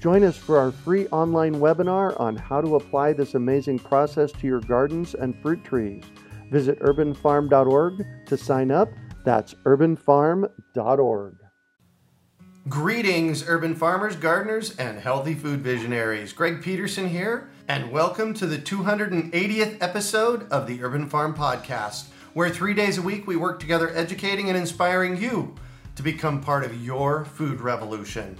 Join 0.00 0.22
us 0.22 0.36
for 0.36 0.58
our 0.58 0.70
free 0.70 1.08
online 1.08 1.56
webinar 1.56 2.18
on 2.20 2.36
how 2.36 2.60
to 2.60 2.76
apply 2.76 3.14
this 3.14 3.34
amazing 3.34 3.80
process 3.80 4.30
to 4.30 4.46
your 4.46 4.60
gardens 4.60 5.14
and 5.14 5.36
fruit 5.42 5.64
trees. 5.64 6.04
Visit 6.52 6.78
urbanfarm.org 6.78 8.06
to 8.26 8.36
sign 8.36 8.70
up. 8.70 8.88
That's 9.24 9.54
urbanfarm.org. 9.64 11.36
Greetings, 12.68 13.48
urban 13.48 13.74
farmers, 13.74 14.14
gardeners, 14.14 14.76
and 14.76 15.00
healthy 15.00 15.34
food 15.34 15.62
visionaries. 15.62 16.32
Greg 16.32 16.62
Peterson 16.62 17.08
here, 17.08 17.50
and 17.66 17.90
welcome 17.90 18.34
to 18.34 18.46
the 18.46 18.58
280th 18.58 19.78
episode 19.80 20.48
of 20.52 20.68
the 20.68 20.80
Urban 20.84 21.08
Farm 21.08 21.34
Podcast, 21.34 22.10
where 22.34 22.50
three 22.50 22.74
days 22.74 22.98
a 22.98 23.02
week 23.02 23.26
we 23.26 23.34
work 23.34 23.58
together 23.58 23.90
educating 23.96 24.48
and 24.48 24.56
inspiring 24.56 25.16
you 25.16 25.56
to 25.96 26.04
become 26.04 26.40
part 26.40 26.62
of 26.62 26.84
your 26.84 27.24
food 27.24 27.60
revolution. 27.60 28.36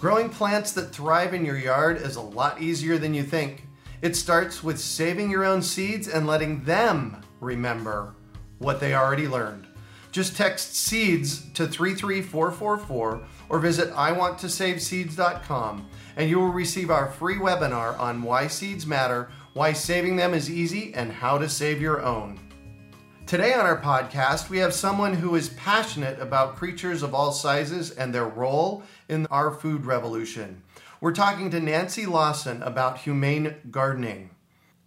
Growing 0.00 0.30
plants 0.30 0.72
that 0.72 0.92
thrive 0.94 1.34
in 1.34 1.44
your 1.44 1.58
yard 1.58 1.98
is 1.98 2.16
a 2.16 2.22
lot 2.22 2.62
easier 2.62 2.96
than 2.96 3.12
you 3.12 3.22
think. 3.22 3.66
It 4.00 4.16
starts 4.16 4.64
with 4.64 4.80
saving 4.80 5.30
your 5.30 5.44
own 5.44 5.60
seeds 5.60 6.08
and 6.08 6.26
letting 6.26 6.64
them 6.64 7.20
remember 7.38 8.14
what 8.60 8.80
they 8.80 8.94
already 8.94 9.28
learned. 9.28 9.66
Just 10.10 10.38
text 10.38 10.74
seeds 10.74 11.52
to 11.52 11.66
33444 11.66 13.22
or 13.50 13.58
visit 13.58 13.92
iwanttosaveseeds.com 13.92 15.90
and 16.16 16.30
you 16.30 16.38
will 16.38 16.48
receive 16.48 16.90
our 16.90 17.08
free 17.08 17.36
webinar 17.36 17.98
on 18.00 18.22
why 18.22 18.46
seeds 18.46 18.86
matter, 18.86 19.28
why 19.52 19.74
saving 19.74 20.16
them 20.16 20.32
is 20.32 20.50
easy, 20.50 20.94
and 20.94 21.12
how 21.12 21.36
to 21.36 21.46
save 21.46 21.78
your 21.78 22.00
own. 22.00 22.40
Today 23.30 23.54
on 23.54 23.64
our 23.64 23.80
podcast, 23.80 24.50
we 24.50 24.58
have 24.58 24.74
someone 24.74 25.14
who 25.14 25.36
is 25.36 25.50
passionate 25.50 26.18
about 26.18 26.56
creatures 26.56 27.04
of 27.04 27.14
all 27.14 27.30
sizes 27.30 27.92
and 27.92 28.12
their 28.12 28.26
role 28.26 28.82
in 29.08 29.26
our 29.26 29.52
food 29.52 29.86
revolution. 29.86 30.64
We're 31.00 31.12
talking 31.12 31.48
to 31.52 31.60
Nancy 31.60 32.06
Lawson 32.06 32.60
about 32.60 32.98
humane 32.98 33.54
gardening. 33.70 34.30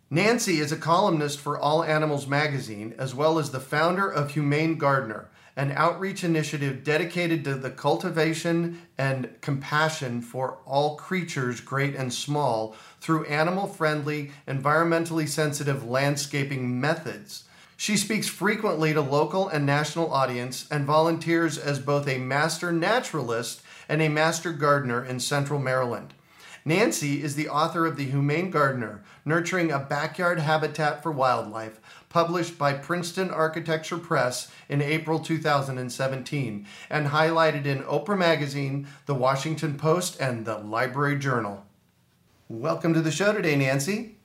Nancy 0.09 0.59
is 0.59 0.73
a 0.73 0.75
columnist 0.75 1.39
for 1.39 1.57
All 1.57 1.85
Animals 1.85 2.27
magazine, 2.27 2.93
as 2.97 3.15
well 3.15 3.39
as 3.39 3.51
the 3.51 3.61
founder 3.61 4.11
of 4.11 4.31
Humane 4.31 4.77
Gardener, 4.77 5.29
an 5.55 5.71
outreach 5.71 6.25
initiative 6.25 6.83
dedicated 6.83 7.45
to 7.45 7.55
the 7.55 7.71
cultivation 7.71 8.81
and 8.97 9.39
compassion 9.39 10.21
for 10.21 10.57
all 10.65 10.97
creatures, 10.97 11.61
great 11.61 11.95
and 11.95 12.13
small, 12.13 12.75
through 12.99 13.23
animal 13.23 13.67
friendly, 13.67 14.31
environmentally 14.49 15.29
sensitive 15.29 15.87
landscaping 15.87 16.81
methods. 16.81 17.45
She 17.83 17.97
speaks 17.97 18.29
frequently 18.29 18.93
to 18.93 19.01
local 19.01 19.49
and 19.49 19.65
national 19.65 20.13
audience 20.13 20.65
and 20.71 20.85
volunteers 20.85 21.57
as 21.57 21.79
both 21.79 22.07
a 22.07 22.17
master 22.17 22.71
naturalist 22.71 23.61
and 23.89 24.01
a 24.01 24.07
master 24.07 24.53
gardener 24.53 25.03
in 25.03 25.19
central 25.19 25.59
Maryland. 25.59 26.13
Nancy 26.63 27.21
is 27.21 27.35
the 27.35 27.49
author 27.49 27.85
of 27.85 27.97
The 27.97 28.05
Humane 28.05 28.51
Gardener 28.51 29.03
Nurturing 29.25 29.69
a 29.69 29.79
Backyard 29.79 30.39
Habitat 30.39 31.03
for 31.03 31.11
Wildlife, 31.11 31.81
published 32.07 32.57
by 32.57 32.71
Princeton 32.71 33.29
Architectural 33.29 33.99
Press 33.99 34.49
in 34.69 34.81
April 34.81 35.19
2017, 35.19 36.65
and 36.89 37.07
highlighted 37.07 37.65
in 37.65 37.83
Oprah 37.83 38.17
Magazine, 38.17 38.87
The 39.07 39.15
Washington 39.15 39.75
Post, 39.75 40.21
and 40.21 40.45
the 40.45 40.57
Library 40.57 41.19
Journal. 41.19 41.65
Welcome 42.47 42.93
to 42.93 43.01
the 43.01 43.11
show 43.11 43.33
today, 43.33 43.57
Nancy. 43.57 44.15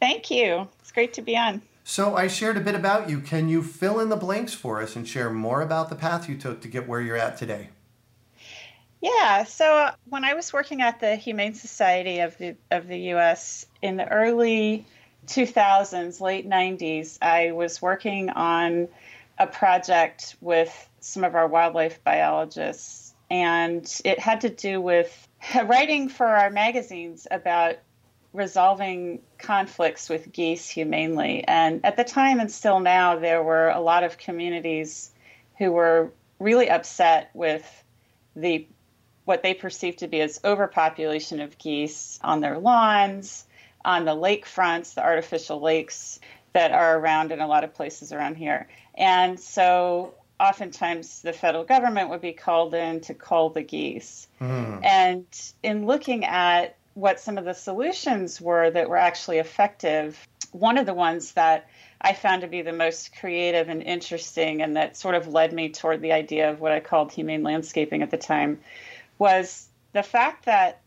Thank 0.00 0.30
you. 0.30 0.66
It's 0.80 0.90
great 0.90 1.12
to 1.12 1.20
be 1.20 1.36
on. 1.36 1.60
So, 1.86 2.16
I 2.16 2.28
shared 2.28 2.56
a 2.56 2.60
bit 2.60 2.74
about 2.74 3.10
you. 3.10 3.20
Can 3.20 3.50
you 3.50 3.62
fill 3.62 4.00
in 4.00 4.08
the 4.08 4.16
blanks 4.16 4.54
for 4.54 4.80
us 4.80 4.96
and 4.96 5.06
share 5.06 5.28
more 5.28 5.60
about 5.60 5.90
the 5.90 5.94
path 5.94 6.30
you 6.30 6.36
took 6.36 6.62
to 6.62 6.68
get 6.68 6.88
where 6.88 7.02
you're 7.02 7.16
at 7.16 7.36
today? 7.36 7.68
Yeah, 9.02 9.44
so 9.44 9.90
when 10.08 10.24
I 10.24 10.32
was 10.32 10.50
working 10.50 10.80
at 10.80 11.00
the 11.00 11.14
Humane 11.14 11.52
Society 11.52 12.20
of 12.20 12.38
the 12.38 12.56
of 12.70 12.88
the 12.88 12.98
U.S. 13.10 13.66
in 13.82 13.98
the 13.98 14.08
early 14.08 14.86
2000s, 15.26 16.22
late 16.22 16.48
90s, 16.48 17.18
I 17.20 17.52
was 17.52 17.82
working 17.82 18.30
on 18.30 18.88
a 19.38 19.46
project 19.46 20.36
with 20.40 20.88
some 21.00 21.22
of 21.22 21.34
our 21.34 21.46
wildlife 21.46 22.02
biologists, 22.02 23.12
and 23.30 24.00
it 24.06 24.18
had 24.18 24.40
to 24.40 24.48
do 24.48 24.80
with 24.80 25.28
writing 25.64 26.08
for 26.08 26.26
our 26.26 26.48
magazines 26.48 27.26
about 27.30 27.76
resolving 28.34 29.20
conflicts 29.38 30.10
with 30.10 30.32
geese 30.32 30.68
humanely. 30.68 31.44
And 31.46 31.80
at 31.86 31.96
the 31.96 32.04
time 32.04 32.40
and 32.40 32.50
still 32.50 32.80
now, 32.80 33.16
there 33.16 33.42
were 33.42 33.70
a 33.70 33.80
lot 33.80 34.02
of 34.02 34.18
communities 34.18 35.10
who 35.56 35.72
were 35.72 36.10
really 36.38 36.68
upset 36.68 37.30
with 37.32 37.64
the 38.36 38.66
what 39.24 39.42
they 39.42 39.54
perceive 39.54 39.96
to 39.96 40.08
be 40.08 40.20
as 40.20 40.38
overpopulation 40.44 41.40
of 41.40 41.56
geese 41.56 42.18
on 42.22 42.40
their 42.40 42.58
lawns, 42.58 43.46
on 43.82 44.04
the 44.04 44.14
lake 44.14 44.44
fronts, 44.44 44.92
the 44.92 45.02
artificial 45.02 45.60
lakes 45.60 46.20
that 46.52 46.72
are 46.72 46.98
around 46.98 47.32
in 47.32 47.40
a 47.40 47.46
lot 47.46 47.64
of 47.64 47.72
places 47.72 48.12
around 48.12 48.34
here. 48.34 48.68
And 48.94 49.40
so 49.40 50.14
oftentimes 50.38 51.22
the 51.22 51.32
federal 51.32 51.64
government 51.64 52.10
would 52.10 52.20
be 52.20 52.32
called 52.32 52.74
in 52.74 53.00
to 53.02 53.14
cull 53.14 53.48
the 53.50 53.62
geese. 53.62 54.28
Mm. 54.40 54.84
And 54.84 55.26
in 55.62 55.86
looking 55.86 56.24
at 56.24 56.76
what 56.94 57.20
some 57.20 57.38
of 57.38 57.44
the 57.44 57.54
solutions 57.54 58.40
were 58.40 58.70
that 58.70 58.88
were 58.88 58.96
actually 58.96 59.38
effective, 59.38 60.26
one 60.52 60.78
of 60.78 60.86
the 60.86 60.94
ones 60.94 61.32
that 61.32 61.68
I 62.00 62.12
found 62.12 62.42
to 62.42 62.48
be 62.48 62.62
the 62.62 62.72
most 62.72 63.16
creative 63.18 63.68
and 63.68 63.82
interesting, 63.82 64.62
and 64.62 64.76
that 64.76 64.96
sort 64.96 65.14
of 65.14 65.26
led 65.26 65.52
me 65.52 65.70
toward 65.70 66.00
the 66.00 66.12
idea 66.12 66.50
of 66.50 66.60
what 66.60 66.72
I 66.72 66.80
called 66.80 67.12
humane 67.12 67.42
landscaping 67.42 68.02
at 68.02 68.10
the 68.10 68.16
time, 68.16 68.60
was 69.18 69.68
the 69.92 70.02
fact 70.02 70.44
that 70.46 70.80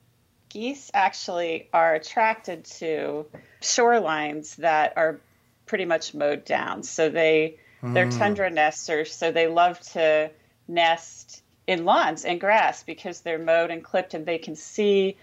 geese 0.50 0.90
actually 0.94 1.70
are 1.74 1.96
attracted 1.96 2.66
to 2.66 3.26
shorelines 3.62 4.56
that 4.58 4.94
are 4.96 5.20
pretty 5.66 5.86
much 5.86 6.14
mowed 6.14 6.46
down. 6.46 6.84
So 6.84 7.10
they 7.10 7.58
mm. 7.84 7.94
they're 7.94 8.10
tundra 8.10 8.50
nesters, 8.50 9.14
so 9.14 9.32
they 9.32 9.48
love 9.48 9.80
to 9.92 10.32
nest 10.68 11.44
in 11.66 11.84
lawns 11.84 12.24
and 12.24 12.40
grass 12.40 12.84
because 12.84 13.22
they're 13.22 13.40
mowed 13.40 13.72
and 13.72 13.84
clipped 13.84 14.14
and 14.14 14.26
they 14.26 14.38
can 14.38 14.56
see 14.56 15.18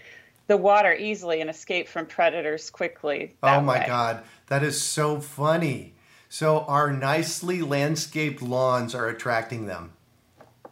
the 0.47 0.57
water 0.57 0.95
easily 0.95 1.41
and 1.41 1.49
escape 1.49 1.89
from 1.89 2.07
predators 2.07 2.71
quickly. 2.71 3.37
Oh 3.43 3.61
my 3.61 3.79
way. 3.81 3.85
god, 3.87 4.25
that 4.49 4.63
is 4.63 4.81
so 4.81 5.21
funny. 5.21 5.95
So 6.29 6.61
our 6.61 6.93
nicely 6.93 7.63
landscaped 7.63 8.43
lawns 8.43 8.95
are 8.95 9.09
attracting 9.09 9.67
them. 9.67 9.93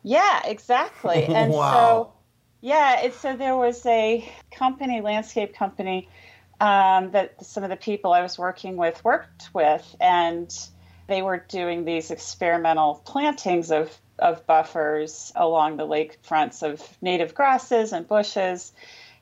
Yeah, 0.02 0.42
exactly. 0.44 1.24
And 1.28 1.52
wow. 1.52 1.72
so 1.72 2.12
yeah, 2.62 3.00
it's, 3.00 3.18
so 3.18 3.36
there 3.36 3.56
was 3.56 3.84
a 3.86 4.28
company, 4.50 5.00
landscape 5.00 5.54
company, 5.54 6.08
um, 6.60 7.10
that 7.10 7.44
some 7.44 7.64
of 7.64 7.70
the 7.70 7.76
people 7.76 8.12
I 8.12 8.22
was 8.22 8.38
working 8.38 8.76
with 8.76 9.04
worked 9.04 9.50
with, 9.52 9.96
and 10.00 10.52
they 11.08 11.22
were 11.22 11.38
doing 11.38 11.84
these 11.84 12.12
experimental 12.12 13.02
plantings 13.04 13.72
of, 13.72 13.96
of 14.18 14.46
buffers 14.46 15.32
along 15.34 15.76
the 15.76 15.84
lake 15.84 16.18
fronts 16.22 16.62
of 16.62 16.80
native 17.02 17.34
grasses 17.34 17.92
and 17.92 18.06
bushes. 18.06 18.72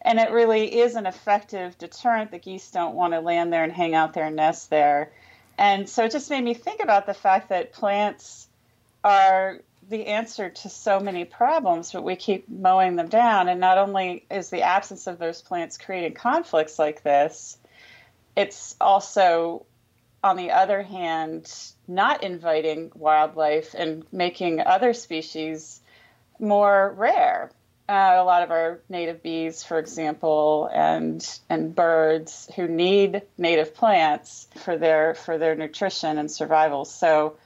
And 0.03 0.19
it 0.19 0.31
really 0.31 0.81
is 0.81 0.95
an 0.95 1.07
effective 1.07 1.77
deterrent. 1.79 2.31
The 2.31 2.39
geese 2.39 2.71
don't 2.71 2.95
want 2.95 3.13
to 3.13 3.21
land 3.21 3.53
there 3.53 3.65
and 3.65 3.73
hang 3.73 3.95
out 3.95 4.15
their 4.15 4.31
nest 4.31 4.71
there. 4.71 5.13
And 5.59 5.89
so 5.89 6.05
it 6.05 6.13
just 6.13 6.31
made 6.31 6.43
me 6.43 6.55
think 6.55 6.83
about 6.83 7.07
the 7.07 7.15
fact 7.15 7.51
that 7.51 7.73
plants 7.73 8.49
are 9.05 9.59
the 9.91 10.07
answer 10.07 10.49
to 10.49 10.69
so 10.69 11.01
many 11.01 11.25
problems, 11.25 11.93
but 11.93 12.05
we 12.05 12.17
keep 12.17 12.49
mowing 12.49 12.97
them 12.97 13.09
down. 13.09 13.49
And 13.49 13.61
not 13.61 13.77
only 13.77 14.25
is 14.31 14.49
the 14.49 14.63
absence 14.63 15.07
of 15.07 15.19
those 15.19 15.43
plants 15.43 15.77
creating 15.77 16.15
conflicts 16.15 16.79
like 16.79 17.03
this, 17.03 17.59
it's 18.37 18.77
also, 18.81 19.67
on 20.23 20.37
the 20.37 20.53
other 20.53 20.83
hand, 20.83 21.53
not 21.89 22.23
inviting 22.23 22.93
wildlife 22.95 23.75
and 23.75 24.05
making 24.13 24.61
other 24.61 24.95
species 24.95 25.81
more 26.39 26.95
rare. 26.97 27.51
Uh, 27.91 28.23
a 28.23 28.23
lot 28.23 28.45
of 28.45 28.53
our 28.53 28.79
native 28.89 29.21
bees, 29.21 29.65
for 29.65 29.77
example, 29.77 30.71
and 30.73 31.41
and 31.49 31.75
birds 31.75 32.49
who 32.55 32.69
need 32.69 33.23
native 33.37 33.75
plants 33.75 34.47
for 34.59 34.77
their 34.77 35.17
for 35.17 35.39
their 35.39 35.57
nutrition 35.57 36.17
and 36.17 36.31
survival. 36.31 36.85
So 36.85 37.37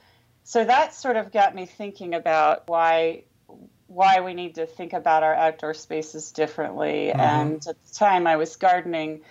so 0.43 0.63
that 0.63 0.93
sort 0.93 1.15
of 1.15 1.31
got 1.31 1.55
me 1.55 1.65
thinking 1.65 2.13
about 2.13 2.67
why 2.67 3.23
why 3.87 4.21
we 4.21 4.35
need 4.35 4.53
to 4.55 4.67
think 4.67 4.93
about 4.93 5.23
our 5.23 5.33
outdoor 5.33 5.73
spaces 5.73 6.31
differently. 6.31 7.07
Mm-hmm. 7.07 7.19
And 7.19 7.55
at 7.67 7.83
the 7.83 7.95
time, 7.95 8.27
I 8.27 8.35
was 8.35 8.55
gardening 8.55 9.21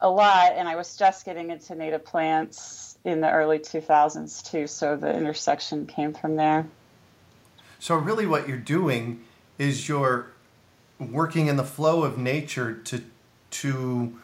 a 0.00 0.08
lot, 0.08 0.52
and 0.56 0.66
I 0.66 0.76
was 0.76 0.96
just 0.96 1.26
getting 1.26 1.50
into 1.50 1.74
native 1.74 2.06
plants 2.06 2.96
in 3.04 3.20
the 3.20 3.30
early 3.30 3.58
2000s 3.58 4.50
too. 4.50 4.66
So 4.66 4.96
the 4.96 5.14
intersection 5.14 5.84
came 5.84 6.14
from 6.14 6.36
there. 6.36 6.66
So 7.78 7.94
really, 7.94 8.24
what 8.24 8.48
you're 8.48 8.56
doing 8.56 9.22
is 9.58 9.86
you're 9.86 10.28
working 11.10 11.46
in 11.46 11.56
the 11.56 11.64
flow 11.64 12.04
of 12.04 12.18
nature 12.18 12.74
to 12.74 13.02
to 13.50 14.18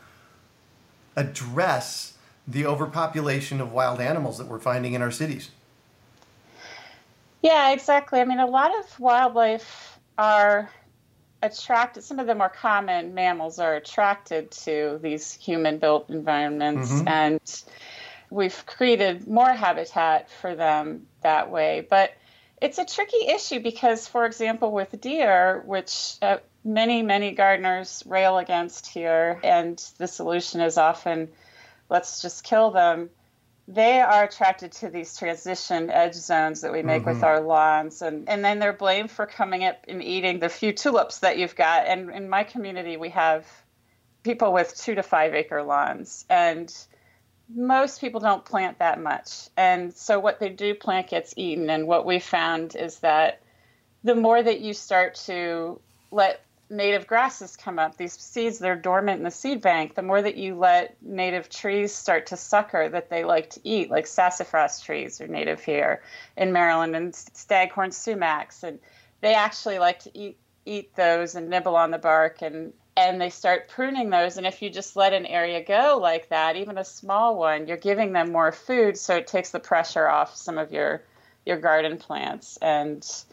address 1.17 2.15
the 2.47 2.65
overpopulation 2.65 3.61
of 3.61 3.73
wild 3.73 4.01
animals 4.01 4.39
that 4.39 4.47
we're 4.47 4.59
finding 4.59 4.95
in 4.95 5.03
our 5.03 5.11
cities. 5.11 5.51
Yeah, 7.43 7.73
exactly. 7.73 8.21
I 8.21 8.25
mean, 8.25 8.41
a 8.41 8.47
lot 8.47 8.77
of 8.79 8.99
wildlife 8.99 9.99
are 10.17 10.71
attracted, 11.43 12.03
some 12.03 12.19
of 12.19 12.27
the 12.27 12.35
more 12.35 12.49
common 12.49 13.15
mammals 13.15 13.59
are 13.59 13.77
attracted 13.77 14.51
to 14.51 14.99
these 15.03 15.33
human 15.35 15.79
built 15.79 16.11
environments. 16.11 16.91
Mm-hmm. 16.91 17.09
And 17.09 17.63
we've 18.31 18.65
created 18.67 19.29
more 19.29 19.53
habitat 19.53 20.31
for 20.31 20.55
them 20.55 21.07
that 21.23 21.51
way. 21.51 21.87
But 21.89 22.13
it's 22.61 22.79
a 22.79 22.85
tricky 22.85 23.29
issue 23.29 23.61
because, 23.61 24.09
for 24.09 24.27
example, 24.27 24.73
with 24.73 25.01
deer, 25.01 25.63
which 25.65 26.17
uh, 26.23 26.39
many, 26.69 27.03
many 27.03 27.33
gardeners 27.33 28.03
rail 28.07 28.39
against 28.39 28.87
here, 28.87 29.41
and 29.43 29.83
the 29.99 30.07
solution 30.07 30.61
is 30.61 30.77
often 30.77 31.29
let's 31.89 32.23
just 32.23 32.45
kill 32.45 32.71
them. 32.71 33.11
They 33.67 34.01
are 34.01 34.25
attracted 34.25 34.73
to 34.73 34.89
these 34.89 35.17
transition 35.17 35.91
edge 35.91 36.15
zones 36.15 36.63
that 36.63 36.73
we 36.73 36.83
make 36.83 37.03
mm-hmm. 37.03 37.11
with 37.15 37.23
our 37.23 37.41
lawns 37.41 38.01
and, 38.01 38.29
and 38.29 38.43
then 38.43 38.59
they're 38.59 38.73
blamed 38.73 39.11
for 39.11 39.27
coming 39.27 39.65
up 39.65 39.85
and 39.87 40.03
eating 40.03 40.39
the 40.39 40.49
few 40.49 40.73
tulips 40.73 41.19
that 41.19 41.37
you've 41.37 41.57
got. 41.57 41.87
And 41.87 42.11
in 42.11 42.31
my 42.31 42.45
community 42.45 42.97
we 42.97 43.11
have 43.11 43.47
people 44.23 44.55
with 44.55 44.75
two 44.75 44.95
to 44.95 45.03
five 45.03 45.35
acre 45.35 45.63
lawns 45.63 46.25
and 46.31 46.75
most 47.55 48.01
people 48.01 48.21
don't 48.21 48.45
plant 48.45 48.79
that 48.79 49.01
much. 49.01 49.49
And 49.57 49.95
so 49.95 50.19
what 50.19 50.41
they 50.41 50.49
do 50.49 50.75
plant 50.75 51.09
gets 51.09 51.35
eaten 51.37 51.69
and 51.69 51.87
what 51.87 52.07
we 52.07 52.21
found 52.21 52.75
is 52.75 53.01
that 53.01 53.43
the 54.03 54.15
more 54.15 54.43
that 54.43 54.61
you 54.61 54.73
start 54.73 55.15
to 55.27 55.79
let 56.11 56.43
native 56.71 57.07
grasses 57.07 57.57
come 57.57 57.79
up, 57.79 57.97
these 57.97 58.13
seeds 58.13 58.59
they're 58.59 58.77
dormant 58.77 59.19
in 59.19 59.25
the 59.25 59.31
seed 59.31 59.61
bank, 59.61 59.95
the 59.95 60.03
more 60.03 60.21
that 60.21 60.37
you 60.37 60.55
let 60.55 60.97
native 61.03 61.49
trees 61.49 61.95
start 61.95 62.27
to 62.27 62.37
sucker 62.37 62.89
that 62.89 63.11
they 63.11 63.25
like 63.25 63.51
to 63.51 63.61
eat, 63.65 63.91
like 63.91 64.07
sassafras 64.07 64.81
trees 64.81 65.21
are 65.21 65.29
native 65.29 65.63
here 65.63 66.03
in 66.37 66.53
Maryland 66.53 66.95
and 66.95 67.15
staghorn 67.15 67.91
sumacs, 67.91 68.63
and 68.63 68.79
they 69.21 69.35
actually 69.35 69.79
like 69.79 70.01
to 70.01 70.19
eat 70.19 70.39
eat 70.67 70.95
those 70.97 71.35
and 71.35 71.49
nibble 71.49 71.77
on 71.77 71.91
the 71.91 71.99
bark 71.99 72.43
and 72.43 72.75
and 72.95 73.21
they 73.21 73.31
start 73.31 73.69
pruning 73.69 74.11
those 74.11 74.37
and 74.37 74.47
if 74.47 74.61
you 74.61 74.69
just 74.69 74.97
let 74.97 75.15
an 75.15 75.25
area 75.25 75.65
go 75.65 75.99
like 76.01 76.29
that 76.29 76.57
even 76.57 76.77
a 76.77 76.85
small 76.85 77.39
one 77.39 77.67
you're 77.67 77.79
giving 77.79 78.13
them 78.13 78.31
more 78.31 78.53
food 78.53 78.99
so 78.99 79.17
it 79.17 79.27
takes 79.27 79.51
the 79.51 79.59
pressure 79.59 80.07
off 80.07 80.37
some 80.37 80.59
of 80.59 80.71
your 80.71 81.03
your 81.47 81.57
garden 81.57 81.97
plants 81.97 82.59
and 82.61 83.25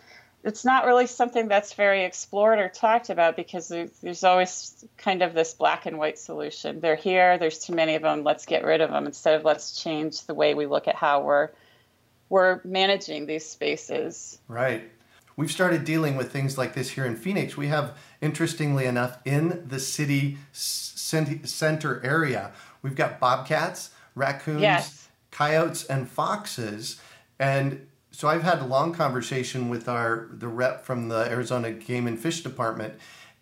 it's 0.46 0.64
not 0.64 0.86
really 0.86 1.08
something 1.08 1.48
that's 1.48 1.74
very 1.74 2.06
explored 2.06 2.60
or 2.60 2.70
talked 2.70 3.10
about 3.10 3.36
because 3.36 3.68
there's 4.02 4.24
always 4.24 4.86
kind 4.96 5.24
of 5.24 5.34
this 5.34 5.56
black 5.56 5.88
and 5.88 5.98
white 5.98 6.20
solution. 6.20 6.80
They're 6.80 6.96
here, 6.96 7.40
there's 7.40 7.58
too 7.58 7.74
many 7.74 7.96
of 7.96 8.04
them, 8.04 8.24
let's 8.24 8.46
get 8.46 8.64
rid 8.64 8.80
of 8.80 8.92
them 8.92 9.08
instead 9.08 9.34
of 9.34 9.44
let's 9.44 9.82
change 9.82 10.26
the 10.26 10.36
way 10.36 10.54
we 10.54 10.68
look 10.68 10.88
at 10.88 10.96
how 10.96 11.24
we're 11.24 11.50
we're 12.30 12.62
managing 12.64 13.26
these 13.26 13.46
spaces. 13.46 14.40
Right. 14.48 14.92
We've 15.36 15.52
started 15.52 15.84
dealing 15.84 16.16
with 16.16 16.32
things 16.32 16.58
like 16.58 16.74
this 16.74 16.92
here 16.92 17.06
in 17.06 17.16
Phoenix. 17.16 17.58
We 17.58 17.68
have 17.68 17.98
interestingly 18.22 18.86
enough 18.86 19.18
in 19.26 19.64
the 19.68 19.80
city 19.80 20.38
center 20.52 22.02
area, 22.04 22.52
we've 22.84 22.96
got 22.96 23.20
bobcats, 23.20 23.90
raccoons, 24.14 24.62
yes. 24.62 25.08
coyotes 25.32 25.86
and 25.86 26.08
foxes 26.08 27.00
and 27.40 27.88
so 28.16 28.30
I've 28.30 28.44
had 28.44 28.60
a 28.60 28.66
long 28.66 28.94
conversation 28.94 29.68
with 29.68 29.90
our 29.90 30.30
the 30.32 30.48
rep 30.48 30.86
from 30.86 31.10
the 31.10 31.30
Arizona 31.30 31.72
Game 31.72 32.08
and 32.08 32.18
Fish 32.18 32.42
Department, 32.44 32.94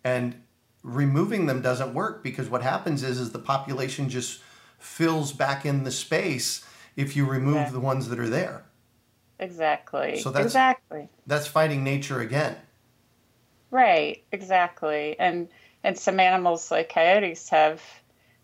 and 0.02 0.42
removing 0.82 1.46
them 1.46 1.62
doesn't 1.62 1.94
work 1.94 2.24
because 2.24 2.50
what 2.50 2.62
happens 2.62 3.04
is 3.04 3.20
is 3.20 3.30
the 3.30 3.38
population 3.38 4.08
just 4.08 4.40
fills 4.80 5.32
back 5.32 5.64
in 5.64 5.84
the 5.84 5.92
space 5.92 6.66
if 6.96 7.14
you 7.14 7.24
remove 7.24 7.54
exactly. 7.54 7.72
the 7.72 7.86
ones 7.86 8.08
that 8.08 8.18
are 8.18 8.28
there. 8.28 8.64
Exactly. 9.38 10.18
So 10.18 10.32
that's 10.32 10.46
exactly 10.46 11.08
that's 11.24 11.46
fighting 11.46 11.84
nature 11.84 12.20
again. 12.20 12.56
Right. 13.70 14.24
Exactly. 14.32 15.16
And 15.20 15.48
and 15.84 15.96
some 15.96 16.18
animals 16.18 16.72
like 16.72 16.88
coyotes 16.88 17.48
have 17.50 17.80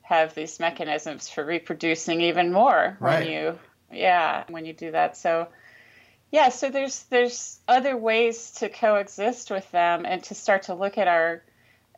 have 0.02 0.36
these 0.36 0.60
mechanisms 0.60 1.28
for 1.28 1.44
reproducing 1.44 2.20
even 2.20 2.52
more 2.52 2.96
right. 3.00 3.24
when 3.24 3.32
you 3.32 3.58
yeah 3.90 4.44
when 4.48 4.64
you 4.64 4.72
do 4.72 4.92
that. 4.92 5.16
So 5.16 5.48
yeah, 6.30 6.50
so 6.50 6.70
there's 6.70 7.02
there's 7.04 7.58
other 7.66 7.96
ways 7.96 8.52
to 8.52 8.68
coexist 8.68 9.50
with 9.50 9.70
them 9.72 10.04
and 10.06 10.22
to 10.24 10.34
start 10.34 10.64
to 10.64 10.74
look 10.74 10.96
at 10.96 11.08
our 11.08 11.42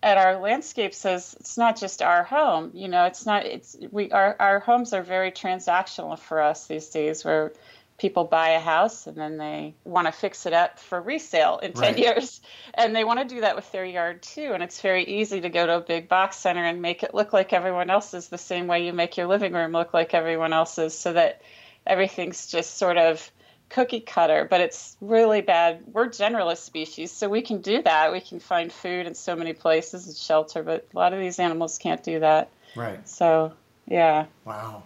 at 0.02 0.18
our 0.18 0.38
landscapes 0.38 1.04
as 1.04 1.34
it's 1.38 1.58
not 1.58 1.78
just 1.78 2.02
our 2.02 2.24
home. 2.24 2.70
You 2.74 2.88
know, 2.88 3.04
it's 3.04 3.26
not 3.26 3.44
it's 3.44 3.76
we 3.90 4.10
our 4.10 4.36
our 4.38 4.60
homes 4.60 4.92
are 4.92 5.02
very 5.02 5.32
transactional 5.32 6.18
for 6.18 6.40
us 6.40 6.66
these 6.66 6.88
days 6.88 7.24
where 7.24 7.52
people 7.98 8.24
buy 8.24 8.50
a 8.50 8.58
house 8.58 9.06
and 9.06 9.16
then 9.16 9.36
they 9.36 9.74
want 9.84 10.06
to 10.06 10.12
fix 10.12 10.46
it 10.46 10.52
up 10.52 10.78
for 10.78 11.00
resale 11.00 11.58
in 11.62 11.72
10 11.72 11.82
right. 11.82 11.98
years 11.98 12.40
and 12.74 12.96
they 12.96 13.04
want 13.04 13.20
to 13.20 13.34
do 13.34 13.42
that 13.42 13.54
with 13.54 13.70
their 13.70 13.84
yard 13.84 14.20
too 14.22 14.50
and 14.54 14.62
it's 14.62 14.80
very 14.80 15.04
easy 15.04 15.40
to 15.40 15.48
go 15.48 15.66
to 15.66 15.76
a 15.76 15.80
big 15.80 16.08
box 16.08 16.36
center 16.36 16.64
and 16.64 16.82
make 16.82 17.04
it 17.04 17.14
look 17.14 17.32
like 17.32 17.52
everyone 17.52 17.90
else's 17.90 18.26
the 18.26 18.38
same 18.38 18.66
way 18.66 18.84
you 18.84 18.92
make 18.92 19.16
your 19.16 19.28
living 19.28 19.52
room 19.52 19.70
look 19.70 19.94
like 19.94 20.14
everyone 20.14 20.52
else's 20.52 20.98
so 20.98 21.12
that 21.12 21.42
everything's 21.86 22.48
just 22.48 22.76
sort 22.76 22.96
of 22.96 23.30
cookie 23.72 24.00
cutter, 24.00 24.46
but 24.48 24.60
it's 24.60 24.96
really 25.00 25.40
bad. 25.40 25.82
We're 25.92 26.08
generalist 26.08 26.58
species, 26.58 27.10
so 27.10 27.28
we 27.28 27.40
can 27.40 27.60
do 27.60 27.82
that. 27.82 28.12
We 28.12 28.20
can 28.20 28.38
find 28.38 28.72
food 28.72 29.06
in 29.06 29.14
so 29.14 29.34
many 29.34 29.52
places 29.52 30.06
and 30.06 30.16
shelter, 30.16 30.62
but 30.62 30.86
a 30.94 30.96
lot 30.96 31.12
of 31.12 31.18
these 31.18 31.38
animals 31.38 31.78
can't 31.78 32.02
do 32.02 32.20
that. 32.20 32.50
Right. 32.76 33.06
So, 33.08 33.52
yeah. 33.86 34.26
Wow. 34.44 34.84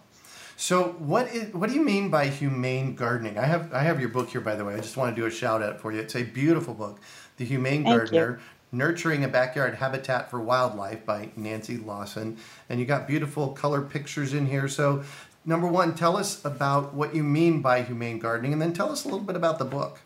So, 0.56 0.94
what 0.99 1.29
is 1.35 1.53
what 1.53 1.69
do 1.69 1.77
you 1.77 1.85
mean 1.85 2.09
by 2.09 2.29
humane 2.29 2.94
gardening? 2.94 3.38
I 3.38 3.44
have 3.44 3.75
I 3.75 3.83
have 3.83 4.00
your 4.00 4.09
book 4.09 4.31
here, 4.31 4.41
by 4.41 4.55
the 4.55 4.65
way. 4.65 4.75
I 4.75 4.79
just 4.79 4.97
want 4.97 5.15
to 5.15 5.21
do 5.21 5.27
a 5.27 5.31
shout 5.31 5.62
out 5.62 5.81
for 5.81 5.93
you. 5.93 6.00
It's 6.00 6.17
a 6.17 6.23
beautiful 6.23 6.73
book, 6.73 6.99
The 7.37 7.44
Humane 7.44 7.85
Thank 7.85 7.97
Gardener. 7.97 8.38
You. 8.38 8.44
Nurturing 8.73 9.23
a 9.23 9.29
Backyard 9.29 9.77
Habitat 9.77 10.29
for 10.29 10.41
Wildlife 10.41 11.06
by 11.06 11.31
Nancy 11.37 11.77
Lawson. 11.77 12.37
And 12.69 12.81
you 12.81 12.85
got 12.85 13.07
beautiful 13.07 13.50
color 13.50 13.81
pictures 13.81 14.35
in 14.35 14.47
here. 14.47 14.66
So 14.66 15.05
number 15.47 15.67
one, 15.67 15.95
tell 15.95 16.17
us 16.17 16.45
about 16.45 16.93
what 16.93 17.15
you 17.15 17.23
mean 17.23 17.62
by 17.62 17.83
humane 17.83 18.19
gardening, 18.19 18.53
and 18.53 18.61
then 18.61 18.73
tell 18.73 18.91
us 18.91 19.05
a 19.05 19.09
little 19.09 19.25
bit 19.25 19.37
about 19.37 19.59
the 19.59 19.65
book. 19.65 20.00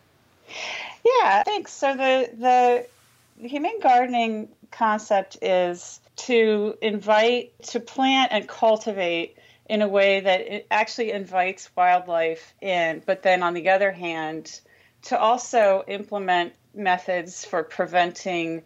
Yeah, 1.04 1.42
thanks. 1.42 1.72
So 1.72 1.96
the 1.96 2.30
the 2.38 3.48
humane 3.48 3.80
gardening 3.80 4.48
concept 4.70 5.38
is 5.42 6.00
to 6.16 6.76
invite, 6.82 7.60
to 7.62 7.80
plant 7.80 8.32
and 8.32 8.46
cultivate 8.46 9.38
in 9.68 9.82
a 9.82 9.88
way 9.88 10.20
that 10.20 10.40
it 10.40 10.66
actually 10.70 11.12
invites 11.12 11.70
wildlife 11.76 12.52
in, 12.60 13.02
but 13.06 13.22
then 13.22 13.42
on 13.42 13.54
the 13.54 13.70
other 13.70 13.92
hand, 13.92 14.60
to 15.02 15.18
also 15.18 15.84
implement 15.88 16.52
methods 16.74 17.44
for 17.44 17.62
preventing 17.62 18.62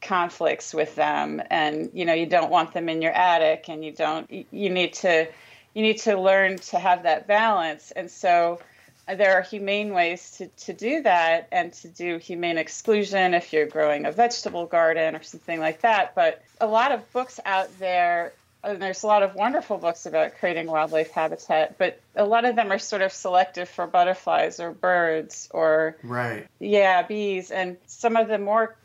conflicts 0.00 0.74
with 0.74 0.94
them 0.96 1.40
and 1.50 1.90
you 1.94 2.04
know 2.04 2.12
you 2.12 2.26
don't 2.26 2.50
want 2.50 2.74
them 2.74 2.90
in 2.90 3.00
your 3.00 3.12
attic 3.12 3.70
and 3.70 3.82
you 3.82 3.90
don't 3.90 4.30
you 4.30 4.68
need 4.68 4.92
to 4.92 5.26
you 5.74 5.82
need 5.82 5.98
to 5.98 6.18
learn 6.18 6.56
to 6.56 6.78
have 6.78 7.02
that 7.02 7.26
balance. 7.26 7.90
And 7.90 8.10
so 8.10 8.60
uh, 9.06 9.16
there 9.16 9.34
are 9.34 9.42
humane 9.42 9.92
ways 9.92 10.30
to, 10.38 10.46
to 10.46 10.72
do 10.72 11.02
that 11.02 11.48
and 11.52 11.72
to 11.74 11.88
do 11.88 12.18
humane 12.18 12.58
exclusion 12.58 13.34
if 13.34 13.52
you're 13.52 13.66
growing 13.66 14.06
a 14.06 14.12
vegetable 14.12 14.66
garden 14.66 15.14
or 15.14 15.22
something 15.22 15.60
like 15.60 15.82
that. 15.82 16.14
But 16.14 16.42
a 16.60 16.66
lot 16.66 16.92
of 16.92 17.12
books 17.12 17.40
out 17.44 17.68
there, 17.78 18.32
and 18.62 18.80
there's 18.80 19.02
a 19.02 19.06
lot 19.06 19.22
of 19.22 19.34
wonderful 19.34 19.76
books 19.76 20.06
about 20.06 20.38
creating 20.38 20.68
wildlife 20.68 21.10
habitat, 21.10 21.76
but 21.76 22.00
a 22.14 22.24
lot 22.24 22.44
of 22.44 22.56
them 22.56 22.72
are 22.72 22.78
sort 22.78 23.02
of 23.02 23.12
selective 23.12 23.68
for 23.68 23.86
butterflies 23.86 24.60
or 24.60 24.70
birds 24.70 25.48
or 25.50 25.96
right. 26.02 26.46
Yeah, 26.60 27.02
bees 27.02 27.50
and 27.50 27.76
some 27.86 28.16
of 28.16 28.28
the 28.28 28.38
more 28.38 28.76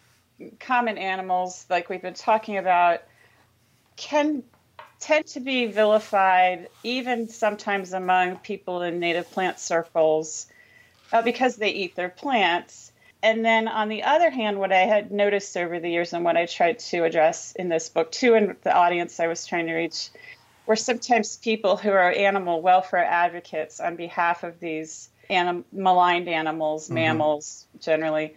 common 0.60 0.98
animals 0.98 1.66
like 1.70 1.90
we've 1.90 2.02
been 2.02 2.14
talking 2.14 2.58
about 2.58 3.04
can 3.96 4.44
tend 5.00 5.26
to 5.28 5.40
be 5.40 5.68
vilified, 5.68 6.68
even 6.84 7.28
sometimes 7.30 7.94
among 7.94 8.38
people 8.38 8.82
in 8.82 9.00
native 9.00 9.30
plant 9.32 9.60
circles, 9.60 10.48
uh, 11.12 11.22
because 11.22 11.56
they 11.56 11.70
eat 11.70 11.96
their 11.96 12.10
plants. 12.10 12.92
And 13.22 13.44
then 13.44 13.68
on 13.68 13.90
the 13.90 14.04
other 14.04 14.30
hand, 14.30 14.60
what 14.60 14.72
I 14.72 14.82
had 14.82 15.12
noticed 15.12 15.58
over 15.58 15.80
the 15.80 15.90
years 15.90 16.14
and 16.14 16.24
what 16.24 16.38
I 16.38 16.46
tried 16.46 16.80
to 16.80 17.04
address 17.04 17.54
in 17.54 17.70
this 17.70 17.90
book 17.90 18.12
too, 18.12 18.36
and 18.36 18.56
the 18.64 18.74
audience 18.74 19.20
I 19.20 19.28
was 19.28 19.46
trying 19.46 19.68
to 19.68 19.74
reach, 19.74 20.10
were 20.66 20.76
sometimes 20.76 21.38
people 21.38 21.78
who 21.78 21.90
are 21.90 22.12
animal 22.12 22.62
welfare 22.62 23.04
advocates 23.04 23.80
on 23.80 23.96
behalf 23.96 24.44
of 24.44 24.60
these 24.60 25.10
anim- 25.30 25.66
maligned 25.72 26.28
animals, 26.28 26.86
mm-hmm. 26.86 26.96
mammals 26.96 27.66
generally, 27.80 28.36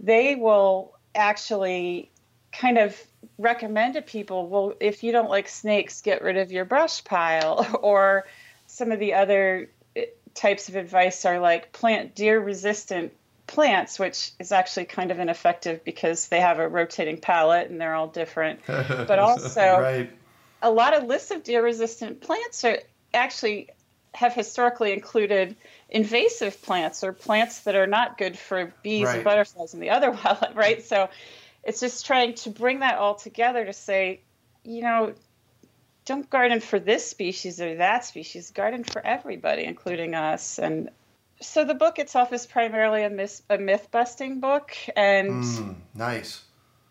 they 0.00 0.34
will 0.34 0.92
actually 1.14 2.10
kind 2.52 2.78
of 2.78 2.96
recommend 3.38 3.94
to 3.94 4.02
people 4.02 4.48
well 4.48 4.74
if 4.80 5.02
you 5.02 5.12
don't 5.12 5.30
like 5.30 5.48
snakes 5.48 6.00
get 6.00 6.22
rid 6.22 6.36
of 6.36 6.52
your 6.52 6.64
brush 6.64 7.04
pile 7.04 7.78
or 7.82 8.24
some 8.66 8.92
of 8.92 8.98
the 8.98 9.14
other 9.14 9.70
eh, 9.96 10.04
types 10.34 10.68
of 10.68 10.76
advice 10.76 11.24
are 11.24 11.38
like 11.38 11.72
plant 11.72 12.14
deer 12.14 12.40
resistant 12.40 13.12
plants 13.46 13.98
which 13.98 14.32
is 14.38 14.52
actually 14.52 14.84
kind 14.84 15.10
of 15.10 15.18
ineffective 15.18 15.84
because 15.84 16.28
they 16.28 16.40
have 16.40 16.58
a 16.58 16.68
rotating 16.68 17.18
palette 17.18 17.70
and 17.70 17.80
they're 17.80 17.94
all 17.94 18.08
different 18.08 18.60
but 18.66 19.18
also 19.18 19.78
right. 19.78 20.10
a 20.62 20.70
lot 20.70 20.94
of 20.94 21.04
lists 21.04 21.30
of 21.30 21.42
deer 21.42 21.62
resistant 21.62 22.20
plants 22.20 22.64
are 22.64 22.78
actually 23.14 23.68
have 24.14 24.34
historically 24.34 24.92
included 24.92 25.56
invasive 25.88 26.60
plants 26.62 27.02
or 27.02 27.12
plants 27.12 27.60
that 27.60 27.74
are 27.74 27.86
not 27.86 28.18
good 28.18 28.38
for 28.38 28.72
bees 28.82 29.06
Right. 29.06 29.16
and 29.16 29.24
butterflies 29.24 29.74
and 29.74 29.82
the 29.82 29.90
other 29.90 30.10
wildlife, 30.24 30.54
right? 30.54 30.82
So 30.82 31.08
it's 31.64 31.80
just 31.80 32.06
trying 32.06 32.34
to 32.34 32.50
bring 32.50 32.80
that 32.80 32.98
all 32.98 33.14
together 33.14 33.64
to 33.64 33.72
say, 33.72 34.22
you 34.64 34.82
know, 34.82 35.14
don't 36.04 36.28
garden 36.28 36.60
for 36.60 36.78
this 36.78 37.08
species 37.08 37.60
or 37.60 37.76
that 37.76 38.04
species, 38.04 38.50
garden 38.50 38.84
for 38.84 39.04
everybody, 39.04 39.64
including 39.64 40.14
us. 40.14 40.58
And 40.58 40.90
so 41.40 41.64
the 41.64 41.74
book 41.74 41.98
itself 41.98 42.32
is 42.32 42.46
primarily 42.46 43.04
a, 43.04 43.10
myth, 43.10 43.42
a 43.48 43.58
myth 43.58 43.88
busting 43.90 44.40
book. 44.40 44.72
And 44.96 45.32
Mm, 45.44 45.74
nice. 45.94 46.42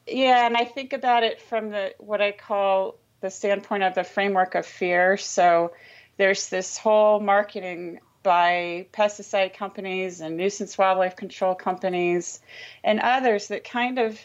yeah, 0.07 0.45
and 0.45 0.55
I 0.55 0.65
think 0.65 0.93
about 0.93 1.23
it 1.23 1.41
from 1.41 1.71
the 1.71 1.93
what 1.99 2.21
I 2.21 2.31
call 2.31 2.95
the 3.21 3.29
standpoint 3.29 3.83
of 3.83 3.95
the 3.95 4.03
framework 4.03 4.55
of 4.55 4.65
fear. 4.65 5.17
So 5.17 5.73
there's 6.17 6.49
this 6.49 6.77
whole 6.77 7.19
marketing 7.19 7.99
by 8.23 8.87
pesticide 8.93 9.53
companies 9.53 10.21
and 10.21 10.37
nuisance 10.37 10.77
wildlife 10.77 11.15
control 11.15 11.55
companies 11.55 12.39
and 12.83 12.99
others 12.99 13.47
that 13.47 13.63
kind 13.63 13.99
of 13.99 14.19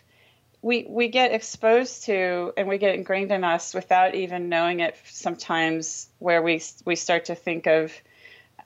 we 0.67 0.85
we 0.89 1.07
get 1.07 1.31
exposed 1.31 2.07
to 2.07 2.53
and 2.57 2.67
we 2.67 2.77
get 2.77 2.97
ingrained 2.97 3.31
in 3.31 3.45
us 3.45 3.73
without 3.73 4.17
even 4.17 4.49
knowing 4.49 4.81
it 4.81 4.97
sometimes 5.05 6.09
where 6.19 6.43
we 6.43 6.61
we 6.85 6.97
start 6.97 7.27
to 7.27 7.37
think 7.37 7.69
of 7.69 7.93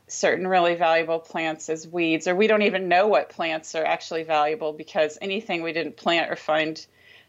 certain 0.08 0.48
really 0.48 0.74
valuable 0.76 1.18
plants 1.18 1.68
as 1.68 1.86
weeds 1.86 2.26
or 2.26 2.34
we 2.34 2.46
don't 2.46 2.62
even 2.62 2.88
know 2.88 3.06
what 3.06 3.28
plants 3.28 3.74
are 3.74 3.84
actually 3.84 4.22
valuable 4.22 4.72
because 4.72 5.18
anything 5.20 5.62
we 5.62 5.74
didn't 5.74 5.98
plant 5.98 6.32
or 6.32 6.36
find 6.36 6.86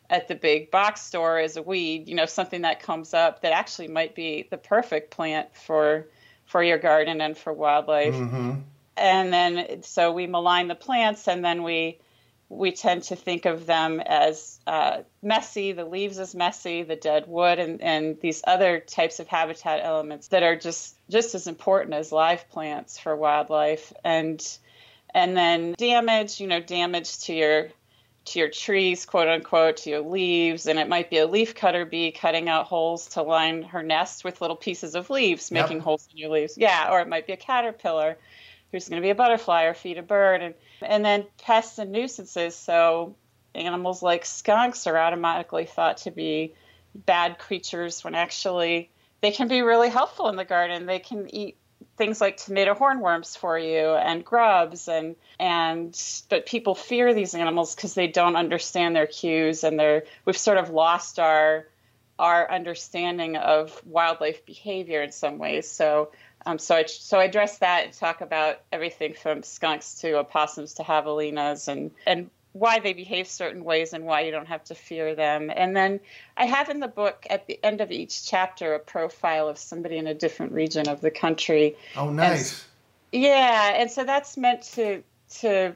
at 0.10 0.30
the 0.30 0.36
big 0.36 0.72
box 0.72 1.02
store 1.02 1.38
is 1.38 1.58
a 1.58 1.62
weed 1.62 2.08
you 2.08 2.16
know 2.16 2.26
something 2.26 2.62
that 2.62 2.82
comes 2.82 3.14
up 3.14 3.42
that 3.42 3.52
actually 3.52 3.90
might 3.90 4.16
be 4.16 4.48
the 4.52 4.58
perfect 4.58 5.12
plant 5.12 5.54
for 5.54 6.08
for 6.46 6.64
your 6.64 6.78
garden 6.78 7.20
and 7.22 7.38
for 7.38 7.52
wildlife. 7.52 8.16
Hmm 8.16 8.54
and 8.98 9.34
then 9.34 9.84
so 9.84 10.12
we 10.12 10.28
malign 10.28 10.68
the 10.68 10.76
plants 10.76 11.28
and 11.28 11.44
then 11.44 11.64
we 11.64 11.98
we 12.52 12.74
tend 12.74 13.04
to 13.04 13.16
think 13.16 13.46
of 13.46 13.66
them 13.66 14.02
as 14.02 14.60
uh, 14.68 14.98
messy. 15.24 15.72
The 15.72 15.86
leaves 15.86 16.20
as 16.20 16.36
messy 16.36 16.84
the 16.84 16.98
dead 16.98 17.26
wood 17.28 17.60
and, 17.60 17.82
and 17.82 18.20
these 18.20 18.42
other 18.46 18.82
types 18.82 19.22
of 19.22 19.28
habitat 19.28 19.80
elements 19.82 20.28
that 20.28 20.44
are 20.44 20.58
just 20.58 20.98
just 21.10 21.34
as 21.34 21.48
important 21.48 21.94
as 21.94 22.12
live 22.12 22.50
plants 22.50 23.00
for 23.00 23.16
wildlife. 23.16 23.94
And 24.04 24.46
and 25.14 25.36
then 25.36 25.76
damage 25.78 26.42
you 26.42 26.48
know 26.48 26.60
damage 26.60 27.20
to 27.20 27.34
your 27.34 27.70
to 28.26 28.40
your 28.40 28.50
trees 28.50 29.06
quote 29.06 29.30
unquote 29.30 29.78
to 29.78 29.90
your 29.90 30.02
leaves. 30.02 30.66
And 30.68 30.78
it 30.78 30.90
might 30.90 31.10
be 31.10 31.20
a 31.20 31.28
leaf 31.28 31.56
cutter 31.56 31.86
bee 31.86 32.12
cutting 32.12 32.50
out 32.50 32.66
holes 32.66 33.08
to 33.10 33.22
line 33.22 33.64
her 33.64 33.82
nest 33.82 34.26
with 34.26 34.42
little 34.42 34.58
pieces 34.58 34.94
of 34.94 35.10
leaves 35.10 35.50
Yep. 35.50 35.64
making 35.64 35.80
holes 35.80 36.06
in 36.12 36.18
your 36.18 36.30
leaves. 36.30 36.58
Yeah 36.58 36.92
or 36.92 37.00
it 37.00 37.08
might 37.08 37.26
be 37.26 37.34
a 37.34 37.38
caterpillar 37.38 38.18
who's 38.72 38.90
going 38.90 39.02
to 39.02 39.06
be 39.06 39.12
a 39.12 39.16
butterfly 39.16 39.64
or 39.64 39.74
feed 39.74 39.98
a 39.98 40.04
bird 40.04 40.42
and 40.42 40.56
and 40.82 41.06
then 41.06 41.26
pests 41.44 41.78
and 41.78 41.92
nuisances. 41.92 42.56
So 42.56 43.16
animals 43.54 44.02
like 44.02 44.26
skunks 44.26 44.88
are 44.88 44.98
automatically 44.98 45.66
thought 45.66 45.98
to 45.98 46.12
be 46.12 46.54
bad 46.96 47.38
creatures 47.38 48.04
when 48.04 48.16
actually 48.16 48.90
they 49.22 49.32
can 49.32 49.48
be 49.48 49.62
really 49.62 49.90
helpful 49.90 50.30
in 50.30 50.36
the 50.36 50.46
garden. 50.46 50.86
They 50.86 51.00
can 51.00 51.34
eat 51.34 51.58
things 51.98 52.22
like 52.22 52.38
tomato 52.38 52.74
hornworms 52.74 53.38
for 53.38 53.58
you 53.58 53.94
and 53.96 54.24
grubs 54.24 54.88
and 54.88 55.16
and 55.40 56.00
but 56.30 56.46
people 56.46 56.76
fear 56.76 57.14
these 57.14 57.36
animals 57.36 57.76
because 57.76 57.94
they 57.94 58.08
don't 58.08 58.36
understand 58.36 58.96
their 58.96 59.08
cues 59.08 59.64
and 59.64 59.80
they're 59.80 60.04
we've 60.26 60.38
sort 60.38 60.58
of 60.58 60.70
lost 60.70 61.20
our 61.20 61.68
our 62.18 62.50
understanding 62.52 63.36
of 63.36 63.82
wildlife 63.84 64.46
behavior 64.46 65.02
in 65.02 65.12
some 65.12 65.40
ways. 65.40 65.70
So 65.70 66.12
um, 66.46 66.60
so 66.60 66.76
I 66.76 66.86
so 66.86 67.20
I 67.20 67.26
address 67.26 67.60
that 67.60 67.86
and 67.86 67.94
talk 67.94 68.22
about 68.22 68.62
everything 68.72 69.14
from 69.14 69.44
skunks 69.44 69.96
to 70.02 70.18
opossums 70.18 70.74
to 70.76 70.84
javelinas 70.84 71.68
and 71.68 71.92
and 72.06 72.30
why 72.54 72.80
they 72.80 72.94
behave 72.94 73.28
certain 73.28 73.64
ways 73.64 73.94
and 73.94 74.06
why 74.06 74.22
you 74.22 74.32
don't 74.32 74.48
have 74.48 74.64
to 74.66 74.76
fear 74.76 75.16
them. 75.16 75.50
And 75.56 75.76
then 75.76 76.02
I 76.36 76.46
have 76.46 76.70
in 76.70 76.80
the 76.80 76.88
book 76.88 77.26
at 77.30 77.48
the 77.48 77.58
end 77.64 77.80
of 77.80 77.92
each 77.92 78.26
chapter 78.26 78.74
a 78.74 78.80
profile 78.80 79.48
of 79.48 79.58
somebody 79.58 79.98
in 79.98 80.08
a 80.08 80.14
different 80.14 80.52
region 80.52 80.90
of 80.90 81.00
the 81.00 81.12
country. 81.12 81.78
Oh, 81.96 82.10
nice. 82.10 82.66
Yeah, 83.12 83.74
and 83.76 83.90
so 83.90 84.04
that's 84.04 84.38
meant 84.38 84.64
to 84.74 85.04
to 85.40 85.76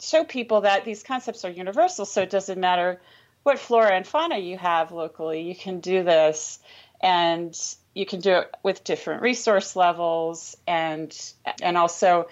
show 0.00 0.24
people 0.24 0.62
that 0.62 0.84
these 0.84 1.02
concepts 1.02 1.44
are 1.44 1.50
universal. 1.50 2.04
So 2.04 2.22
it 2.22 2.30
doesn't 2.30 2.60
matter 2.60 3.00
what 3.42 3.58
flora 3.58 3.92
and 3.94 4.06
fauna 4.06 4.38
you 4.38 4.56
have 4.58 4.92
locally. 4.92 5.42
You 5.42 5.54
can 5.54 5.80
do 5.80 6.04
this, 6.04 6.60
and 7.00 7.56
you 7.94 8.04
can 8.04 8.20
do 8.20 8.32
it 8.38 8.54
with 8.62 8.84
different 8.84 9.22
resource 9.22 9.76
levels, 9.76 10.56
and 10.66 11.16
and 11.62 11.78
also 11.78 12.28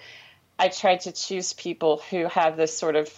I 0.59 0.67
tried 0.67 1.01
to 1.01 1.11
choose 1.11 1.53
people 1.53 2.01
who 2.09 2.25
have 2.27 2.57
this 2.57 2.77
sort 2.77 2.95
of 2.95 3.09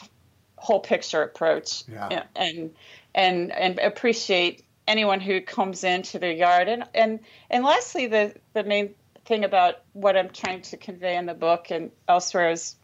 whole 0.58 0.80
picture 0.80 1.22
approach. 1.22 1.84
Yeah. 1.88 2.24
and 2.36 2.72
and 3.14 3.52
and 3.52 3.80
appreciate 3.80 4.64
anyone 4.88 5.20
who 5.20 5.42
comes 5.42 5.84
into 5.84 6.20
their 6.20 6.32
yard. 6.32 6.68
And 6.68 6.86
and 6.94 7.20
and 7.50 7.64
lastly 7.64 8.08
the 8.08 8.36
the 8.54 8.64
main 8.64 8.96
thing 9.26 9.44
about 9.44 9.82
what 9.94 10.16
I'm 10.16 10.30
trying 10.30 10.62
to 10.64 10.78
convey 10.78 11.18
in 11.18 11.26
the 11.26 11.34
book 11.34 11.72
and 11.72 11.92
elsewhere 12.08 12.52
is 12.52 12.76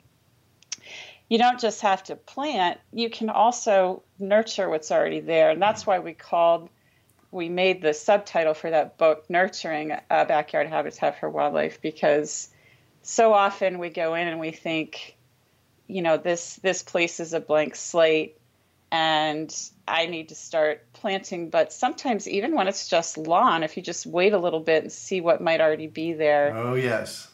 you 1.29 1.37
don't 1.37 1.59
just 1.59 1.81
have 1.81 2.03
to 2.05 2.15
plant 2.15 2.79
you 2.91 3.09
can 3.09 3.29
also 3.29 4.01
nurture 4.19 4.69
what's 4.69 4.91
already 4.91 5.19
there. 5.19 5.51
And 5.51 5.61
that's 5.61 5.83
mm. 5.83 5.87
why 5.87 5.99
we 5.99 6.13
called 6.13 6.69
we 7.31 7.49
made 7.49 7.81
the 7.81 7.93
subtitle 7.93 8.53
for 8.53 8.69
that 8.69 8.97
book 8.97 9.25
nurturing 9.29 9.91
a 9.91 10.25
backyard 10.25 10.67
habitat 10.67 11.19
for 11.19 11.29
wildlife 11.29 11.81
because 11.81 12.49
so 13.01 13.33
often 13.33 13.79
we 13.79 13.89
go 13.89 14.13
in 14.15 14.27
and 14.27 14.39
we 14.39 14.51
think 14.51 15.15
you 15.87 16.01
know 16.01 16.17
this 16.17 16.57
this 16.57 16.83
place 16.83 17.19
is 17.19 17.33
a 17.33 17.39
blank 17.39 17.75
slate 17.75 18.37
and 18.91 19.53
I 19.87 20.05
need 20.05 20.29
to 20.29 20.35
start 20.35 20.85
planting. 20.93 21.49
But 21.49 21.71
sometimes, 21.71 22.27
even 22.27 22.55
when 22.55 22.67
it's 22.67 22.87
just 22.87 23.17
lawn, 23.17 23.63
if 23.63 23.77
you 23.77 23.83
just 23.83 24.05
wait 24.05 24.33
a 24.33 24.37
little 24.37 24.59
bit 24.59 24.83
and 24.83 24.91
see 24.91 25.21
what 25.21 25.41
might 25.41 25.61
already 25.61 25.87
be 25.87 26.13
there, 26.13 26.53
Oh, 26.55 26.75
yes. 26.75 27.29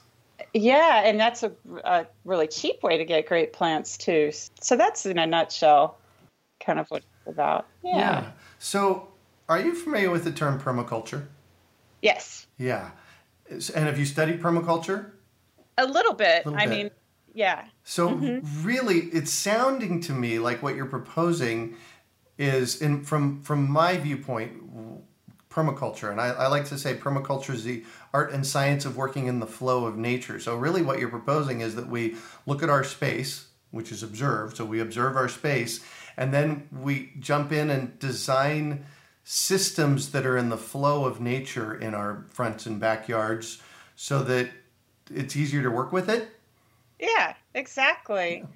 yeah, 0.53 1.01
and 1.03 1.19
that's 1.19 1.43
a, 1.43 1.51
a 1.83 2.05
really 2.25 2.47
cheap 2.47 2.83
way 2.83 2.97
to 2.97 3.05
get 3.05 3.27
great 3.27 3.53
plants 3.53 3.97
too. 3.97 4.31
So 4.61 4.75
that's 4.75 5.05
in 5.05 5.17
a 5.17 5.25
nutshell, 5.25 5.97
kind 6.59 6.79
of 6.79 6.89
what 6.89 6.99
it's 6.99 7.33
about. 7.33 7.65
Yeah. 7.83 7.97
Yeah. 7.97 8.31
So, 8.59 9.07
are 9.49 9.59
you 9.59 9.73
familiar 9.73 10.11
with 10.11 10.23
the 10.23 10.31
term 10.31 10.59
permaculture? 10.59 11.27
Yes, 12.01 12.47
Yeah. 12.57 12.91
And 13.49 13.85
have 13.85 13.97
you 13.97 14.05
studied 14.05 14.41
permaculture? 14.41 15.11
a 15.77 15.85
little 15.85 16.13
bit. 16.13 16.45
Little 16.45 16.59
I 16.59 16.65
bit. 16.65 16.69
mean, 16.75 16.91
yeah, 17.33 17.65
So 17.83 18.09
Mm-hmm. 18.09 18.65
really, 18.65 18.97
it's 19.13 19.31
sounding 19.31 20.01
to 20.01 20.11
me 20.11 20.39
like 20.39 20.61
what 20.63 20.75
you're 20.75 20.85
proposing 20.87 21.75
is, 22.37 22.81
in 22.81 23.03
from 23.03 23.41
from 23.41 23.69
my 23.71 23.95
viewpoint, 23.97 24.51
permaculture, 25.49 26.11
and 26.11 26.19
I, 26.19 26.27
I 26.29 26.47
like 26.47 26.65
to 26.65 26.77
say 26.77 26.95
permaculture 26.95 27.53
is 27.53 27.63
the 27.63 27.83
art 28.13 28.31
and 28.31 28.45
science 28.45 28.85
of 28.85 28.97
working 28.97 29.27
in 29.27 29.39
the 29.39 29.47
flow 29.47 29.85
of 29.85 29.97
nature. 29.97 30.39
So 30.39 30.55
really, 30.55 30.81
what 30.81 30.99
you're 30.99 31.09
proposing 31.09 31.61
is 31.61 31.75
that 31.75 31.87
we 31.87 32.15
look 32.45 32.61
at 32.63 32.69
our 32.69 32.83
space, 32.83 33.47
which 33.71 33.91
is 33.91 34.03
observed. 34.03 34.57
So 34.57 34.65
we 34.65 34.79
observe 34.81 35.15
our 35.15 35.29
space, 35.29 35.79
and 36.17 36.33
then 36.33 36.67
we 36.71 37.13
jump 37.19 37.51
in 37.51 37.69
and 37.69 37.97
design 37.99 38.83
systems 39.29 40.11
that 40.11 40.25
are 40.25 40.37
in 40.37 40.49
the 40.49 40.57
flow 40.57 41.05
of 41.05 41.19
nature 41.19 41.75
in 41.75 41.93
our 41.93 42.25
fronts 42.29 42.65
and 42.65 42.79
backyards, 42.79 43.61
so 43.95 44.23
that 44.23 44.49
it's 45.11 45.35
easier 45.35 45.61
to 45.63 45.69
work 45.71 45.91
with 45.91 46.09
it. 46.09 46.29
yeah, 46.99 47.33
exactly. 47.53 48.47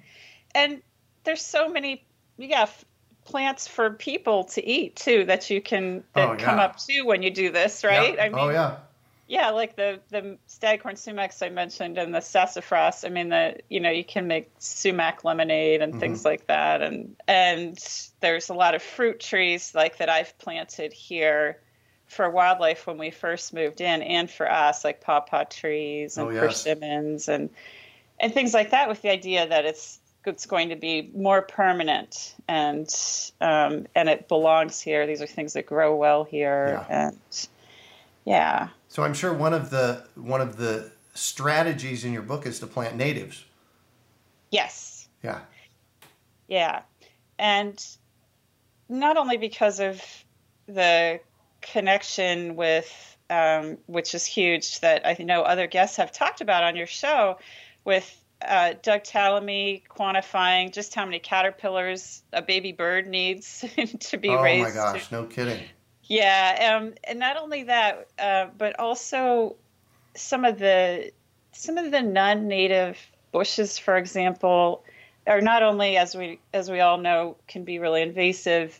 And 0.54 0.82
there's 1.24 1.42
so 1.42 1.68
many, 1.68 2.06
yeah, 2.38 2.62
f- 2.62 2.84
plants 3.24 3.68
for 3.68 3.90
people 3.90 4.44
to 4.44 4.66
eat 4.66 4.96
too 4.96 5.24
that 5.26 5.50
you 5.50 5.60
can 5.62 6.04
that 6.14 6.30
Oh, 6.30 6.36
come 6.36 6.58
up 6.58 6.76
to 6.86 7.02
when 7.02 7.22
you 7.22 7.30
do 7.30 7.50
this, 7.50 7.84
right? 7.84 8.14
Yeah. 8.16 8.24
I 8.24 8.28
oh, 8.32 8.36
mean, 8.36 8.46
oh 8.46 8.48
yeah. 8.50 8.78
Yeah, 9.32 9.48
like 9.48 9.76
the 9.76 9.98
the 10.10 10.36
staghorn 10.46 10.96
sumacs 10.96 11.42
I 11.42 11.48
mentioned 11.48 11.96
and 11.96 12.14
the 12.14 12.20
sassafras. 12.20 13.02
I 13.02 13.08
mean, 13.08 13.30
the 13.30 13.60
you 13.70 13.80
know 13.80 13.88
you 13.88 14.04
can 14.04 14.26
make 14.26 14.50
sumac 14.58 15.24
lemonade 15.24 15.80
and 15.80 15.98
things 15.98 16.22
like 16.22 16.48
that, 16.48 16.82
and 16.82 17.16
and 17.26 17.78
there's 18.20 18.50
a 18.50 18.54
lot 18.54 18.74
of 18.74 18.82
fruit 18.82 19.20
trees 19.20 19.74
like 19.74 19.96
that 19.96 20.10
I've 20.10 20.36
planted 20.36 20.92
here 20.92 21.58
for 22.08 22.28
wildlife 22.28 22.86
when 22.86 22.98
we 22.98 23.10
first 23.10 23.54
moved 23.54 23.80
in, 23.80 24.02
and 24.02 24.30
for 24.30 24.52
us 24.52 24.84
like 24.84 25.00
pawpaw 25.00 25.44
trees 25.44 26.18
and 26.18 26.26
Oh, 26.28 26.30
yes. 26.30 26.40
persimmons 26.42 27.26
and 27.30 27.48
and 28.20 28.34
things 28.34 28.52
like 28.52 28.72
that, 28.72 28.86
with 28.86 29.00
the 29.00 29.08
idea 29.08 29.46
that 29.48 29.64
it's 29.64 29.98
it's 30.26 30.44
going 30.44 30.68
to 30.68 30.76
be 30.76 31.10
more 31.16 31.40
permanent 31.40 32.34
and 32.48 32.86
um, 33.40 33.86
and 33.94 34.10
it 34.10 34.28
belongs 34.28 34.78
here. 34.78 35.06
These 35.06 35.22
are 35.22 35.26
things 35.26 35.54
that 35.54 35.64
grow 35.64 35.96
well 35.96 36.24
here, 36.24 36.84
Yeah. 36.90 37.08
and 37.08 37.48
yeah, 38.26 38.68
So 38.92 39.02
I'm 39.02 39.14
sure 39.14 39.32
one 39.32 39.54
of 39.54 39.70
the 39.70 40.04
one 40.16 40.42
of 40.42 40.58
the 40.58 40.90
strategies 41.14 42.04
in 42.04 42.12
your 42.12 42.20
book 42.20 42.44
is 42.44 42.60
to 42.60 42.66
plant 42.66 42.94
natives. 42.94 43.42
yes, 44.50 45.08
Yeah. 45.22 45.40
yeah, 46.46 46.82
and 47.38 47.82
not 48.90 49.16
only 49.16 49.38
because 49.38 49.80
of 49.80 50.02
the 50.66 51.20
connection 51.62 52.54
with, 52.54 53.16
um, 53.30 53.78
which 53.86 54.14
is 54.14 54.26
huge, 54.26 54.80
that 54.80 55.06
I 55.06 55.16
know 55.22 55.40
other 55.40 55.66
guests 55.66 55.96
have 55.96 56.12
talked 56.12 56.42
about 56.42 56.62
on 56.62 56.76
your 56.76 56.86
show, 56.86 57.38
with 57.86 58.22
uh, 58.46 58.74
Doug 58.82 59.04
Tallamy 59.04 59.84
quantifying 59.88 60.70
just 60.70 60.94
how 60.94 61.06
many 61.06 61.18
caterpillars 61.18 62.22
a 62.30 62.42
baby 62.42 62.72
bird 62.72 63.06
needs 63.06 63.64
to 64.00 64.18
be 64.18 64.28
oh 64.28 64.42
raised. 64.42 64.66
Oh 64.66 64.68
my 64.68 64.92
gosh, 64.92 65.10
no 65.10 65.24
kidding. 65.24 65.62
Yeah, 66.12 66.76
um, 66.76 66.92
and 67.04 67.18
not 67.18 67.38
only 67.38 67.62
that, 67.64 68.06
uh, 68.18 68.46
but 68.58 68.78
also 68.78 69.56
some 70.14 70.44
of 70.44 70.58
the 70.58 71.10
some 71.52 71.78
of 71.78 71.90
the 71.90 72.02
non-native 72.02 72.98
bushes, 73.32 73.78
for 73.78 73.96
example, 73.96 74.84
are 75.26 75.40
not 75.40 75.62
only 75.62 75.96
as 75.96 76.14
we 76.14 76.38
as 76.52 76.70
we 76.70 76.80
all 76.80 76.98
know 76.98 77.38
can 77.48 77.64
be 77.64 77.78
really 77.78 78.02
invasive 78.02 78.78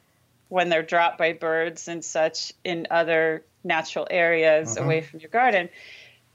when 0.49 0.69
they're 0.69 0.83
dropped 0.83 1.17
by 1.17 1.33
birds 1.33 1.89
and 1.89 2.05
such 2.05 2.53
in 2.65 2.87
other 2.91 3.47
natural 3.65 4.07
areas 4.11 4.77
Mhm. 4.77 4.83
away 4.83 5.01
from 5.01 5.21
your 5.21 5.31
garden, 5.31 5.71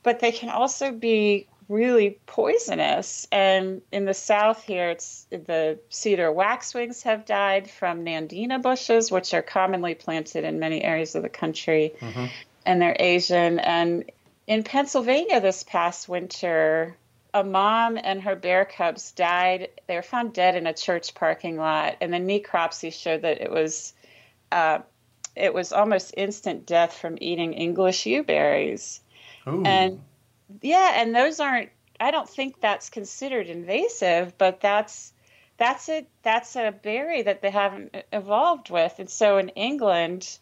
but 0.02 0.20
they 0.20 0.32
can 0.32 0.50
also 0.50 0.92
be 0.92 1.48
really 1.70 2.20
poisonous. 2.26 3.28
And 3.32 3.82
in 3.92 4.06
the 4.06 4.14
south 4.14 4.64
here, 4.64 4.90
it's 4.90 5.26
the 5.30 5.80
cedar 5.90 6.32
waxwings 6.32 7.04
have 7.04 7.26
died 7.26 7.70
from 7.70 8.06
nandina 8.06 8.62
bushes, 8.62 9.12
which 9.12 9.34
are 9.34 9.42
commonly 9.42 9.96
planted 9.96 10.44
in 10.44 10.60
many 10.60 10.84
areas 10.84 11.16
of 11.16 11.24
the 11.24 11.30
country, 11.30 11.94
Mhm. 12.00 12.30
and 12.66 12.82
they're 12.82 12.96
Asian. 13.00 13.60
And 13.60 14.10
in 14.48 14.64
Pennsylvania 14.64 15.42
this 15.42 15.64
past 15.64 16.08
winter, 16.08 16.96
a 17.34 17.44
mom 17.44 18.00
and 18.02 18.22
her 18.22 18.36
bear 18.36 18.66
cubs 18.66 19.12
died. 19.12 19.70
They 19.88 19.96
were 19.96 20.02
found 20.02 20.34
dead 20.34 20.56
in 20.56 20.66
a 20.66 20.74
church 20.74 21.14
parking 21.14 21.58
lot, 21.58 21.98
and 22.00 22.14
the 22.14 22.18
necropsy 22.18 22.92
showed 22.94 23.24
that 23.24 23.42
it 23.42 23.52
was. 23.52 23.94
Uh, 24.52 24.80
it 25.36 25.54
was 25.54 25.72
almost 25.72 26.14
instant 26.18 26.66
death 26.66 26.94
from 26.94 27.18
eating 27.22 27.54
English 27.54 28.06
yew 28.08 28.24
berries. 28.24 29.02
Ooh. 29.48 29.64
And 29.64 30.02
yeah, 30.62 30.94
and 31.02 31.16
those 31.16 31.40
aren't 31.40 31.70
I 32.00 32.12
don't 32.12 32.30
think 32.30 32.60
that's 32.60 32.90
considered 32.90 33.48
invasive, 33.48 34.38
but 34.38 34.62
that's 34.62 35.14
that's 35.58 35.90
a 35.90 36.06
that's 36.24 36.56
a 36.56 36.72
berry 36.72 37.24
that 37.24 37.42
they 37.42 37.50
haven't 37.50 37.96
evolved 38.14 38.70
with. 38.70 38.96
And 39.00 39.10
so 39.10 39.38
in 39.38 39.50
England, 39.50 40.38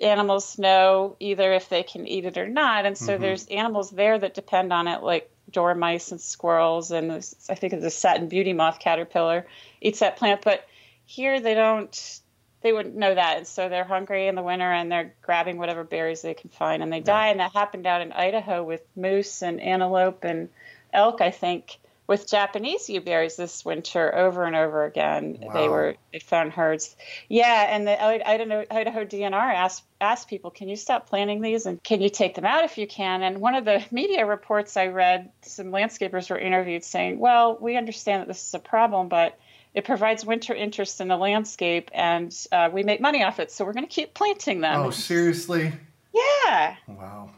animals 0.00 0.58
know 0.58 1.16
either 1.20 1.52
if 1.52 1.68
they 1.68 1.82
can 1.82 2.06
eat 2.06 2.24
it 2.26 2.38
or 2.38 2.48
not. 2.48 2.86
And 2.86 2.96
so 2.98 3.16
Mhm. 3.16 3.20
there's 3.20 3.46
animals 3.48 3.90
there 3.90 4.18
that 4.18 4.34
depend 4.34 4.72
on 4.72 4.88
it, 4.88 5.02
like 5.02 5.30
dormice 5.50 6.10
and 6.12 6.20
squirrels, 6.20 6.90
and 6.90 7.12
I 7.48 7.54
think 7.54 7.80
the 7.80 7.90
satin 7.90 8.28
beauty 8.28 8.52
moth 8.52 8.78
caterpillar 8.80 9.46
eats 9.80 10.00
that 10.00 10.16
plant. 10.16 10.42
But 10.42 10.64
here 11.04 11.40
they 11.40 11.54
don't. 11.54 12.20
They 12.66 12.72
wouldn't 12.72 12.96
know 12.96 13.14
that, 13.14 13.36
and 13.36 13.46
so 13.46 13.68
they're 13.68 13.84
hungry 13.84 14.26
in 14.26 14.34
the 14.34 14.42
winter, 14.42 14.68
and 14.68 14.90
they're 14.90 15.14
grabbing 15.22 15.56
whatever 15.56 15.84
berries 15.84 16.22
they 16.22 16.34
can 16.34 16.50
find, 16.50 16.82
and 16.82 16.92
they 16.92 16.98
die. 16.98 17.28
And 17.28 17.38
that 17.38 17.52
happened 17.52 17.86
out 17.86 18.00
in 18.00 18.10
Idaho 18.10 18.64
with 18.64 18.82
moose 18.96 19.40
and 19.40 19.60
antelope 19.60 20.24
and 20.24 20.48
elk, 20.92 21.20
I 21.20 21.30
think, 21.30 21.78
with 22.08 22.28
Japanese 22.28 22.90
yew 22.90 23.00
berries 23.00 23.36
this 23.36 23.64
winter 23.64 24.12
over 24.12 24.42
and 24.42 24.56
over 24.56 24.84
again. 24.84 25.38
They 25.54 25.68
were 25.68 25.94
they 26.12 26.18
found 26.18 26.54
herds. 26.54 26.96
Yeah, 27.28 27.66
and 27.68 27.86
the 27.86 28.02
Idaho, 28.02 28.64
Idaho 28.68 29.04
DNR 29.04 29.54
asked 29.54 29.84
asked 30.00 30.26
people, 30.26 30.50
"Can 30.50 30.68
you 30.68 30.74
stop 30.74 31.08
planting 31.08 31.42
these 31.42 31.66
and 31.66 31.80
can 31.84 32.00
you 32.00 32.08
take 32.08 32.34
them 32.34 32.44
out 32.44 32.64
if 32.64 32.78
you 32.78 32.88
can?" 32.88 33.22
And 33.22 33.40
one 33.40 33.54
of 33.54 33.64
the 33.64 33.84
media 33.92 34.26
reports 34.26 34.76
I 34.76 34.88
read, 34.88 35.30
some 35.42 35.66
landscapers 35.66 36.30
were 36.30 36.38
interviewed 36.38 36.82
saying, 36.82 37.20
"Well, 37.20 37.58
we 37.60 37.76
understand 37.76 38.22
that 38.22 38.26
this 38.26 38.44
is 38.44 38.54
a 38.54 38.58
problem, 38.58 39.08
but." 39.08 39.38
It 39.76 39.84
provides 39.84 40.24
winter 40.24 40.54
interest 40.54 41.00
in 41.02 41.08
the 41.08 41.18
landscape, 41.18 41.90
and 41.92 42.34
uh, 42.50 42.70
we 42.72 42.82
make 42.82 42.98
money 43.00 43.22
off 43.22 43.38
it. 43.38 43.52
So 43.52 43.62
we're 43.64 43.74
going 43.74 43.86
to 43.86 43.92
keep 43.92 44.14
planting 44.14 44.62
them. 44.62 44.80
oh, 44.80 44.90
seriously? 44.90 45.70
Yeah, 46.14 46.76
Wow. 46.88 47.28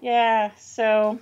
yeah. 0.00 0.52
So 0.56 1.18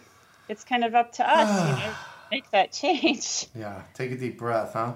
it's 0.50 0.64
kind 0.64 0.84
of 0.84 0.94
up 0.94 1.12
to 1.12 1.26
us, 1.26 1.48
you 1.48 1.72
know, 1.86 1.90
to 1.92 1.96
make 2.30 2.50
that 2.50 2.70
change. 2.72 3.46
Yeah. 3.54 3.80
Take 3.94 4.12
a 4.12 4.16
deep 4.16 4.38
breath, 4.38 4.74
huh? 4.74 4.92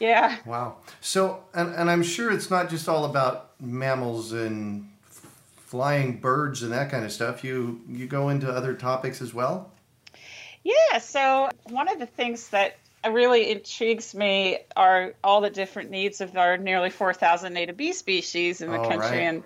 Yeah. 0.00 0.36
Wow. 0.44 0.78
So, 1.00 1.44
and, 1.54 1.72
and 1.76 1.88
I'm 1.88 2.02
sure 2.02 2.32
it's 2.32 2.50
not 2.50 2.68
just 2.68 2.88
all 2.88 3.04
about 3.04 3.52
mammals 3.60 4.32
and 4.32 4.90
flying 5.56 6.18
birds 6.18 6.64
and 6.64 6.72
that 6.72 6.90
kind 6.90 7.04
of 7.04 7.12
stuff. 7.12 7.44
You 7.44 7.80
you 7.88 8.06
go 8.08 8.30
into 8.30 8.50
other 8.50 8.74
topics 8.74 9.22
as 9.22 9.32
well. 9.32 9.70
Yeah. 10.64 10.98
So 10.98 11.50
one 11.64 11.86
of 11.88 12.00
the 12.00 12.06
things 12.06 12.48
that 12.48 12.76
really 13.12 13.50
intrigues 13.50 14.14
me 14.14 14.58
are 14.76 15.14
all 15.22 15.40
the 15.40 15.50
different 15.50 15.90
needs 15.90 16.20
of 16.20 16.36
our 16.36 16.56
nearly 16.56 16.90
4,000 16.90 17.52
native 17.52 17.76
bee 17.76 17.92
species 17.92 18.60
in 18.60 18.70
the 18.70 18.78
Oh, 18.78 18.88
country. 18.88 18.98
right. 18.98 19.20
And 19.20 19.44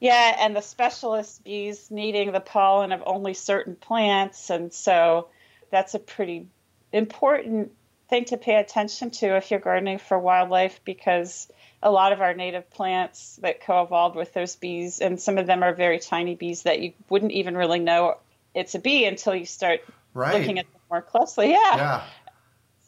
yeah, 0.00 0.36
and 0.40 0.54
the 0.54 0.60
specialist 0.60 1.42
bees 1.44 1.90
needing 1.90 2.32
the 2.32 2.40
pollen 2.40 2.92
of 2.92 3.02
only 3.06 3.34
certain 3.34 3.76
plants. 3.76 4.50
And 4.50 4.72
so 4.72 5.28
that's 5.70 5.94
a 5.94 5.98
pretty 5.98 6.46
important 6.92 7.72
thing 8.10 8.26
to 8.26 8.36
pay 8.36 8.56
attention 8.56 9.10
to 9.10 9.36
if 9.36 9.50
you're 9.50 9.60
gardening 9.60 9.98
for 9.98 10.18
wildlife 10.18 10.80
because 10.84 11.48
a 11.82 11.90
lot 11.90 12.12
of 12.12 12.20
our 12.20 12.34
native 12.34 12.70
plants 12.70 13.36
that 13.42 13.62
co-evolved 13.62 14.16
with 14.16 14.32
those 14.34 14.56
bees 14.56 15.00
and 15.00 15.20
some 15.20 15.38
of 15.38 15.46
them 15.46 15.62
are 15.62 15.74
very 15.74 15.98
tiny 15.98 16.34
bees 16.34 16.62
that 16.62 16.80
you 16.80 16.92
wouldn't 17.08 17.32
even 17.32 17.56
really 17.56 17.78
know 17.78 18.16
it's 18.54 18.74
a 18.74 18.78
bee 18.78 19.04
until 19.04 19.34
you 19.34 19.46
start 19.46 19.80
Right. 20.12 20.38
looking 20.38 20.58
at 20.58 20.66
them 20.72 20.80
more 20.90 21.02
closely. 21.02 21.50
Yeah. 21.50 21.76
yeah. 21.76 22.02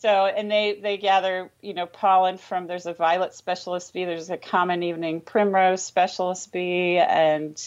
So, 0.07 0.27
and 0.27 0.49
they 0.49 0.79
they 0.81 0.99
gather, 0.99 1.51
you 1.61 1.75
know, 1.75 1.87
pollen 1.87 2.38
from. 2.38 2.69
There's 2.69 2.87
a 2.87 2.95
violet 2.95 3.35
specialist 3.35 3.92
bee. 3.92 4.05
There's 4.05 4.31
a 4.31 4.37
common 4.37 4.85
evening 4.85 5.21
primrose 5.21 5.83
specialist 5.83 6.53
bee, 6.53 6.99
and 6.99 7.61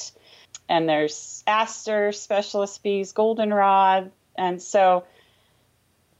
and 0.70 0.88
there's 0.88 1.44
aster 1.46 2.14
specialist 2.14 2.82
bees, 2.82 3.12
goldenrod, 3.12 4.14
and 4.38 4.62
so. 4.62 5.04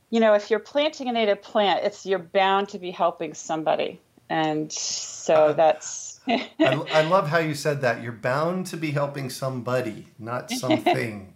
You 0.10 0.20
know, 0.20 0.34
if 0.34 0.50
you're 0.50 0.60
planting 0.60 1.08
a 1.08 1.14
native 1.14 1.42
plant, 1.42 1.86
it's 1.86 2.06
you're 2.06 2.20
bound 2.20 2.68
to 2.70 2.80
be 2.80 2.92
helping 2.92 3.34
somebody, 3.34 4.02
and 4.28 4.70
so 4.70 5.36
Uh, 5.36 5.54
that's 5.54 6.20
I, 6.28 6.74
I 6.92 7.02
love 7.04 7.30
how 7.30 7.38
you 7.38 7.54
said 7.54 7.80
that. 7.80 8.04
You're 8.04 8.12
bound 8.12 8.66
to 8.68 8.76
be 8.76 8.92
helping 8.92 9.30
somebody, 9.30 10.08
not 10.20 10.52
something. 10.60 11.34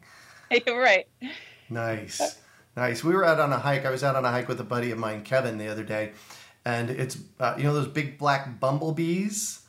right. 0.68 1.08
Nice, 1.70 2.38
nice. 2.76 3.04
We 3.04 3.14
were 3.14 3.26
out 3.26 3.40
on 3.40 3.52
a 3.54 3.58
hike. 3.60 3.86
I 3.86 3.90
was 3.92 4.04
out 4.04 4.16
on 4.16 4.26
a 4.26 4.32
hike 4.32 4.48
with 4.48 4.60
a 4.60 4.64
buddy 4.64 4.92
of 4.92 4.98
mine, 4.98 5.22
Kevin, 5.24 5.58
the 5.58 5.68
other 5.68 5.84
day, 5.84 6.12
and 6.66 6.90
it's 6.90 7.18
uh, 7.40 7.56
you 7.58 7.64
know 7.64 7.74
those 7.74 7.88
big 7.88 8.18
black 8.18 8.60
bumblebees. 8.60 9.60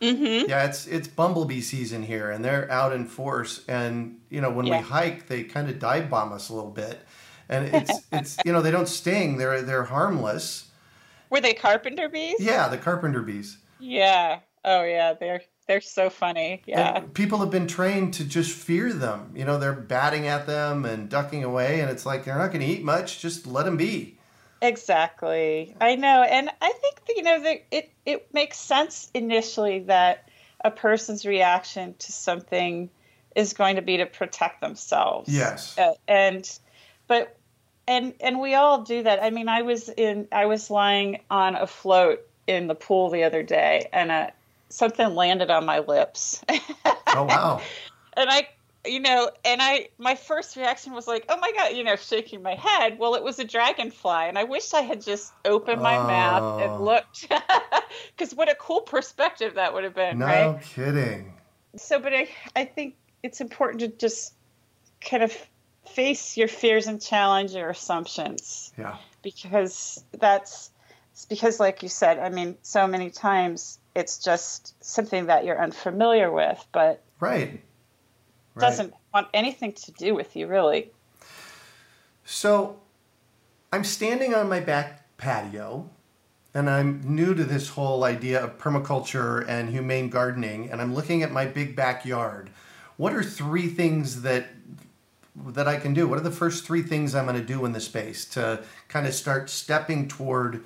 Mm-hmm. 0.00 0.48
Yeah, 0.48 0.64
it's 0.66 0.86
it's 0.86 1.08
bumblebee 1.08 1.60
season 1.60 2.02
here, 2.04 2.30
and 2.30 2.44
they're 2.44 2.70
out 2.70 2.92
in 2.92 3.04
force. 3.06 3.64
And 3.68 4.20
you 4.30 4.40
know 4.40 4.50
when 4.50 4.66
Yeah. 4.66 4.78
we 4.78 4.84
hike, 4.84 5.26
they 5.26 5.42
kind 5.44 5.68
of 5.68 5.78
dive 5.78 6.08
bomb 6.08 6.32
us 6.32 6.48
a 6.50 6.54
little 6.54 6.70
bit, 6.70 7.00
and 7.48 7.66
it's 7.74 7.92
it's 8.12 8.36
you 8.44 8.52
know 8.52 8.62
they 8.62 8.70
don't 8.70 8.88
sting. 8.88 9.38
They're 9.38 9.62
they're 9.62 9.84
harmless. 9.84 10.66
Were 11.30 11.40
they 11.40 11.52
carpenter 11.52 12.08
bees? 12.08 12.36
Yeah, 12.38 12.68
the 12.68 12.78
carpenter 12.78 13.22
bees. 13.22 13.58
Yeah. 13.80 14.38
Oh 14.64 14.82
yeah, 14.84 15.14
they're 15.14 15.42
they're 15.68 15.80
so 15.80 16.10
funny. 16.10 16.62
Yeah. 16.66 16.96
And 16.96 17.14
people 17.14 17.38
have 17.38 17.50
been 17.50 17.68
trained 17.68 18.14
to 18.14 18.24
just 18.24 18.50
fear 18.50 18.92
them. 18.92 19.32
You 19.36 19.44
know, 19.44 19.58
they're 19.58 19.72
batting 19.72 20.26
at 20.26 20.46
them 20.46 20.84
and 20.84 21.08
ducking 21.08 21.44
away, 21.44 21.80
and 21.80 21.90
it's 21.90 22.04
like 22.04 22.24
they're 22.24 22.38
not 22.38 22.48
going 22.48 22.62
to 22.62 22.66
eat 22.66 22.82
much. 22.82 23.20
Just 23.20 23.46
let 23.46 23.66
them 23.66 23.76
be. 23.76 24.18
Exactly. 24.60 25.76
I 25.80 25.94
know. 25.94 26.22
And 26.22 26.50
I 26.60 26.72
think 26.80 27.04
that, 27.06 27.16
you 27.16 27.22
know, 27.22 27.42
that 27.42 27.64
it, 27.70 27.92
it 28.04 28.34
makes 28.34 28.58
sense 28.58 29.08
initially 29.14 29.80
that 29.80 30.28
a 30.64 30.70
person's 30.70 31.24
reaction 31.24 31.94
to 32.00 32.10
something 32.12 32.90
is 33.36 33.52
going 33.52 33.76
to 33.76 33.82
be 33.82 33.98
to 33.98 34.06
protect 34.06 34.60
themselves. 34.60 35.28
Yes. 35.28 35.78
Uh, 35.78 35.92
and, 36.08 36.58
but, 37.06 37.36
and, 37.86 38.14
and 38.20 38.40
we 38.40 38.54
all 38.54 38.82
do 38.82 39.04
that. 39.04 39.22
I 39.22 39.30
mean, 39.30 39.48
I 39.48 39.62
was 39.62 39.88
in, 39.90 40.26
I 40.32 40.46
was 40.46 40.70
lying 40.70 41.20
on 41.30 41.54
a 41.54 41.66
float 41.66 42.26
in 42.48 42.66
the 42.66 42.74
pool 42.74 43.10
the 43.10 43.22
other 43.24 43.44
day 43.44 43.88
and 43.92 44.10
uh, 44.10 44.30
something 44.68 45.14
landed 45.14 45.50
on 45.50 45.64
my 45.66 45.80
lips. 45.80 46.42
Oh 47.14 47.24
wow! 47.24 47.62
and 48.18 48.28
I, 48.28 48.46
you 48.86 49.00
know, 49.00 49.30
and 49.44 49.62
I, 49.62 49.88
my 49.96 50.14
first 50.14 50.56
reaction 50.56 50.92
was 50.92 51.06
like, 51.06 51.24
oh 51.30 51.38
my 51.38 51.50
God, 51.52 51.74
you 51.74 51.82
know, 51.82 51.96
shaking 51.96 52.42
my 52.42 52.54
head. 52.54 52.98
Well, 52.98 53.14
it 53.14 53.22
was 53.24 53.38
a 53.38 53.44
dragonfly. 53.44 54.28
And 54.28 54.38
I 54.38 54.44
wish 54.44 54.74
I 54.74 54.82
had 54.82 55.00
just 55.00 55.32
opened 55.46 55.80
my 55.80 55.96
mouth 55.96 56.42
Oh. 56.42 56.58
and 56.58 56.84
looked. 56.84 57.32
Because 58.16 58.34
what 58.34 58.50
a 58.50 58.54
cool 58.56 58.82
perspective 58.82 59.54
that 59.54 59.72
would 59.72 59.84
have 59.84 59.94
been, 59.94 60.18
no 60.18 60.26
right? 60.26 60.62
kidding. 60.62 61.32
So, 61.76 61.98
but 61.98 62.12
I, 62.12 62.28
I 62.54 62.64
think 62.66 62.96
it's 63.22 63.40
important 63.40 63.80
to 63.80 63.88
just 63.88 64.34
kind 65.00 65.22
of 65.22 65.34
face 65.94 66.36
your 66.36 66.48
fears 66.48 66.86
and 66.88 67.00
challenge 67.00 67.52
your 67.54 67.70
assumptions 67.70 68.72
Yeah. 68.76 68.96
because 69.22 70.04
that's 70.12 70.70
because, 71.28 71.58
like 71.58 71.82
you 71.82 71.88
said, 71.88 72.18
I 72.18 72.28
mean, 72.28 72.56
so 72.62 72.86
many 72.86 73.10
times 73.10 73.77
it's 73.98 74.16
just 74.16 74.82
something 74.82 75.26
that 75.26 75.44
you're 75.44 75.60
unfamiliar 75.60 76.30
with, 76.30 76.64
but 76.70 77.02
right, 77.18 77.60
right. 78.54 78.60
doesn't 78.60 78.94
want 79.12 79.26
anything 79.34 79.72
to 79.72 79.92
do 79.92 80.14
with 80.14 80.36
you, 80.36 80.46
really. 80.46 80.92
So, 82.24 82.78
I'm 83.72 83.82
standing 83.82 84.34
on 84.34 84.48
my 84.48 84.60
back 84.60 85.16
patio, 85.16 85.90
and 86.54 86.70
I'm 86.70 87.02
new 87.04 87.34
to 87.34 87.42
this 87.42 87.70
whole 87.70 88.04
idea 88.04 88.42
of 88.42 88.56
permaculture 88.56 89.44
and 89.48 89.68
humane 89.68 90.10
gardening, 90.10 90.70
and 90.70 90.80
I'm 90.80 90.94
looking 90.94 91.24
at 91.24 91.32
my 91.32 91.44
big 91.44 91.74
backyard. 91.74 92.50
What 92.96 93.12
are 93.14 93.22
three 93.22 93.66
things 93.66 94.22
that 94.22 94.46
that 95.46 95.68
I 95.68 95.76
can 95.76 95.92
do? 95.94 96.08
What 96.08 96.18
are 96.18 96.22
the 96.22 96.30
first 96.30 96.64
three 96.64 96.82
things 96.82 97.14
I'm 97.14 97.26
going 97.26 97.38
to 97.38 97.44
do 97.44 97.64
in 97.64 97.72
the 97.72 97.80
space 97.80 98.24
to 98.26 98.62
kind 98.88 99.06
of 99.06 99.14
start 99.14 99.50
stepping 99.50 100.08
toward 100.08 100.64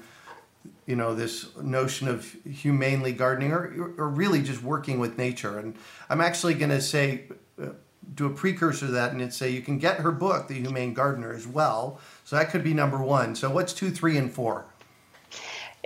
you 0.87 0.97
know 0.97 1.15
this 1.15 1.55
notion 1.57 2.09
of 2.09 2.37
humanely 2.45 3.13
gardening 3.13 3.53
or, 3.53 3.93
or 3.97 4.09
really 4.09 4.43
just 4.43 4.63
working 4.63 4.99
with 4.99 5.19
nature. 5.19 5.59
And 5.59 5.77
i'm 6.11 6.21
actually 6.21 6.55
going 6.55 6.71
to 6.71 6.81
say 6.81 7.25
uh, 7.61 7.69
do 8.15 8.27
a 8.27 8.31
precursor 8.31 8.87
to 8.87 8.93
that 8.93 9.13
and 9.13 9.33
say 9.33 9.51
you 9.51 9.63
can 9.63 9.79
get 9.79 9.99
her 9.99 10.11
book 10.11 10.49
the 10.49 10.55
humane 10.55 10.93
gardener 10.95 11.33
as 11.33 11.47
well. 11.47 12.01
So 12.25 12.37
that 12.37 12.51
could 12.51 12.65
be 12.65 12.75
number 12.75 12.99
one. 12.99 13.35
So 13.35 13.51
what's 13.51 13.73
two 13.73 13.91
three 13.91 14.17
and 14.19 14.33
four? 14.33 14.67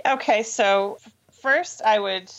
Okay 0.05 0.43
so 0.43 0.97
first 1.41 1.81
i 1.83 1.99
would 1.99 2.31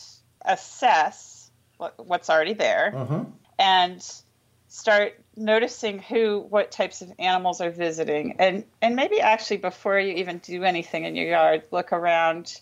assess 0.45 1.51
what's 1.97 2.29
already 2.29 2.53
there 2.53 2.91
mm-hmm. 2.93 3.23
and 3.57 4.21
start 4.67 5.19
noticing 5.39 5.99
who 5.99 6.45
what 6.49 6.71
types 6.71 7.01
of 7.01 7.11
animals 7.17 7.61
are 7.61 7.71
visiting 7.71 8.35
and 8.39 8.63
and 8.81 8.95
maybe 8.95 9.21
actually 9.21 9.57
before 9.57 9.97
you 9.97 10.13
even 10.15 10.37
do 10.39 10.63
anything 10.63 11.05
in 11.05 11.15
your 11.15 11.27
yard 11.27 11.63
look 11.71 11.93
around 11.93 12.61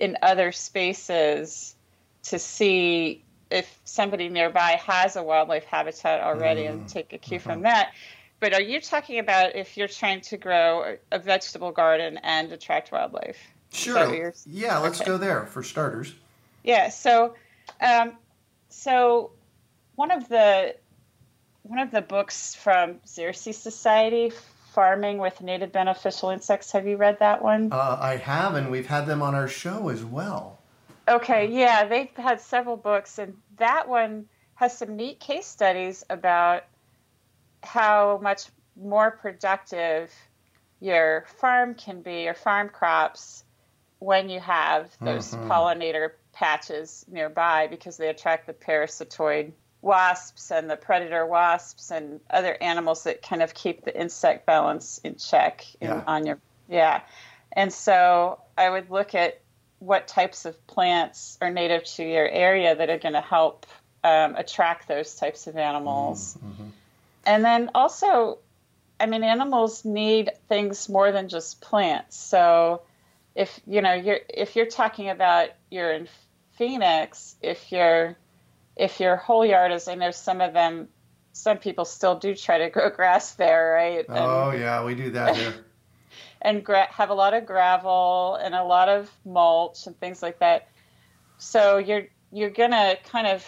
in 0.00 0.16
other 0.22 0.50
spaces 0.50 1.76
to 2.22 2.38
see 2.38 3.22
if 3.50 3.78
somebody 3.84 4.28
nearby 4.28 4.80
has 4.84 5.16
a 5.16 5.22
wildlife 5.22 5.64
habitat 5.64 6.22
already 6.22 6.62
mm. 6.62 6.70
and 6.70 6.88
take 6.88 7.12
a 7.12 7.18
cue 7.18 7.38
mm-hmm. 7.38 7.50
from 7.50 7.62
that 7.62 7.92
but 8.40 8.54
are 8.54 8.62
you 8.62 8.80
talking 8.80 9.18
about 9.18 9.54
if 9.54 9.76
you're 9.76 9.86
trying 9.86 10.20
to 10.20 10.36
grow 10.36 10.96
a 11.12 11.18
vegetable 11.18 11.72
garden 11.72 12.18
and 12.22 12.50
attract 12.52 12.90
wildlife 12.90 13.38
sure 13.70 14.32
yeah 14.46 14.78
let's 14.78 15.00
okay. 15.00 15.10
go 15.10 15.18
there 15.18 15.46
for 15.46 15.62
starters 15.62 16.14
yeah 16.62 16.88
so 16.88 17.34
um, 17.80 18.12
so 18.68 19.30
one 19.96 20.10
of 20.10 20.28
the 20.28 20.74
one 21.64 21.78
of 21.78 21.90
the 21.90 22.02
books 22.02 22.54
from 22.54 22.96
Xerces 23.06 23.54
Society, 23.54 24.30
Farming 24.74 25.18
with 25.18 25.40
Native 25.40 25.72
Beneficial 25.72 26.28
Insects. 26.28 26.70
Have 26.72 26.86
you 26.86 26.96
read 26.96 27.18
that 27.20 27.42
one? 27.42 27.70
Uh, 27.72 27.98
I 28.00 28.16
have, 28.16 28.54
and 28.54 28.70
we've 28.70 28.86
had 28.86 29.06
them 29.06 29.22
on 29.22 29.34
our 29.34 29.48
show 29.48 29.88
as 29.88 30.04
well. 30.04 30.60
Okay, 31.08 31.50
yeah, 31.50 31.86
they've 31.86 32.14
had 32.16 32.40
several 32.40 32.76
books, 32.76 33.18
and 33.18 33.34
that 33.56 33.88
one 33.88 34.26
has 34.56 34.76
some 34.76 34.94
neat 34.94 35.20
case 35.20 35.46
studies 35.46 36.04
about 36.10 36.64
how 37.62 38.20
much 38.22 38.44
more 38.76 39.10
productive 39.10 40.12
your 40.80 41.24
farm 41.38 41.74
can 41.74 42.02
be, 42.02 42.22
your 42.24 42.34
farm 42.34 42.68
crops, 42.68 43.42
when 44.00 44.28
you 44.28 44.38
have 44.38 44.90
those 45.00 45.34
mm-hmm. 45.34 45.50
pollinator 45.50 46.10
patches 46.32 47.06
nearby 47.08 47.68
because 47.68 47.96
they 47.96 48.08
attract 48.08 48.46
the 48.46 48.52
parasitoid 48.52 49.52
wasps 49.84 50.50
and 50.50 50.68
the 50.70 50.76
predator 50.76 51.26
wasps 51.26 51.90
and 51.90 52.18
other 52.30 52.56
animals 52.62 53.04
that 53.04 53.20
kind 53.20 53.42
of 53.42 53.52
keep 53.52 53.84
the 53.84 54.00
insect 54.00 54.46
balance 54.46 54.98
in 55.04 55.14
check 55.16 55.66
in, 55.78 55.88
yeah. 55.88 56.02
on 56.06 56.26
your 56.26 56.38
yeah 56.68 57.02
and 57.52 57.70
so 57.70 58.40
i 58.56 58.68
would 58.68 58.90
look 58.90 59.14
at 59.14 59.40
what 59.80 60.08
types 60.08 60.46
of 60.46 60.66
plants 60.66 61.36
are 61.42 61.50
native 61.50 61.84
to 61.84 62.02
your 62.02 62.26
area 62.26 62.74
that 62.74 62.88
are 62.88 62.98
going 62.98 63.12
to 63.12 63.20
help 63.20 63.66
um, 64.02 64.34
attract 64.36 64.88
those 64.88 65.16
types 65.16 65.46
of 65.46 65.56
animals 65.58 66.38
mm-hmm. 66.42 66.68
and 67.26 67.44
then 67.44 67.70
also 67.74 68.38
i 68.98 69.04
mean 69.04 69.22
animals 69.22 69.84
need 69.84 70.30
things 70.48 70.88
more 70.88 71.12
than 71.12 71.28
just 71.28 71.60
plants 71.60 72.16
so 72.16 72.80
if 73.34 73.60
you 73.66 73.82
know 73.82 73.92
you're 73.92 74.20
if 74.30 74.56
you're 74.56 74.64
talking 74.64 75.10
about 75.10 75.50
you're 75.70 75.92
in 75.92 76.08
phoenix 76.56 77.36
if 77.42 77.70
you're 77.70 78.16
if 78.76 79.00
your 79.00 79.16
whole 79.16 79.44
yard 79.44 79.72
is, 79.72 79.88
I 79.88 79.94
know 79.94 80.10
some 80.10 80.40
of 80.40 80.52
them, 80.52 80.88
some 81.32 81.58
people 81.58 81.84
still 81.84 82.18
do 82.18 82.34
try 82.34 82.58
to 82.58 82.70
grow 82.70 82.90
grass 82.90 83.34
there, 83.34 83.72
right? 83.72 84.04
Oh, 84.08 84.14
and, 84.14 84.24
oh 84.24 84.50
yeah, 84.58 84.84
we 84.84 84.94
do 84.94 85.10
that 85.10 85.36
here. 85.36 85.54
and 86.42 86.64
gra- 86.64 86.90
have 86.90 87.10
a 87.10 87.14
lot 87.14 87.34
of 87.34 87.46
gravel 87.46 88.36
and 88.36 88.54
a 88.54 88.64
lot 88.64 88.88
of 88.88 89.10
mulch 89.24 89.86
and 89.86 89.98
things 89.98 90.22
like 90.22 90.40
that. 90.40 90.68
So 91.38 91.78
you're 91.78 92.06
you're 92.32 92.50
gonna 92.50 92.96
kind 93.10 93.26
of 93.26 93.46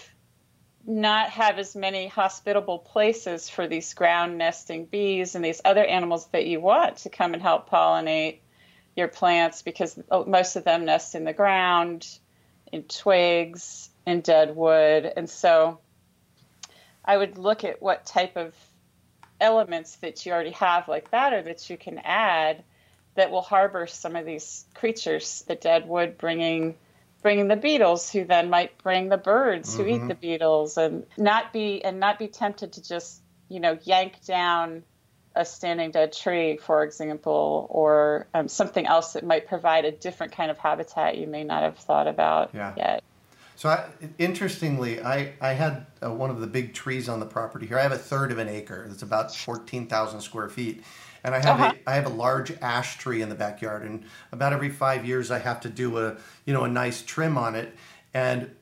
not 0.87 1.31
have 1.31 1.59
as 1.59 1.75
many 1.75 2.07
hospitable 2.07 2.79
places 2.79 3.49
for 3.49 3.67
these 3.67 3.93
ground 3.95 4.39
nesting 4.39 4.87
bees 4.87 5.35
and 5.35 5.45
these 5.45 5.61
other 5.65 5.85
animals 5.85 6.27
that 6.29 6.47
you 6.47 6.61
want 6.61 6.99
to 6.99 7.11
come 7.11 7.35
and 7.35 7.43
help 7.43 7.69
pollinate 7.69 8.39
your 8.95 9.09
plants 9.09 9.63
because 9.63 9.99
oh, 10.11 10.25
most 10.25 10.55
of 10.55 10.63
them 10.63 10.85
nest 10.85 11.17
in 11.17 11.25
the 11.25 11.33
ground 11.33 12.07
in 12.73 12.85
twigs 12.85 13.91
and 14.07 14.23
dead 14.23 14.55
wood. 14.55 15.13
And 15.17 15.29
so 15.29 15.81
I 17.05 17.17
would 17.17 17.39
look 17.39 17.65
at 17.65 17.83
what 17.83 18.07
type 18.07 18.37
of 18.37 18.55
elements 19.41 19.97
that 19.97 20.25
you 20.25 20.33
already 20.33 20.53
have 20.53 20.89
like 20.89 21.11
that 21.11 21.33
or 21.33 21.43
that 21.43 21.69
you 21.69 21.77
can 21.77 21.99
add 21.99 22.65
that 23.17 23.31
will 23.31 23.43
harbor 23.43 23.87
some 23.87 24.17
of 24.17 24.25
these 24.25 24.65
creatures, 24.75 25.45
the 25.47 25.55
dead 25.55 25.89
wood 25.89 26.19
bringing 26.19 26.77
bringing 27.23 27.49
the 27.49 27.57
beetles 27.57 28.11
who 28.13 28.25
then 28.25 28.51
might 28.51 28.79
bring 28.79 29.09
the 29.09 29.17
birds 29.17 29.73
mm-hmm. 29.73 29.83
who 29.83 29.89
eat 29.89 29.99
mm-hmm. 29.99 30.09
the 30.09 30.15
beetles 30.15 30.77
and 30.77 31.05
not 31.17 31.53
be 31.53 31.83
and 31.85 31.99
not 31.99 32.19
be 32.19 32.29
tempted 32.29 32.75
to 32.75 32.83
just, 32.83 33.21
you 33.49 33.59
know, 33.59 33.79
yank 33.83 34.25
down 34.25 34.85
a 35.35 35.45
standing 35.45 35.91
dead 35.91 36.13
tree, 36.13 36.57
for 36.57 36.83
example, 36.83 37.67
or 37.71 38.27
um, 38.33 38.49
something 38.49 38.87
else 38.87 39.13
that 39.15 39.25
might 39.25 39.47
provide 39.47 39.85
a 39.85 39.93
different 39.93 40.33
kind 40.33 40.51
of 40.51 40.59
habitat 40.59 41.19
you 41.19 41.27
may 41.27 41.45
not 41.45 41.63
have 41.63 41.77
thought 41.79 42.09
about 42.09 42.51
yeah. 42.55 42.73
yet. 42.77 43.05
So, 43.57 43.71
I, 43.71 43.89
interestingly, 44.19 45.03
I, 45.03 45.33
I 45.41 45.53
had 45.53 45.87
uh, 46.03 46.13
one 46.13 46.29
of 46.31 46.41
the 46.41 46.47
big 46.47 46.75
trees 46.75 47.09
on 47.09 47.21
the 47.21 47.27
property 47.27 47.67
here. 47.67 47.79
I 47.79 47.83
have 47.83 47.93
a 47.93 47.99
third 47.99 48.31
of 48.31 48.39
an 48.39 48.49
acre. 48.49 48.87
It's 48.91 49.03
about 49.03 49.35
14,000 49.35 50.21
square 50.21 50.51
feet. 50.51 50.85
And 51.25 51.35
I 51.35 51.39
have, 51.39 51.61
uh-huh. 51.61 51.73
a, 51.87 51.91
I 51.91 51.95
have 51.95 52.07
a 52.07 52.11
large 52.11 52.53
ash 52.61 52.99
tree 52.99 53.23
in 53.23 53.31
the 53.31 53.35
backyard. 53.35 53.83
And 53.83 54.05
about 54.31 54.53
every 54.53 54.69
five 54.69 55.07
years, 55.07 55.31
I 55.31 55.39
have 55.39 55.61
to 55.63 55.71
do 55.71 55.99
a, 55.99 56.17
you 56.45 56.53
know, 56.53 56.65
a 56.65 56.69
nice 56.69 57.03
trim 57.03 57.39
on 57.39 57.55
it. 57.55 57.75
And 58.13 58.55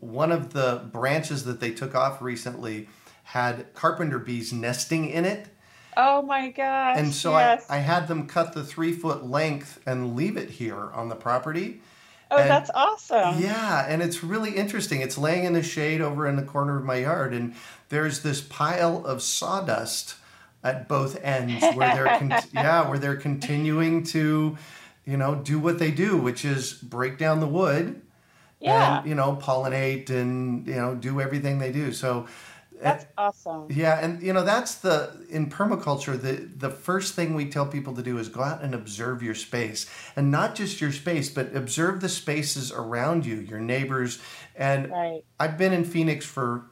one 0.00 0.32
of 0.32 0.54
the 0.54 0.82
branches 0.92 1.44
that 1.44 1.60
they 1.60 1.70
took 1.70 1.94
off 1.94 2.22
recently 2.22 2.88
had 3.24 3.74
carpenter 3.74 4.18
bees 4.18 4.52
nesting 4.52 5.10
in 5.10 5.26
it. 5.26 5.48
Oh 5.96 6.22
my 6.22 6.50
gosh. 6.50 6.96
And 6.96 7.12
so 7.12 7.32
yes. 7.32 7.66
I, 7.68 7.76
I 7.76 7.78
had 7.80 8.08
them 8.08 8.26
cut 8.26 8.54
the 8.54 8.64
three 8.64 8.92
foot 8.92 9.24
length 9.24 9.80
and 9.84 10.16
leave 10.16 10.36
it 10.36 10.48
here 10.48 10.90
on 10.92 11.10
the 11.10 11.16
property. 11.16 11.82
Oh, 12.30 12.36
and, 12.36 12.50
that's 12.50 12.70
awesome. 12.74 13.40
Yeah, 13.40 13.86
and 13.88 14.02
it's 14.02 14.22
really 14.22 14.50
interesting. 14.50 15.00
It's 15.00 15.16
laying 15.16 15.44
in 15.44 15.54
the 15.54 15.62
shade 15.62 16.00
over 16.00 16.26
in 16.26 16.36
the 16.36 16.42
corner 16.42 16.76
of 16.76 16.84
my 16.84 16.96
yard, 16.96 17.32
and 17.32 17.54
there's 17.88 18.20
this 18.22 18.40
pile 18.40 19.04
of 19.06 19.22
sawdust 19.22 20.16
at 20.62 20.88
both 20.88 21.22
ends 21.22 21.64
where 21.74 21.94
they're 21.94 22.18
con- 22.18 22.42
yeah 22.52 22.88
where 22.88 22.98
they're 22.98 23.16
continuing 23.16 24.02
to 24.02 24.56
you 25.04 25.16
know 25.16 25.36
do 25.36 25.58
what 25.58 25.78
they 25.78 25.90
do 25.90 26.16
which 26.16 26.44
is 26.44 26.72
break 26.72 27.16
down 27.16 27.40
the 27.40 27.46
wood 27.46 28.02
yeah. 28.60 28.98
and 28.98 29.08
you 29.08 29.14
know 29.14 29.38
pollinate 29.40 30.10
and 30.10 30.66
you 30.66 30.74
know 30.74 30.94
do 30.94 31.20
everything 31.20 31.58
they 31.58 31.72
do 31.72 31.92
so 31.92 32.26
that's 32.80 33.06
awesome. 33.16 33.66
Yeah, 33.70 33.98
and 34.02 34.22
you 34.22 34.32
know 34.32 34.44
that's 34.44 34.76
the 34.76 35.26
in 35.28 35.50
permaculture 35.50 36.20
the 36.20 36.32
the 36.32 36.70
first 36.70 37.14
thing 37.14 37.34
we 37.34 37.48
tell 37.48 37.66
people 37.66 37.94
to 37.94 38.02
do 38.02 38.18
is 38.18 38.28
go 38.28 38.42
out 38.42 38.62
and 38.62 38.74
observe 38.74 39.22
your 39.22 39.34
space, 39.34 39.88
and 40.16 40.30
not 40.30 40.54
just 40.54 40.80
your 40.80 40.92
space, 40.92 41.30
but 41.30 41.54
observe 41.54 42.00
the 42.00 42.08
spaces 42.08 42.72
around 42.72 43.26
you, 43.26 43.36
your 43.36 43.60
neighbors. 43.60 44.20
And 44.56 44.90
right. 44.90 45.24
I've 45.38 45.58
been 45.58 45.72
in 45.72 45.84
Phoenix 45.84 46.26
for 46.26 46.66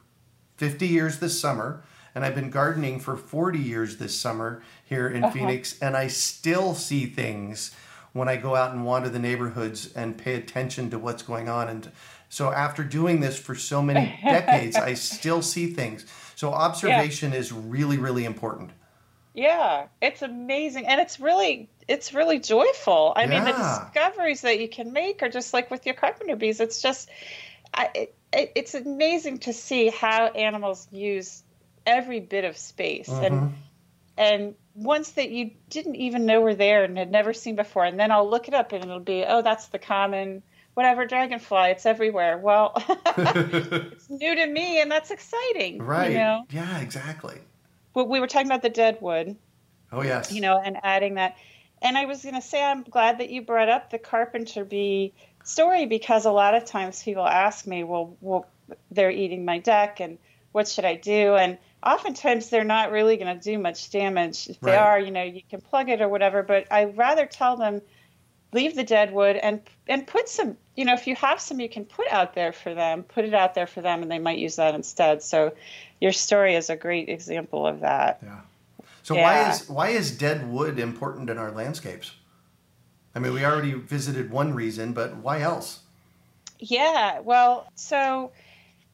50 0.57 0.87
years 0.87 1.19
this 1.19 1.39
summer, 1.39 1.83
and 2.15 2.25
I've 2.25 2.35
been 2.35 2.49
gardening 2.49 2.99
for 2.99 3.15
40 3.15 3.59
years 3.59 3.97
this 3.97 4.17
summer 4.17 4.63
here 4.83 5.07
in 5.07 5.23
uh-huh. 5.23 5.33
Phoenix, 5.33 5.77
and 5.79 5.95
I 5.95 6.07
still 6.07 6.73
see 6.73 7.05
things 7.05 7.75
when 8.13 8.27
I 8.27 8.35
go 8.35 8.55
out 8.55 8.71
and 8.71 8.83
wander 8.83 9.09
the 9.09 9.19
neighborhoods 9.19 9.93
and 9.93 10.17
pay 10.17 10.35
attention 10.35 10.89
to 10.89 10.97
what's 10.97 11.21
going 11.21 11.47
on 11.47 11.69
and 11.69 11.91
so 12.29 12.51
after 12.51 12.83
doing 12.83 13.19
this 13.19 13.37
for 13.37 13.55
so 13.55 13.81
many 13.81 14.19
decades, 14.23 14.75
I 14.75 14.93
still 14.93 15.41
see 15.41 15.67
things. 15.67 16.05
So 16.35 16.51
observation 16.51 17.31
yeah. 17.31 17.39
is 17.39 17.51
really, 17.51 17.97
really 17.97 18.25
important. 18.25 18.71
Yeah, 19.33 19.87
it's 20.01 20.23
amazing, 20.23 20.87
and 20.87 20.99
it's 20.99 21.19
really, 21.19 21.69
it's 21.87 22.13
really 22.13 22.39
joyful. 22.39 23.13
I 23.15 23.23
yeah. 23.23 23.27
mean, 23.27 23.43
the 23.45 23.51
discoveries 23.51 24.41
that 24.41 24.59
you 24.59 24.67
can 24.67 24.93
make 24.93 25.21
are 25.21 25.29
just 25.29 25.53
like 25.53 25.69
with 25.69 25.85
your 25.85 25.93
carpenter 25.93 26.35
bees. 26.35 26.59
It's 26.59 26.81
just, 26.81 27.09
I, 27.71 27.89
it, 27.93 28.15
it, 28.33 28.51
it's 28.55 28.73
amazing 28.73 29.39
to 29.39 29.53
see 29.53 29.89
how 29.89 30.25
animals 30.25 30.87
use 30.91 31.43
every 31.85 32.19
bit 32.19 32.45
of 32.45 32.57
space, 32.57 33.07
mm-hmm. 33.07 33.23
and 33.23 33.53
and 34.17 34.55
ones 34.73 35.11
that 35.13 35.29
you 35.29 35.51
didn't 35.69 35.95
even 35.95 36.25
know 36.25 36.41
were 36.41 36.55
there 36.55 36.83
and 36.83 36.97
had 36.97 37.11
never 37.11 37.33
seen 37.33 37.55
before. 37.55 37.85
And 37.85 37.99
then 37.99 38.11
I'll 38.11 38.29
look 38.29 38.47
it 38.47 38.53
up 38.53 38.71
and 38.71 38.83
it'll 38.83 38.99
be, 38.99 39.23
oh, 39.23 39.41
that's 39.41 39.67
the 39.67 39.79
common 39.79 40.43
whatever 40.77 41.07
dragonfly. 41.07 41.71
It's 41.71 41.87
everywhere. 41.87 42.37
Well, 42.37 42.71
it's 43.17 44.07
new 44.11 44.35
to 44.35 44.45
me, 44.45 44.79
and 44.79 44.91
that's 44.91 45.09
exciting. 45.09 45.81
Right. 45.81 46.11
You 46.11 46.17
know? 46.19 46.45
Yeah, 46.51 46.77
exactly. 46.81 47.39
Well, 47.95 48.07
we 48.07 48.19
were 48.19 48.27
talking 48.27 48.45
about 48.45 48.61
the 48.61 48.69
dead 48.69 48.99
wood. 49.01 49.35
Oh, 49.91 50.03
yes. 50.03 50.31
You 50.31 50.41
know, 50.41 50.61
and 50.63 50.77
adding 50.83 51.15
that. 51.15 51.35
And 51.81 51.97
I 51.97 52.05
was 52.05 52.21
going 52.21 52.35
to 52.35 52.43
say, 52.43 52.63
I'm 52.63 52.83
glad 52.83 53.17
that 53.21 53.31
you 53.31 53.41
brought 53.41 53.69
up 53.69 53.89
the 53.89 53.97
carpenter 53.97 54.63
bee 54.63 55.13
story 55.43 55.87
because 55.87 56.25
a 56.25 56.31
lot 56.31 56.53
of 56.53 56.65
times 56.65 57.01
people 57.01 57.25
ask 57.25 57.65
me, 57.65 57.83
well, 57.83 58.15
well, 58.21 58.45
they're 58.91 59.09
eating 59.09 59.45
my 59.45 59.57
deck, 59.57 59.99
and 59.99 60.19
what 60.51 60.67
should 60.67 60.85
I 60.85 60.93
do? 60.93 61.33
And 61.33 61.57
oftentimes 61.83 62.51
they're 62.51 62.63
not 62.63 62.91
really 62.91 63.17
going 63.17 63.35
to 63.35 63.43
do 63.43 63.57
much 63.57 63.89
damage. 63.89 64.47
If 64.47 64.59
they 64.59 64.75
are, 64.75 64.99
you 64.99 65.09
know, 65.09 65.23
you 65.23 65.41
can 65.49 65.59
plug 65.59 65.89
it 65.89 66.01
or 66.01 66.07
whatever. 66.07 66.43
But 66.43 66.67
I 66.69 66.85
rather 66.85 67.25
tell 67.25 67.57
them 67.57 67.81
leave 68.53 68.75
the 68.75 68.83
dead 68.83 69.13
wood 69.13 69.35
and 69.35 69.61
and 69.87 70.05
put 70.05 70.29
some. 70.29 70.57
You 70.75 70.85
know, 70.85 70.93
if 70.93 71.07
you 71.07 71.15
have 71.15 71.39
some, 71.39 71.59
you 71.59 71.69
can 71.69 71.85
put 71.85 72.07
out 72.11 72.35
there 72.35 72.53
for 72.53 72.73
them. 72.73 73.03
Put 73.03 73.25
it 73.25 73.33
out 73.33 73.55
there 73.55 73.67
for 73.67 73.81
them, 73.81 74.01
and 74.01 74.11
they 74.11 74.19
might 74.19 74.37
use 74.37 74.57
that 74.57 74.75
instead. 74.75 75.23
So 75.23 75.53
your 75.99 76.11
story 76.11 76.55
is 76.55 76.69
a 76.69 76.75
great 76.75 77.09
example 77.09 77.65
of 77.65 77.81
that. 77.81 78.19
Yeah. 78.23 78.41
So 79.03 79.15
why 79.15 79.49
is 79.49 79.69
why 79.69 79.89
is 79.89 80.11
dead 80.11 80.49
wood 80.49 80.79
important 80.79 81.29
in 81.29 81.37
our 81.37 81.51
landscapes? 81.51 82.11
I 83.15 83.19
mean, 83.19 83.33
we 83.33 83.43
already 83.43 83.73
visited 83.73 84.29
one 84.29 84.53
reason, 84.53 84.93
but 84.93 85.15
why 85.17 85.41
else? 85.41 85.79
Yeah, 86.59 87.21
well, 87.21 87.67
so 87.75 88.31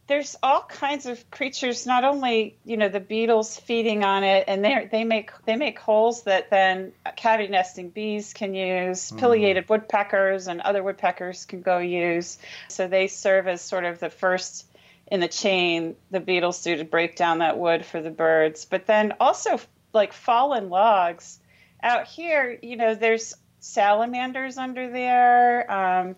there's 0.07 0.35
all 0.43 0.61
kinds 0.61 1.05
of 1.05 1.29
creatures. 1.31 1.85
Not 1.85 2.03
only 2.03 2.57
you 2.65 2.77
know 2.77 2.89
the 2.89 2.99
beetles 2.99 3.57
feeding 3.57 4.03
on 4.03 4.23
it, 4.23 4.45
and 4.47 4.63
they 4.63 4.89
they 4.91 5.03
make 5.03 5.31
they 5.45 5.55
make 5.55 5.79
holes 5.79 6.23
that 6.23 6.49
then 6.49 6.93
cavity 7.15 7.49
nesting 7.49 7.89
bees 7.89 8.33
can 8.33 8.53
use. 8.53 9.11
Pileated 9.11 9.69
woodpeckers 9.69 10.47
and 10.47 10.61
other 10.61 10.83
woodpeckers 10.83 11.45
can 11.45 11.61
go 11.61 11.77
use. 11.77 12.37
So 12.67 12.87
they 12.87 13.07
serve 13.07 13.47
as 13.47 13.61
sort 13.61 13.85
of 13.85 13.99
the 13.99 14.09
first 14.09 14.65
in 15.07 15.19
the 15.19 15.27
chain 15.27 15.95
the 16.11 16.19
beetles 16.19 16.63
do 16.63 16.75
to 16.75 16.83
break 16.83 17.15
down 17.15 17.39
that 17.39 17.57
wood 17.57 17.85
for 17.85 18.01
the 18.01 18.11
birds. 18.11 18.65
But 18.65 18.85
then 18.85 19.13
also 19.19 19.59
like 19.93 20.11
fallen 20.11 20.69
logs 20.69 21.39
out 21.81 22.07
here, 22.07 22.57
you 22.61 22.77
know, 22.77 22.95
there's 22.95 23.35
salamanders 23.59 24.57
under 24.57 24.89
there. 24.89 25.71
Um, 25.71 26.15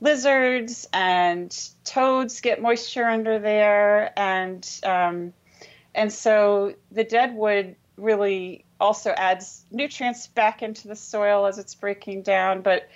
lizards 0.00 0.86
and 0.92 1.56
toads 1.84 2.40
get 2.40 2.60
moisture 2.60 3.06
under 3.06 3.38
there, 3.38 4.12
and 4.18 4.68
um, 4.84 5.32
and 5.94 6.12
so 6.12 6.74
the 6.90 7.04
dead 7.04 7.34
wood 7.34 7.76
really 7.96 8.64
also 8.78 9.10
adds 9.10 9.64
nutrients 9.70 10.26
back 10.26 10.62
into 10.62 10.88
the 10.88 10.96
soil 10.96 11.46
as 11.46 11.58
it's 11.58 11.74
breaking 11.74 12.22
down. 12.22 12.60
But 12.60 12.88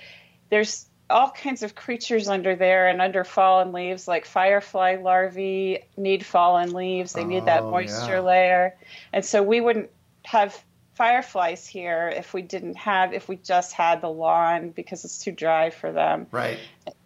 there's 0.51 0.87
all 1.09 1.31
kinds 1.31 1.63
of 1.63 1.75
creatures 1.75 2.29
under 2.29 2.55
there 2.55 2.87
and 2.87 3.01
under 3.01 3.25
fallen 3.25 3.73
leaves, 3.73 4.07
like 4.07 4.25
firefly 4.27 4.97
larvae 4.97 5.81
need 5.97 6.25
fallen 6.25 6.73
leaves. 6.73 7.15
They 7.15 7.25
need 7.25 7.47
that 7.47 7.65
Oh, 7.65 7.71
moisture 7.71 8.17
yeah. 8.17 8.21
layer, 8.21 8.77
and 9.13 9.25
so 9.25 9.43
we 9.43 9.61
wouldn't 9.61 9.91
have 10.25 10.63
fireflies 11.01 11.67
here 11.67 12.13
if 12.15 12.35
we 12.35 12.43
didn't 12.43 12.77
have 12.77 13.15
if 13.15 13.27
we 13.27 13.37
just 13.37 13.73
had 13.73 14.03
the 14.03 14.09
lawn 14.11 14.69
because 14.69 15.03
it's 15.07 15.17
too 15.25 15.33
dry 15.33 15.71
for 15.71 15.91
them 15.91 16.27
Right. 16.31 16.59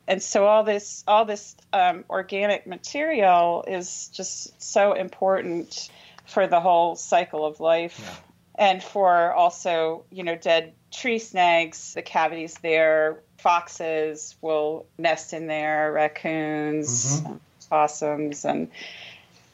and 0.08 0.20
so 0.20 0.46
all 0.46 0.64
this 0.64 1.04
all 1.06 1.24
this 1.24 1.54
um, 1.72 2.04
organic 2.10 2.66
material 2.66 3.64
is 3.68 4.08
just 4.08 4.60
so 4.60 4.94
important 4.94 5.88
for 6.26 6.48
the 6.48 6.58
whole 6.58 6.96
cycle 6.96 7.46
of 7.46 7.60
life 7.60 8.20
and 8.56 8.82
for 8.82 9.32
also 9.32 10.02
you 10.10 10.24
know 10.24 10.34
dead 10.34 10.72
tree 10.90 11.20
snags 11.20 11.94
the 11.94 12.02
cavities 12.02 12.54
there 12.62 13.20
foxes 13.38 14.34
will 14.42 14.86
nest 14.98 15.32
in 15.32 15.46
there 15.46 15.92
raccoons 15.92 17.20
Mhm. 17.20 17.38
possums 17.70 18.44
and 18.44 18.72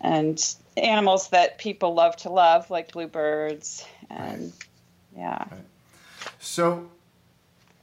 and 0.01 0.55
animals 0.79 1.29
that 1.29 1.59
people 1.59 1.93
love 1.93 2.17
to 2.17 2.31
love 2.31 2.71
like 2.71 2.93
bluebirds 2.93 3.85
and 4.11 4.53
yeah 5.17 5.45
So, 6.39 6.91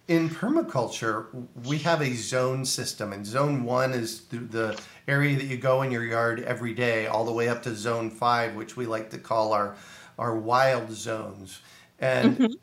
in 0.08 0.30
permaculture, 0.30 1.28
we 1.66 1.80
have 1.80 2.02
a 2.02 2.14
zone 2.14 2.66
system, 2.66 3.12
and 3.12 3.26
zone 3.26 3.64
one 3.64 3.94
is 3.94 4.22
the, 4.26 4.38
the 4.38 4.80
area 5.08 5.36
that 5.36 5.46
you 5.46 5.58
go 5.58 5.82
in 5.82 5.92
your 5.92 6.06
yard 6.06 6.42
every 6.44 6.74
day, 6.74 7.08
all 7.08 7.26
the 7.26 7.32
way 7.32 7.50
up 7.50 7.64
to 7.64 7.76
zone 7.76 8.10
five, 8.10 8.56
which 8.56 8.78
we 8.78 8.86
like 8.86 9.10
to 9.12 9.18
call 9.18 9.54
our 9.54 9.76
our 10.18 10.36
wild 10.36 10.92
zones. 10.92 11.60
And 12.00 12.38
mm-hmm. 12.38 12.54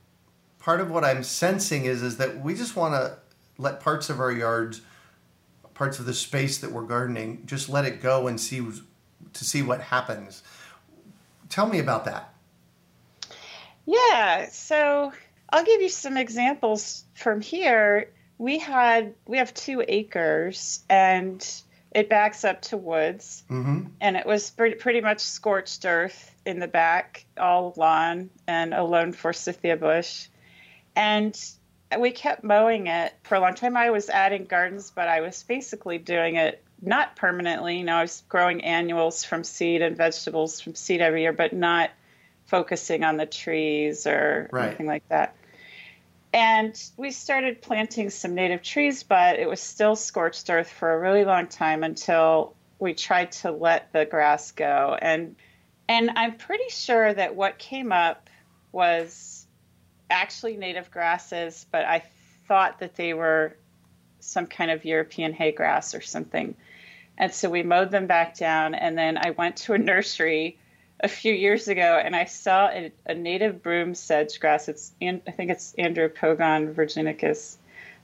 part 0.59 0.81
of 0.81 0.91
what 0.91 1.05
I'm 1.05 1.23
sensing 1.23 1.85
is 1.85 2.03
is 2.03 2.17
that 2.17 2.41
we 2.41 2.55
just 2.55 2.77
want 2.77 2.95
to 2.95 3.19
let 3.59 3.81
parts 3.81 4.11
of 4.11 4.21
our 4.21 4.33
yards, 4.33 4.81
parts 5.75 5.99
of 5.99 6.07
the 6.07 6.15
space 6.15 6.59
that 6.59 6.73
we're 6.73 6.83
gardening, 6.83 7.43
just 7.47 7.69
let 7.69 7.85
it 7.85 8.03
go 8.03 8.27
and 8.27 8.41
see 8.41 8.61
to 9.33 9.45
see 9.45 9.63
what 9.63 9.81
happens. 9.81 10.43
Tell 11.49 11.67
me 11.67 11.79
about 11.79 12.05
that. 12.07 12.34
Yeah, 13.87 14.49
so 14.51 15.13
I'll 15.51 15.65
give 15.65 15.83
you 15.83 15.89
some 15.89 16.17
examples 16.17 17.05
from 17.15 17.41
here. 17.41 18.11
We 18.39 18.59
had 18.59 19.15
we 19.27 19.39
have 19.39 19.55
two 19.55 19.85
acres 19.87 20.83
and 20.89 21.47
it 21.93 22.09
backs 22.09 22.45
up 22.45 22.63
to 22.63 22.77
woods 22.77 23.45
Mm-hmm. 23.49 23.85
and 24.01 24.17
it 24.17 24.27
was 24.27 24.51
pretty, 24.51 24.77
pretty 24.77 25.01
much 25.01 25.21
scorched 25.21 25.85
earth 25.85 26.35
in 26.45 26.59
the 26.59 26.67
back, 26.67 27.25
all 27.39 27.73
lawn 27.77 28.31
and 28.49 28.75
a 28.75 28.83
lone 28.83 29.13
forsythia 29.13 29.77
bush. 29.77 30.27
And 30.97 31.39
we 31.99 32.11
kept 32.11 32.43
mowing 32.43 32.89
it 32.89 33.13
for 33.23 33.37
a 33.37 33.41
long 33.41 33.55
time. 33.55 33.77
I 33.77 33.91
was 33.91 34.11
adding 34.11 34.47
gardens, 34.47 34.91
but 34.91 35.07
I 35.07 35.21
was 35.21 35.43
basically 35.45 35.99
doing 35.99 36.37
it 36.37 36.63
not 36.83 37.15
permanently. 37.15 37.79
You 37.79 37.85
know, 37.85 37.97
I 37.97 38.03
was 38.03 38.25
growing 38.29 38.65
annuals 38.65 39.25
from 39.25 39.45
seed 39.45 39.81
and 39.81 39.97
vegetables 39.97 40.61
from 40.61 40.75
seed 40.75 41.01
every 41.01 41.23
year, 41.23 41.33
but 41.33 41.53
not 41.53 41.91
focusing 42.47 43.05
on 43.05 43.17
the 43.17 43.27
trees 43.27 44.07
or 44.07 44.49
Right. 44.53 44.69
anything 44.69 44.87
like 44.87 45.09
that. 45.09 45.35
And 46.33 46.81
we 46.97 47.13
started 47.13 47.63
planting 47.63 48.11
some 48.11 48.35
native 48.35 48.63
trees, 48.63 49.05
but 49.05 49.39
it 49.39 49.49
was 49.49 49.61
still 49.61 49.95
scorched 49.95 50.51
earth 50.51 50.69
for 50.69 50.93
a 50.93 50.99
really 50.99 51.25
long 51.25 51.47
time 51.47 51.85
until 51.85 52.55
we 52.81 52.93
tried 52.93 53.31
to 53.33 53.53
let 53.53 53.93
the 53.93 54.05
grass 54.05 54.51
go. 54.51 54.99
And 55.01 55.37
and 55.89 56.11
I'm 56.17 56.37
pretty 56.37 56.71
sure 56.71 57.13
that 57.13 57.37
what 57.37 57.59
came 57.59 57.93
up 57.93 58.31
was 58.73 59.47
actually 60.11 60.57
native 60.57 60.91
grasses, 60.91 61.67
but 61.71 61.85
I 61.85 62.03
thought 62.49 62.79
that 62.81 62.97
they 62.97 63.15
were 63.15 63.57
some 64.21 64.47
kind 64.47 64.71
of 64.71 64.85
European 64.85 65.33
hay 65.33 65.53
grass 65.53 65.95
or 65.95 66.01
something. 66.01 66.57
And 67.19 67.33
so 67.33 67.51
we 67.51 67.63
mowed 67.63 67.91
them 67.91 68.07
back 68.07 68.37
down. 68.37 68.75
And 68.75 68.97
then 68.97 69.19
I 69.19 69.31
went 69.31 69.57
to 69.59 69.75
a 69.75 69.79
nursery 69.93 70.59
a 71.05 71.09
few 71.09 71.35
years 71.35 71.69
ago 71.69 72.01
and 72.03 72.17
I 72.17 72.25
saw 72.25 72.69
a, 72.69 72.91
a 73.07 73.15
native 73.15 73.63
broom 73.63 73.95
sedge 73.95 74.41
grass. 74.41 74.69
It's, 74.69 74.93
An- 75.03 75.21
I 75.29 75.33
think 75.33 75.51
it's 75.51 75.75
Andropogon 75.79 76.75
virginicus. 76.75 77.59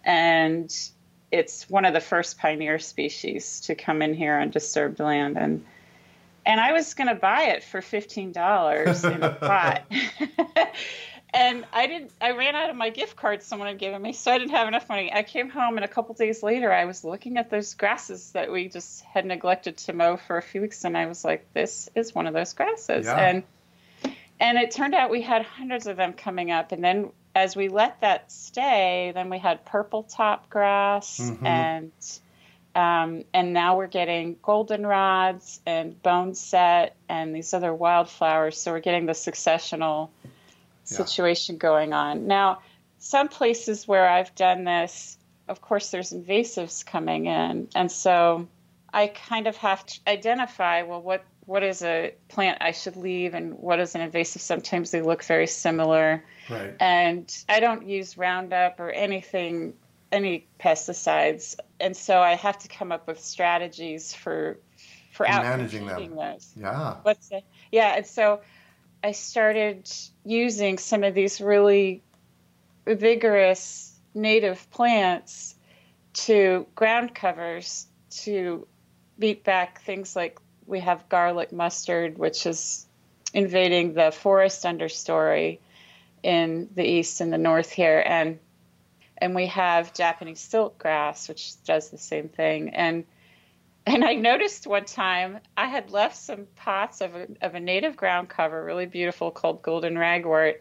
And 0.04 0.70
it's 1.32 1.68
one 1.70 1.86
of 1.86 1.94
the 1.94 2.00
first 2.00 2.38
pioneer 2.38 2.78
species 2.78 3.60
to 3.62 3.74
come 3.74 4.02
in 4.02 4.12
here 4.12 4.36
on 4.38 4.50
disturbed 4.50 5.00
land. 5.00 5.38
And 5.38 5.64
and 6.46 6.58
I 6.58 6.72
was 6.72 6.94
going 6.94 7.08
to 7.08 7.14
buy 7.14 7.44
it 7.44 7.62
for 7.62 7.82
fifteen 7.82 8.32
dollars 8.32 9.04
in 9.04 9.22
a 9.22 9.30
pot. 9.40 9.84
and 11.33 11.64
I 11.73 11.87
didn't. 11.87 12.12
I 12.21 12.33
ran 12.33 12.55
out 12.55 12.71
of 12.71 12.77
my 12.77 12.90
gift 12.90 13.16
card 13.16 13.43
someone 13.43 13.69
had 13.69 13.79
given 13.79 14.01
me, 14.03 14.12
so 14.12 14.33
I 14.33 14.38
didn't 14.38 14.51
have 14.53 14.69
enough 14.69 14.88
money. 14.88 15.12
I 15.12 15.23
came 15.23 15.49
home, 15.49 15.77
and 15.77 15.85
a 15.85 15.88
couple 15.88 16.14
days 16.14 16.43
later, 16.43 16.73
I 16.73 16.85
was 16.85 17.05
looking 17.05 17.37
at 17.37 17.51
those 17.51 17.75
grasses 17.75 18.33
that 18.33 18.51
we 18.51 18.69
just 18.69 19.03
had 19.03 19.27
neglected 19.27 19.77
to 19.79 19.93
mow 19.93 20.16
for 20.16 20.37
a 20.37 20.43
few 20.43 20.61
weeks, 20.61 20.85
and 20.85 20.97
I 20.97 21.07
was 21.07 21.25
like, 21.25 21.47
"This 21.53 21.88
is 21.95 22.14
one 22.14 22.27
of 22.27 22.35
those 22.35 22.53
grasses." 22.53 23.07
Yeah. 23.07 23.16
And 23.16 23.43
and 24.40 24.59
it 24.59 24.71
turned 24.71 24.95
out 24.95 25.11
we 25.11 25.23
had 25.23 25.43
hundreds 25.43 25.87
of 25.87 25.97
them 25.97 26.12
coming 26.14 26.51
up, 26.51 26.73
and 26.73 26.83
then 26.83 27.11
as 27.35 27.55
we 27.55 27.69
let 27.69 28.01
that 28.01 28.33
stay, 28.33 29.12
then 29.14 29.31
we 29.31 29.38
had 29.38 29.64
purple 29.64 30.03
top 30.03 30.51
grass 30.51 31.21
Mhm. 31.21 31.47
and 31.47 31.93
um, 32.75 33.25
and 33.35 33.53
now 33.53 33.77
we're 33.77 33.88
getting 33.88 34.37
goldenrods 34.37 35.59
and 35.66 36.01
boneset 36.03 36.90
and 37.09 37.35
these 37.35 37.53
other 37.53 37.75
wildflowers. 37.75 38.61
So 38.61 38.71
we're 38.73 38.81
getting 38.81 39.07
the 39.07 39.12
successional. 39.12 40.11
Situation 40.96 41.57
going 41.59 41.92
on. 41.92 42.26
Now, 42.26 42.61
some 42.98 43.29
places 43.29 43.88
where 43.88 44.09
I've 44.09 44.35
done 44.35 44.64
this, 44.64 45.16
of 45.48 45.61
course, 45.61 45.90
there's 45.90 46.12
invasives 46.12 46.85
coming 46.85 47.26
in, 47.26 47.68
and 47.74 47.90
so 47.90 48.46
I 48.92 49.09
kind 49.09 49.46
of 49.46 49.57
have 49.57 49.85
to 49.87 50.00
identify 50.07 50.83
well 50.83 51.03
what 51.03 51.24
what 51.46 51.62
is 51.64 51.83
a 51.83 52.14
plant 52.29 52.59
I 52.61 52.70
should 52.72 52.96
leave 52.96 53.35
and 53.35 53.55
what 53.59 53.81
is 53.81 53.94
an 53.96 54.03
invasive. 54.03 54.42
Sometimes 54.42 54.90
they 54.92 55.03
look 55.03 55.24
very 55.24 55.46
similar 55.48 56.22
Right. 56.48 56.74
and 56.79 57.44
I 57.48 57.59
don't 57.61 57.87
use 57.88 58.16
Roundup 58.18 58.79
or 58.79 58.90
anything, 58.90 59.74
any 60.12 60.46
pesticides, 60.61 61.57
and 61.81 61.96
so 61.96 62.20
I 62.20 62.35
have 62.35 62.59
to 62.59 62.68
come 62.68 62.92
up 62.92 63.07
with 63.09 63.20
strategies 63.20 64.12
for 64.14 64.59
for 65.12 65.26
out 65.29 65.42
managing 65.42 65.87
them. 65.87 66.14
those. 66.14 66.53
Yeah. 66.57 66.96
What's 67.03 67.29
the, 67.29 67.42
yeah, 67.72 67.96
and 67.96 68.07
so 68.07 68.40
I 69.02 69.12
started 69.12 69.90
using 70.24 70.78
some 70.78 71.04
of 71.04 71.14
these 71.14 71.40
really 71.40 72.02
vigorous 72.86 73.98
native 74.14 74.70
plants 74.70 75.54
to 76.12 76.66
ground 76.74 77.14
covers 77.14 77.86
to 78.10 78.66
beat 79.18 79.44
back 79.44 79.82
things 79.82 80.16
like 80.16 80.38
we 80.66 80.80
have 80.80 81.08
garlic 81.08 81.52
mustard, 81.52 82.18
which 82.18 82.46
is 82.46 82.86
invading 83.32 83.94
the 83.94 84.10
forest 84.10 84.64
understory 84.64 85.60
in 86.22 86.68
the 86.74 86.84
east 86.84 87.20
and 87.20 87.32
the 87.32 87.38
north 87.38 87.70
here, 87.70 88.02
and 88.04 88.38
and 89.18 89.34
we 89.34 89.46
have 89.46 89.92
Japanese 89.94 90.40
silk 90.40 90.78
grass, 90.78 91.28
which 91.28 91.62
does 91.64 91.90
the 91.90 91.98
same 91.98 92.28
thing. 92.28 92.70
And 92.70 93.04
and 93.90 94.05
I 94.05 94.14
noticed 94.14 94.66
one 94.66 94.85
time 94.85 95.40
I 95.57 95.66
had 95.66 95.90
left 95.90 96.16
some 96.16 96.46
pots 96.57 97.00
of 97.00 97.14
a, 97.16 97.26
of 97.42 97.55
a 97.55 97.61
native 97.61 97.96
ground 97.96 98.29
cover, 98.29 98.64
really 98.64 98.87
beautiful, 98.87 99.31
called 99.31 99.62
golden 99.62 99.94
ragwort, 99.94 100.59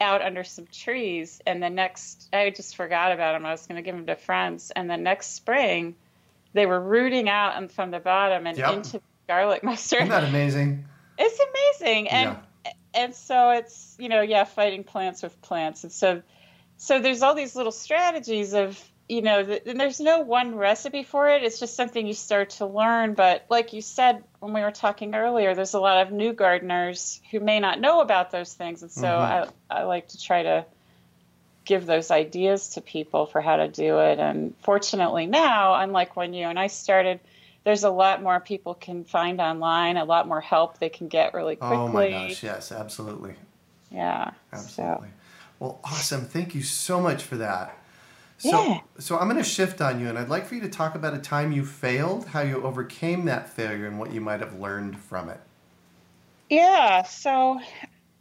out 0.00 0.22
under 0.22 0.42
some 0.42 0.66
trees. 0.66 1.40
And 1.46 1.62
the 1.62 1.70
next, 1.70 2.28
I 2.32 2.50
just 2.50 2.74
forgot 2.74 3.12
about 3.12 3.32
them. 3.32 3.46
I 3.46 3.52
was 3.52 3.66
going 3.66 3.76
to 3.76 3.82
give 3.82 3.94
them 3.94 4.06
to 4.06 4.16
friends. 4.16 4.72
And 4.74 4.90
the 4.90 4.96
next 4.96 5.34
spring, 5.34 5.94
they 6.52 6.66
were 6.66 6.80
rooting 6.80 7.28
out 7.28 7.56
and 7.56 7.70
from 7.70 7.92
the 7.92 8.00
bottom 8.00 8.46
and 8.46 8.58
yep. 8.58 8.72
into 8.72 9.00
garlic 9.28 9.62
mustard. 9.62 10.00
Isn't 10.00 10.10
that 10.10 10.24
amazing? 10.24 10.84
It's 11.16 11.38
amazing. 11.38 12.08
And 12.08 12.36
yeah. 12.64 12.72
and 12.94 13.14
so 13.14 13.50
it's 13.50 13.94
you 14.00 14.08
know 14.08 14.20
yeah 14.20 14.42
fighting 14.42 14.82
plants 14.82 15.22
with 15.22 15.40
plants. 15.42 15.84
And 15.84 15.92
so 15.92 16.22
so 16.76 17.00
there's 17.00 17.22
all 17.22 17.36
these 17.36 17.54
little 17.54 17.72
strategies 17.72 18.52
of 18.52 18.82
you 19.08 19.22
know 19.22 19.42
the, 19.42 19.68
and 19.68 19.78
there's 19.78 20.00
no 20.00 20.20
one 20.20 20.54
recipe 20.54 21.02
for 21.02 21.28
it 21.28 21.42
it's 21.42 21.60
just 21.60 21.76
something 21.76 22.06
you 22.06 22.14
start 22.14 22.50
to 22.50 22.66
learn 22.66 23.14
but 23.14 23.44
like 23.50 23.72
you 23.72 23.82
said 23.82 24.22
when 24.40 24.52
we 24.52 24.60
were 24.62 24.70
talking 24.70 25.14
earlier 25.14 25.54
there's 25.54 25.74
a 25.74 25.80
lot 25.80 26.06
of 26.06 26.12
new 26.12 26.32
gardeners 26.32 27.20
who 27.30 27.40
may 27.40 27.60
not 27.60 27.80
know 27.80 28.00
about 28.00 28.30
those 28.30 28.52
things 28.52 28.82
and 28.82 28.90
so 28.90 29.06
mm-hmm. 29.06 29.50
I, 29.70 29.80
I 29.80 29.82
like 29.84 30.08
to 30.08 30.22
try 30.22 30.42
to 30.42 30.64
give 31.64 31.86
those 31.86 32.10
ideas 32.10 32.70
to 32.70 32.80
people 32.80 33.26
for 33.26 33.40
how 33.40 33.56
to 33.56 33.68
do 33.68 33.98
it 33.98 34.18
and 34.18 34.54
fortunately 34.62 35.26
now 35.26 35.74
unlike 35.74 36.16
when 36.16 36.34
you 36.34 36.46
and 36.46 36.58
i 36.58 36.66
started 36.66 37.20
there's 37.64 37.84
a 37.84 37.90
lot 37.90 38.22
more 38.22 38.40
people 38.40 38.74
can 38.74 39.04
find 39.04 39.40
online 39.40 39.96
a 39.96 40.04
lot 40.04 40.28
more 40.28 40.40
help 40.40 40.78
they 40.78 40.90
can 40.90 41.08
get 41.08 41.34
really 41.34 41.56
quickly 41.56 41.76
oh 41.76 41.88
my 41.88 42.10
gosh 42.10 42.42
yes 42.42 42.72
absolutely 42.72 43.34
yeah 43.90 44.30
absolutely 44.52 45.08
so. 45.08 45.14
Well, 45.60 45.80
awesome. 45.84 46.26
Thank 46.26 46.54
you 46.54 46.62
so 46.62 47.00
much 47.00 47.22
for 47.22 47.36
that. 47.36 47.78
So, 48.44 48.62
yeah. 48.62 48.80
so 48.98 49.18
I'm 49.18 49.26
going 49.26 49.42
to 49.42 49.48
shift 49.48 49.80
on 49.80 49.98
you, 50.00 50.08
and 50.10 50.18
I'd 50.18 50.28
like 50.28 50.44
for 50.44 50.54
you 50.54 50.60
to 50.60 50.68
talk 50.68 50.94
about 50.94 51.14
a 51.14 51.18
time 51.18 51.50
you 51.50 51.64
failed, 51.64 52.26
how 52.26 52.42
you 52.42 52.62
overcame 52.62 53.24
that 53.24 53.48
failure, 53.48 53.86
and 53.86 53.98
what 53.98 54.12
you 54.12 54.20
might 54.20 54.40
have 54.40 54.60
learned 54.60 54.98
from 54.98 55.30
it. 55.30 55.40
Yeah. 56.50 57.04
So, 57.04 57.58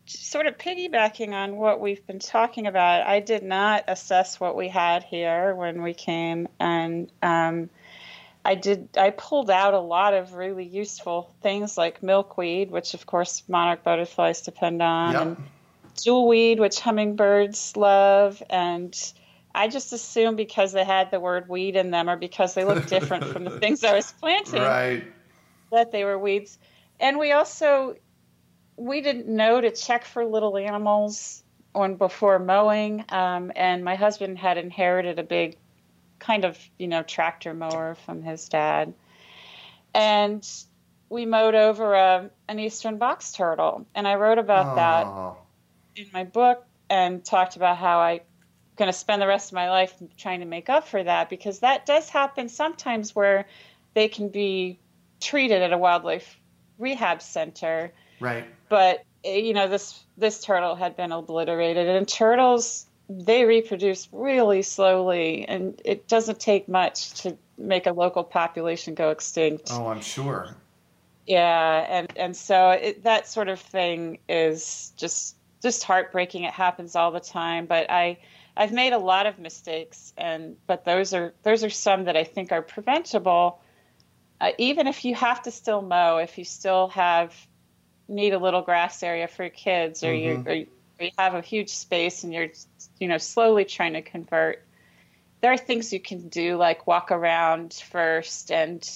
sort 0.05 0.47
of 0.47 0.57
piggybacking 0.57 1.33
on 1.33 1.57
what 1.57 1.81
we've 1.81 2.07
been 2.07 2.19
talking 2.19 2.67
about, 2.67 3.05
I 3.05 3.19
did 3.19 3.43
not 3.43 3.83
assess 3.89 4.39
what 4.39 4.55
we 4.55 4.69
had 4.69 5.03
here 5.03 5.55
when 5.55 5.83
we 5.83 5.93
came, 5.93 6.47
and 6.57 7.11
um, 7.21 7.69
I 8.45 8.55
did. 8.55 8.87
I 8.97 9.09
pulled 9.09 9.51
out 9.51 9.73
a 9.73 9.79
lot 9.81 10.13
of 10.13 10.35
really 10.35 10.65
useful 10.65 11.35
things 11.41 11.77
like 11.77 12.01
milkweed, 12.01 12.71
which 12.71 12.93
of 12.93 13.05
course 13.05 13.43
monarch 13.49 13.83
butterflies 13.83 14.39
depend 14.39 14.81
on, 14.81 15.11
yep. 15.11 15.21
and 15.21 15.37
jewelweed, 16.01 16.61
which 16.61 16.79
hummingbirds 16.79 17.75
love, 17.75 18.41
and 18.49 18.95
I 19.55 19.67
just 19.67 19.93
assumed 19.93 20.37
because 20.37 20.71
they 20.71 20.83
had 20.83 21.11
the 21.11 21.19
word 21.19 21.47
weed 21.47 21.75
in 21.75 21.91
them 21.91 22.09
or 22.09 22.17
because 22.17 22.53
they 22.53 22.65
looked 22.65 22.89
different 22.89 23.25
from 23.25 23.43
the 23.43 23.51
things 23.59 23.83
I 23.83 23.93
was 23.93 24.11
planting, 24.11 24.61
right. 24.61 25.03
that 25.71 25.91
they 25.91 26.03
were 26.03 26.17
weeds. 26.17 26.57
And 26.99 27.19
we 27.19 27.31
also 27.31 27.95
we 28.75 29.01
didn't 29.01 29.27
know 29.27 29.61
to 29.61 29.71
check 29.71 30.05
for 30.05 30.25
little 30.25 30.57
animals 30.57 31.43
on 31.75 31.95
before 31.95 32.39
mowing. 32.39 33.05
Um, 33.09 33.51
and 33.55 33.83
my 33.83 33.95
husband 33.95 34.37
had 34.37 34.57
inherited 34.57 35.19
a 35.19 35.23
big 35.23 35.57
kind 36.19 36.45
of 36.45 36.57
you 36.79 36.87
know 36.87 37.03
tractor 37.03 37.53
mower 37.53 37.95
from 38.05 38.23
his 38.23 38.49
dad, 38.49 38.93
and 39.93 40.47
we 41.09 41.25
mowed 41.25 41.55
over 41.55 41.93
a 41.93 42.29
an 42.47 42.59
eastern 42.59 42.97
box 42.97 43.33
turtle, 43.33 43.85
and 43.93 44.07
I 44.07 44.15
wrote 44.15 44.39
about 44.39 44.75
that 44.75 46.01
in 46.01 46.09
my 46.13 46.23
book 46.23 46.65
and 46.89 47.23
talked 47.23 47.55
about 47.55 47.77
how 47.77 47.99
I 47.99 48.21
going 48.75 48.91
to 48.91 48.97
spend 48.97 49.21
the 49.21 49.27
rest 49.27 49.51
of 49.51 49.55
my 49.55 49.69
life 49.69 49.93
trying 50.17 50.39
to 50.39 50.45
make 50.45 50.69
up 50.69 50.87
for 50.87 51.03
that 51.03 51.29
because 51.29 51.59
that 51.59 51.85
does 51.85 52.09
happen 52.09 52.49
sometimes 52.49 53.15
where 53.15 53.45
they 53.93 54.07
can 54.07 54.29
be 54.29 54.79
treated 55.19 55.61
at 55.61 55.71
a 55.71 55.77
wildlife 55.77 56.39
rehab 56.79 57.21
center. 57.21 57.91
Right. 58.19 58.45
But 58.69 59.03
eh, 59.23 59.37
you 59.37 59.53
know 59.53 59.67
this 59.67 60.03
this 60.17 60.41
turtle 60.41 60.75
had 60.75 60.95
been 60.95 61.11
obliterated 61.11 61.87
and 61.87 62.07
turtles 62.07 62.87
they 63.09 63.43
reproduce 63.43 64.07
really 64.11 64.61
slowly 64.61 65.45
and 65.47 65.79
it 65.83 66.07
doesn't 66.07 66.39
take 66.39 66.67
much 66.67 67.13
to 67.21 67.37
make 67.57 67.85
a 67.85 67.91
local 67.91 68.23
population 68.23 68.93
go 68.93 69.09
extinct. 69.09 69.69
Oh, 69.71 69.87
I'm 69.87 70.01
sure. 70.01 70.55
Yeah, 71.27 71.85
and 71.89 72.11
and 72.17 72.35
so 72.35 72.71
it, 72.71 73.03
that 73.03 73.27
sort 73.27 73.49
of 73.49 73.59
thing 73.59 74.19
is 74.27 74.91
just 74.97 75.35
just 75.61 75.83
heartbreaking. 75.83 76.43
It 76.43 76.53
happens 76.53 76.95
all 76.95 77.11
the 77.11 77.21
time, 77.21 77.65
but 77.65 77.89
I 77.89 78.17
I've 78.55 78.71
made 78.71 78.93
a 78.93 78.97
lot 78.97 79.25
of 79.25 79.39
mistakes, 79.39 80.13
and 80.17 80.57
but 80.67 80.85
those 80.85 81.13
are 81.13 81.33
those 81.43 81.63
are 81.63 81.69
some 81.69 82.05
that 82.05 82.15
I 82.15 82.23
think 82.23 82.51
are 82.51 82.61
preventable. 82.61 83.61
Uh, 84.39 84.51
even 84.57 84.87
if 84.87 85.05
you 85.05 85.15
have 85.15 85.41
to 85.43 85.51
still 85.51 85.81
mow, 85.81 86.17
if 86.17 86.37
you 86.37 86.45
still 86.45 86.89
have 86.89 87.33
need 88.07 88.33
a 88.33 88.37
little 88.37 88.61
grass 88.61 89.01
area 89.01 89.27
for 89.27 89.49
kids, 89.49 90.03
or, 90.03 90.07
mm-hmm. 90.07 90.47
you, 90.49 90.67
or 90.99 91.05
you 91.05 91.11
have 91.17 91.33
a 91.33 91.41
huge 91.41 91.69
space 91.69 92.23
and 92.23 92.33
you're 92.33 92.49
you 92.99 93.07
know 93.07 93.17
slowly 93.17 93.65
trying 93.65 93.93
to 93.93 94.01
convert, 94.01 94.63
there 95.41 95.51
are 95.51 95.57
things 95.57 95.91
you 95.91 95.99
can 95.99 96.29
do 96.29 96.55
like 96.55 96.85
walk 96.85 97.11
around 97.11 97.73
first 97.73 98.51
and 98.51 98.87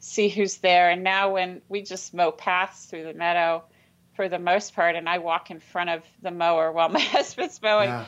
see 0.00 0.28
who's 0.28 0.58
there. 0.58 0.90
And 0.90 1.04
now 1.04 1.32
when 1.32 1.62
we 1.68 1.82
just 1.82 2.12
mow 2.12 2.32
paths 2.32 2.84
through 2.86 3.04
the 3.04 3.14
meadow 3.14 3.64
for 4.14 4.28
the 4.28 4.38
most 4.38 4.74
part, 4.74 4.96
and 4.96 5.08
I 5.08 5.18
walk 5.18 5.50
in 5.50 5.60
front 5.60 5.90
of 5.90 6.02
the 6.20 6.30
mower 6.30 6.70
while 6.72 6.88
my 6.88 7.00
husband's 7.00 7.62
mowing. 7.62 7.88
Yeah. 7.88 8.04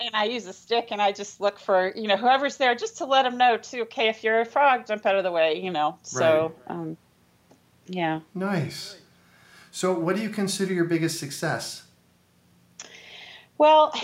And 0.00 0.16
I 0.16 0.24
use 0.24 0.46
a 0.46 0.52
stick 0.52 0.88
and 0.90 1.02
I 1.02 1.12
just 1.12 1.40
look 1.40 1.58
for, 1.58 1.92
you 1.94 2.08
know, 2.08 2.16
whoever's 2.16 2.56
there 2.56 2.74
just 2.74 2.98
to 2.98 3.04
let 3.04 3.24
them 3.24 3.36
know, 3.36 3.58
too, 3.58 3.82
okay, 3.82 4.08
if 4.08 4.24
you're 4.24 4.40
a 4.40 4.46
frog, 4.46 4.86
jump 4.86 5.04
out 5.04 5.16
of 5.16 5.24
the 5.24 5.30
way, 5.30 5.60
you 5.60 5.70
know. 5.70 5.98
So, 6.02 6.54
right. 6.66 6.74
um, 6.74 6.96
yeah. 7.86 8.20
Nice. 8.34 8.96
So, 9.70 9.92
what 9.92 10.16
do 10.16 10.22
you 10.22 10.30
consider 10.30 10.72
your 10.72 10.84
biggest 10.84 11.20
success? 11.20 11.84
Well, 13.58 13.94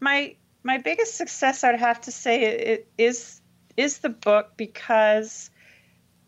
my 0.00 0.34
my 0.62 0.78
biggest 0.78 1.16
success, 1.16 1.62
I'd 1.64 1.78
have 1.78 2.00
to 2.02 2.12
say, 2.12 2.42
it 2.42 2.88
is 2.96 3.40
is 3.76 3.98
the 3.98 4.08
book 4.08 4.52
because 4.56 5.50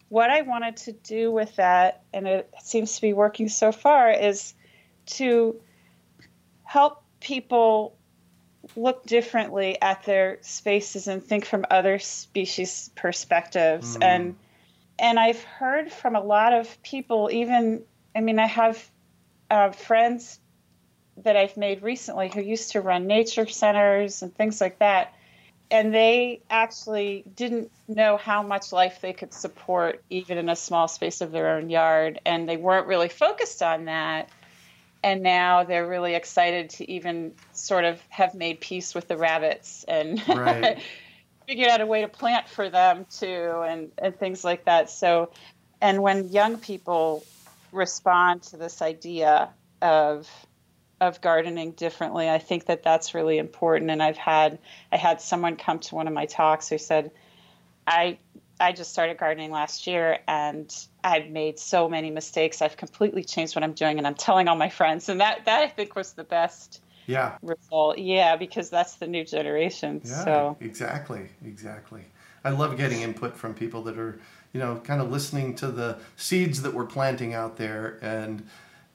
what 0.09 0.31
I 0.31 0.43
wanted 0.43 0.77
to 0.79 0.93
do 0.93 1.33
with 1.33 1.57
that, 1.57 2.03
and 2.13 2.27
it 2.27 2.51
seems 2.63 2.97
to 2.97 3.01
be 3.01 3.13
working 3.13 3.49
so 3.49 3.73
far, 3.73 4.11
is 4.11 4.55
to 5.07 5.61
help 6.65 7.03
people 7.21 7.97
look 8.77 9.05
differently 9.07 9.81
at 9.81 10.05
their 10.05 10.39
spaces 10.43 11.09
and 11.09 11.23
think 11.23 11.45
from 11.45 11.65
other 11.71 11.99
species 11.99 12.91
perspectives. 12.95 13.97
Mm. 13.97 14.05
And 14.05 14.37
and 14.99 15.19
I've 15.19 15.43
heard 15.43 15.91
from 15.91 16.15
a 16.15 16.23
lot 16.23 16.53
of 16.53 16.83
people, 16.83 17.31
even 17.33 17.83
I 18.15 18.21
mean, 18.21 18.39
I 18.39 18.47
have 18.47 18.91
uh, 19.51 19.71
friends 19.71 20.39
that 21.19 21.37
I've 21.37 21.57
made 21.57 21.83
recently 21.83 22.31
who 22.33 22.41
used 22.41 22.73
to 22.73 22.81
run 22.81 23.07
nature 23.07 23.47
centers 23.47 24.23
and 24.23 24.35
things 24.35 24.61
like 24.61 24.79
that 24.81 25.15
and 25.71 25.95
they 25.95 26.43
actually 26.51 27.25
didn't 27.35 27.71
know 27.89 28.17
how 28.17 28.43
much 28.43 28.73
life 28.73 29.01
they 29.01 29.13
could 29.13 29.33
support 29.33 30.03
even 30.11 30.39
in 30.39 30.49
a 30.49 30.57
small 30.57 30.89
space 30.89 31.21
of 31.21 31.33
their 31.33 31.57
own 31.57 31.71
yard 31.71 32.21
and 32.25 32.49
they 32.49 32.57
weren't 32.57 32.87
really 32.87 33.09
focused 33.09 33.63
on 33.63 33.87
that 33.87 34.29
and 35.05 35.23
now 35.23 35.63
they're 35.63 35.87
really 35.87 36.15
excited 36.15 36.71
to 36.71 36.91
even 36.91 37.33
sort 37.53 37.85
of 37.85 38.01
have 38.09 38.35
made 38.35 38.61
peace 38.61 38.95
with 38.95 39.07
the 39.07 39.17
rabbits 39.17 39.85
and 39.87 40.27
right. 40.29 40.83
figured 41.47 41.69
out 41.69 41.81
a 41.81 41.87
way 41.87 42.01
to 42.01 42.09
plant 42.09 42.49
for 42.49 42.71
them 42.71 43.07
too 43.11 43.63
and, 43.69 43.93
and 43.99 44.19
things 44.19 44.43
like 44.43 44.65
that 44.65 44.91
so 44.91 45.31
and 45.81 46.03
when 46.03 46.29
young 46.31 46.59
people 46.59 47.23
respond 47.71 48.43
to 48.43 48.57
this 48.57 48.81
idea 48.81 49.51
of 49.83 50.29
of 51.01 51.21
gardening 51.21 51.73
differently. 51.73 52.31
I 52.31 52.39
think 52.39 52.67
that 52.67 52.83
that's 52.83 53.15
really 53.15 53.39
important. 53.39 53.91
And 53.91 54.03
I've 54.03 54.17
had 54.17 54.59
I 54.93 54.97
had 54.97 55.21
someone 55.21 55.57
come 55.57 55.79
to 55.81 55.95
one 55.95 56.07
of 56.07 56.15
my 56.15 56.27
talks 56.27 56.69
who 56.69 56.79
said, 56.79 57.11
"I 57.87 58.19
I 58.61 58.73
just 58.73 58.93
started 58.93 59.19
gardening 59.19 59.51
last 59.51 59.87
year 59.87 60.19
and 60.29 60.73
I've 61.03 61.29
made 61.29 61.59
so 61.59 61.89
many 61.89 62.11
mistakes. 62.11 62.63
I've 62.63 62.77
completely 62.77 63.25
changed 63.25 63.57
what 63.57 63.65
I'm 63.65 63.73
doing, 63.73 63.99
and 63.99 64.07
I'm 64.07 64.15
telling 64.15 64.49
all 64.49 64.57
my 64.57 64.71
friends." 64.71 65.09
And 65.09 65.21
that 65.21 65.45
that 65.45 65.63
I 65.63 65.69
think 65.69 65.97
was 65.97 66.13
the 66.13 66.25
best 66.25 66.83
yeah 67.07 67.37
result. 67.43 67.99
Yeah, 67.99 68.37
because 68.37 68.71
that's 68.71 68.95
the 68.95 69.07
new 69.07 69.25
generation. 69.25 70.01
Yeah, 70.05 70.25
so 70.25 70.57
exactly, 70.61 71.29
exactly. 71.45 72.05
I 72.45 72.51
love 72.51 72.77
getting 72.77 73.01
input 73.01 73.37
from 73.37 73.55
people 73.55 73.83
that 73.85 73.99
are 73.99 74.19
you 74.53 74.61
know 74.61 74.77
kind 74.85 75.01
of 75.01 75.11
listening 75.11 75.55
to 75.57 75.69
the 75.69 75.99
seeds 76.17 76.63
that 76.63 76.73
we're 76.73 76.87
planting 76.87 77.35
out 77.35 77.57
there 77.57 77.99
and 78.03 78.47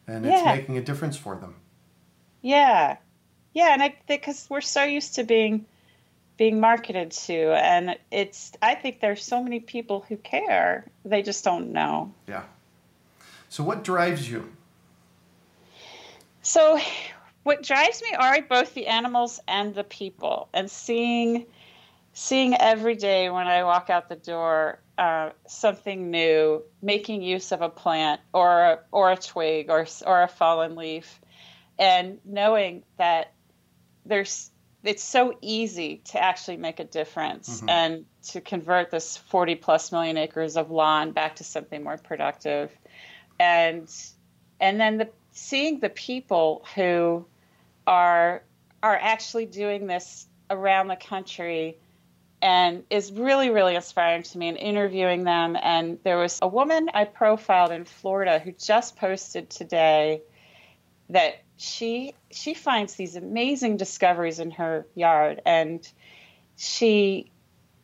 and 0.07 0.25
it's 0.25 0.41
yeah. 0.41 0.55
making 0.55 0.77
a 0.77 0.81
difference 0.81 1.17
for 1.17 1.35
them. 1.35 1.55
Yeah, 2.41 2.97
yeah, 3.53 3.73
and 3.73 3.83
I 3.83 3.95
because 4.07 4.47
we're 4.49 4.61
so 4.61 4.83
used 4.83 5.15
to 5.15 5.23
being 5.23 5.65
being 6.39 6.61
marketed 6.61 7.11
to, 7.11 7.51
and 7.51 7.97
it's 8.11 8.53
I 8.61 8.73
think 8.73 9.01
there's 9.01 9.21
so 9.21 9.43
many 9.43 9.59
people 9.59 10.05
who 10.07 10.15
care, 10.15 10.85
they 11.03 11.21
just 11.21 11.43
don't 11.43 11.73
know. 11.73 12.13
Yeah. 12.27 12.43
So 13.49 13.61
what 13.61 13.83
drives 13.83 14.31
you? 14.31 14.49
So, 16.41 16.79
what 17.43 17.61
drives 17.61 18.01
me 18.01 18.15
are 18.17 18.41
both 18.41 18.73
the 18.73 18.87
animals 18.87 19.41
and 19.49 19.75
the 19.75 19.83
people, 19.83 20.47
and 20.53 20.71
seeing 20.71 21.45
seeing 22.13 22.55
every 22.55 22.95
day 22.95 23.29
when 23.29 23.47
I 23.47 23.65
walk 23.65 23.89
out 23.89 24.07
the 24.07 24.15
door 24.15 24.79
uh, 24.97 25.31
something 25.45 26.09
new, 26.09 26.63
making 26.81 27.21
use 27.21 27.51
of 27.51 27.61
a 27.61 27.69
plant 27.69 28.21
or 28.33 28.63
a, 28.63 28.79
or 28.93 29.11
a 29.11 29.17
twig 29.17 29.69
or 29.69 29.85
or 30.07 30.23
a 30.23 30.29
fallen 30.29 30.77
leaf, 30.77 31.19
and 31.77 32.19
knowing 32.23 32.83
that 32.97 33.33
there's 34.05 34.51
it's 34.83 35.03
so 35.03 35.37
easy 35.41 36.01
to 36.05 36.21
actually 36.21 36.57
make 36.57 36.79
a 36.79 36.85
difference 36.85 37.57
mm-hmm. 37.57 37.69
and 37.69 38.05
to 38.23 38.41
convert 38.41 38.91
this 38.91 39.17
40 39.17 39.55
plus 39.55 39.91
million 39.91 40.17
acres 40.17 40.55
of 40.55 40.71
lawn 40.71 41.11
back 41.11 41.35
to 41.37 41.43
something 41.43 41.83
more 41.83 41.97
productive 41.97 42.71
and 43.39 43.89
and 44.59 44.79
then 44.79 44.97
the 44.97 45.09
seeing 45.31 45.79
the 45.79 45.89
people 45.89 46.65
who 46.75 47.25
are 47.87 48.43
are 48.81 48.97
actually 49.01 49.45
doing 49.45 49.87
this 49.87 50.27
around 50.49 50.87
the 50.87 50.95
country 50.95 51.77
and 52.41 52.83
is 52.89 53.11
really 53.11 53.49
really 53.49 53.75
inspiring 53.75 54.23
to 54.23 54.37
me 54.37 54.47
and 54.47 54.57
interviewing 54.57 55.23
them 55.23 55.57
and 55.61 55.99
there 56.03 56.17
was 56.17 56.39
a 56.41 56.47
woman 56.47 56.89
i 56.93 57.03
profiled 57.03 57.71
in 57.71 57.83
florida 57.83 58.39
who 58.39 58.51
just 58.53 58.95
posted 58.95 59.49
today 59.49 60.21
that 61.09 61.41
she 61.57 62.13
she 62.31 62.53
finds 62.53 62.95
these 62.95 63.15
amazing 63.15 63.77
discoveries 63.77 64.39
in 64.39 64.51
her 64.51 64.87
yard. 64.95 65.41
And 65.45 65.87
she 66.57 67.31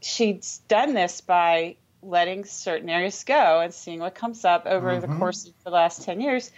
she's 0.01 0.61
done 0.67 0.93
this 0.93 1.21
by 1.21 1.77
letting 2.01 2.45
certain 2.45 2.89
areas 2.89 3.23
go 3.23 3.59
and 3.59 3.73
seeing 3.73 3.99
what 3.99 4.15
comes 4.15 4.45
up 4.45 4.65
over 4.65 4.91
mm-hmm. 4.91 5.11
the 5.11 5.17
course 5.17 5.47
of 5.47 5.53
the 5.63 5.71
last 5.71 6.03
10 6.03 6.21
years. 6.21 6.51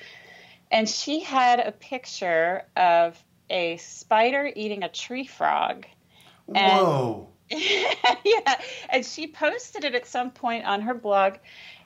And 0.70 0.90
she 0.90 1.22
had 1.22 1.60
a 1.60 1.72
picture 1.72 2.64
of 2.76 3.18
a 3.50 3.78
spider 3.78 4.52
eating 4.54 4.84
a 4.84 4.90
tree 4.90 5.26
frog. 5.26 5.86
And, 6.54 6.86
whoa. 6.86 7.30
Yeah. 7.50 8.62
And 8.90 9.06
she 9.06 9.28
posted 9.28 9.86
it 9.86 9.96
at 9.96 10.06
some 10.06 10.32
point 10.32 10.66
on 10.66 10.82
her 10.82 10.94
blog 10.94 11.36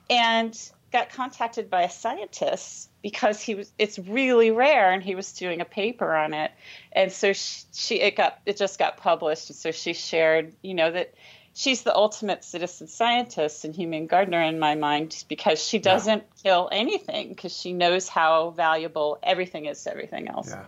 and 0.10 0.58
got 0.92 1.12
contacted 1.12 1.70
by 1.70 1.84
a 1.84 1.90
scientist 1.90 2.91
because 3.02 3.42
he 3.42 3.56
was 3.56 3.72
it's 3.78 3.98
really 4.00 4.52
rare 4.52 4.92
and 4.92 5.02
he 5.04 5.16
was 5.16 5.32
doing 5.34 5.62
a 5.62 5.66
paper 5.66 6.16
on 6.16 6.34
it. 6.34 6.52
And 6.92 7.12
so 7.12 7.34
she, 7.34 7.64
she, 7.74 8.02
it 8.02 8.16
got 8.16 8.40
it 8.46 8.58
just 8.58 8.80
got 8.80 8.98
published. 8.98 9.50
And 9.50 9.56
so 9.58 9.72
she 9.72 9.94
shared 9.94 10.54
you 10.62 10.74
know 10.74 10.92
that 10.92 11.14
she's 11.54 11.84
the 11.84 11.96
ultimate 11.96 12.44
citizen 12.44 12.88
scientist 12.88 13.66
and 13.66 13.76
humane 13.76 14.08
gardener 14.08 14.42
in 14.42 14.60
my 14.60 14.76
mind 14.76 15.24
because 15.28 15.64
she 15.64 15.80
doesn't 15.80 16.24
yeah. 16.24 16.44
kill 16.44 16.70
anything 16.72 17.30
because 17.30 17.56
she 17.56 17.74
knows 17.74 18.08
how 18.08 18.52
valuable 18.52 19.20
everything 19.24 19.66
is 19.66 19.84
to 19.84 19.92
everything 19.92 20.28
else. 20.28 20.50
Yeah. 20.50 20.66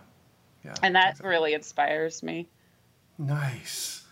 Yeah. 0.65 0.75
And 0.81 0.95
that 0.95 1.11
exactly. 1.11 1.29
really 1.29 1.53
inspires 1.53 2.23
me. 2.23 2.47
Nice. 3.17 4.03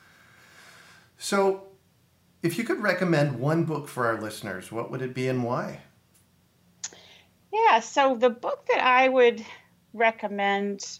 So 1.17 1.63
if 2.43 2.57
you 2.57 2.63
could 2.63 2.81
recommend 2.81 3.39
one 3.39 3.63
book 3.63 3.87
for 3.87 4.07
our 4.07 4.19
listeners 4.19 4.71
what 4.71 4.91
would 4.91 5.01
it 5.01 5.13
be 5.13 5.27
and 5.27 5.43
why 5.43 5.81
yeah, 7.51 7.79
so 7.79 8.15
the 8.15 8.29
book 8.29 8.65
that 8.67 8.83
I 8.83 9.07
would 9.07 9.43
recommend 9.93 10.99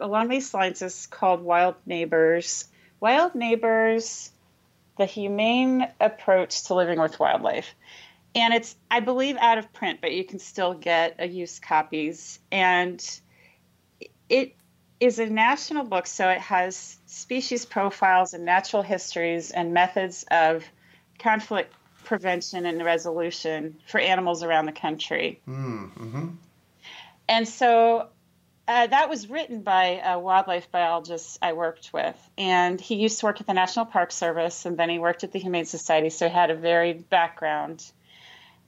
along 0.00 0.28
these 0.28 0.52
lines 0.54 0.82
is 0.82 1.06
called 1.06 1.42
Wild 1.42 1.76
Neighbors. 1.86 2.66
Wild 3.00 3.34
Neighbors, 3.34 4.30
the 4.98 5.06
humane 5.06 5.86
approach 6.00 6.64
to 6.64 6.74
living 6.74 6.98
with 7.00 7.18
wildlife. 7.18 7.74
And 8.34 8.52
it's, 8.52 8.76
I 8.90 9.00
believe, 9.00 9.36
out 9.36 9.58
of 9.58 9.72
print, 9.72 10.00
but 10.00 10.12
you 10.12 10.24
can 10.24 10.38
still 10.38 10.74
get 10.74 11.16
a 11.18 11.26
used 11.26 11.62
copies. 11.62 12.40
And 12.50 13.20
it 14.28 14.56
is 14.98 15.18
a 15.18 15.26
national 15.26 15.84
book, 15.84 16.06
so 16.06 16.28
it 16.28 16.40
has 16.40 16.96
species 17.06 17.64
profiles 17.66 18.34
and 18.34 18.44
natural 18.44 18.82
histories 18.82 19.50
and 19.50 19.74
methods 19.74 20.24
of 20.30 20.64
conflict 21.18 21.72
prevention 22.04 22.66
and 22.66 22.84
resolution 22.84 23.76
for 23.86 23.98
animals 23.98 24.42
around 24.42 24.66
the 24.66 24.72
country. 24.72 25.40
Mm-hmm. 25.48 26.28
And 27.28 27.48
so 27.48 28.08
uh, 28.66 28.86
that 28.86 29.10
was 29.10 29.28
written 29.28 29.62
by 29.62 30.00
a 30.04 30.18
wildlife 30.18 30.70
biologist 30.70 31.38
I 31.42 31.52
worked 31.52 31.92
with. 31.92 32.16
And 32.38 32.80
he 32.80 32.96
used 32.96 33.20
to 33.20 33.26
work 33.26 33.40
at 33.40 33.46
the 33.46 33.54
National 33.54 33.84
Park 33.84 34.12
Service 34.12 34.64
and 34.64 34.76
then 34.76 34.88
he 34.88 34.98
worked 34.98 35.24
at 35.24 35.32
the 35.32 35.38
Humane 35.38 35.66
Society, 35.66 36.10
so 36.10 36.28
he 36.28 36.34
had 36.34 36.50
a 36.50 36.54
varied 36.54 37.10
background. 37.10 37.84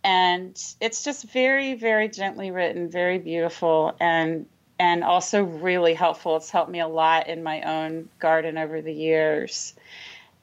And 0.04 0.60
it's 0.80 1.02
just 1.02 1.24
very, 1.24 1.74
very 1.74 2.08
gently 2.08 2.50
written, 2.50 2.90
very 2.90 3.18
beautiful, 3.18 3.96
and 3.98 4.46
and 4.78 5.02
also 5.02 5.42
really 5.42 5.94
helpful. 5.94 6.36
It's 6.36 6.50
helped 6.50 6.70
me 6.70 6.80
a 6.80 6.86
lot 6.86 7.28
in 7.28 7.42
my 7.42 7.62
own 7.62 8.10
garden 8.18 8.58
over 8.58 8.82
the 8.82 8.92
years. 8.92 9.74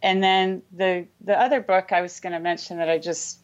And 0.04 0.22
then 0.22 0.62
the 0.74 1.08
the 1.22 1.40
other 1.40 1.62
book 1.62 1.94
I 1.94 2.02
was 2.02 2.20
going 2.20 2.34
to 2.34 2.40
mention 2.40 2.78
that 2.78 2.90
I 2.90 3.00
just 3.00 3.40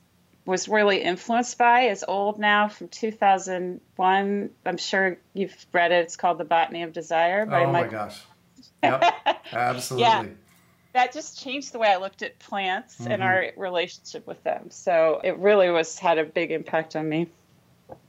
was 0.45 0.67
really 0.67 1.01
influenced 1.01 1.57
by 1.57 1.83
is 1.83 2.03
old 2.05 2.37
now 2.37 2.67
from 2.67 2.89
2001. 2.89 4.49
I'm 4.65 4.77
sure 4.77 5.17
you've 5.33 5.65
read 5.71 5.91
it. 5.93 6.03
It's 6.03 6.17
called 6.17 6.37
The 6.37 6.43
Botany 6.43 6.83
of 6.83 6.91
Desire. 6.91 7.45
By 7.45 7.63
oh 7.63 7.71
my 7.71 7.87
gosh. 7.87 8.21
Yep. 8.83 9.03
Absolutely. 9.53 10.07
yeah. 10.07 10.25
That 10.93 11.13
just 11.13 11.39
changed 11.39 11.71
the 11.71 11.79
way 11.79 11.87
I 11.87 11.97
looked 11.97 12.23
at 12.23 12.37
plants 12.39 12.97
mm-hmm. 12.97 13.11
and 13.11 13.23
our 13.23 13.51
relationship 13.55 14.27
with 14.27 14.43
them. 14.43 14.69
So 14.69 15.21
it 15.23 15.37
really 15.37 15.69
was 15.69 15.97
had 15.97 16.17
a 16.17 16.25
big 16.25 16.51
impact 16.51 16.95
on 16.95 17.07
me. 17.07 17.29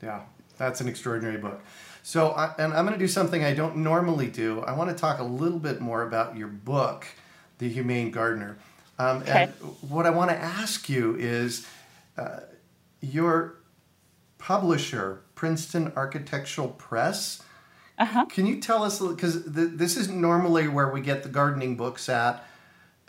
Yeah, 0.01 0.21
that's 0.57 0.81
an 0.81 0.89
extraordinary 0.89 1.37
book. 1.37 1.61
So, 2.03 2.31
I, 2.31 2.53
and 2.57 2.73
I'm 2.73 2.85
going 2.85 2.97
to 2.97 3.03
do 3.03 3.07
something 3.07 3.43
I 3.43 3.53
don't 3.53 3.77
normally 3.77 4.27
do. 4.27 4.61
I 4.61 4.73
want 4.73 4.89
to 4.89 4.95
talk 4.95 5.19
a 5.19 5.23
little 5.23 5.59
bit 5.59 5.79
more 5.79 6.01
about 6.01 6.35
your 6.35 6.47
book 6.47 7.05
the 7.61 7.69
Humane 7.69 8.09
Gardener. 8.09 8.57
Um, 8.97 9.17
okay. 9.17 9.43
And 9.43 9.51
what 9.87 10.05
I 10.05 10.09
want 10.09 10.31
to 10.31 10.35
ask 10.35 10.89
you 10.89 11.15
is 11.15 11.67
uh, 12.17 12.39
your 13.01 13.55
publisher, 14.39 15.21
Princeton 15.35 15.93
Architectural 15.95 16.69
Press. 16.69 17.43
Uh-huh. 17.99 18.25
Can 18.25 18.47
you 18.47 18.59
tell 18.59 18.83
us, 18.83 18.99
because 18.99 19.43
th- 19.43 19.73
this 19.73 19.95
is 19.95 20.09
normally 20.09 20.67
where 20.67 20.89
we 20.89 21.01
get 21.01 21.21
the 21.21 21.29
gardening 21.29 21.77
books 21.77 22.09
at, 22.09 22.43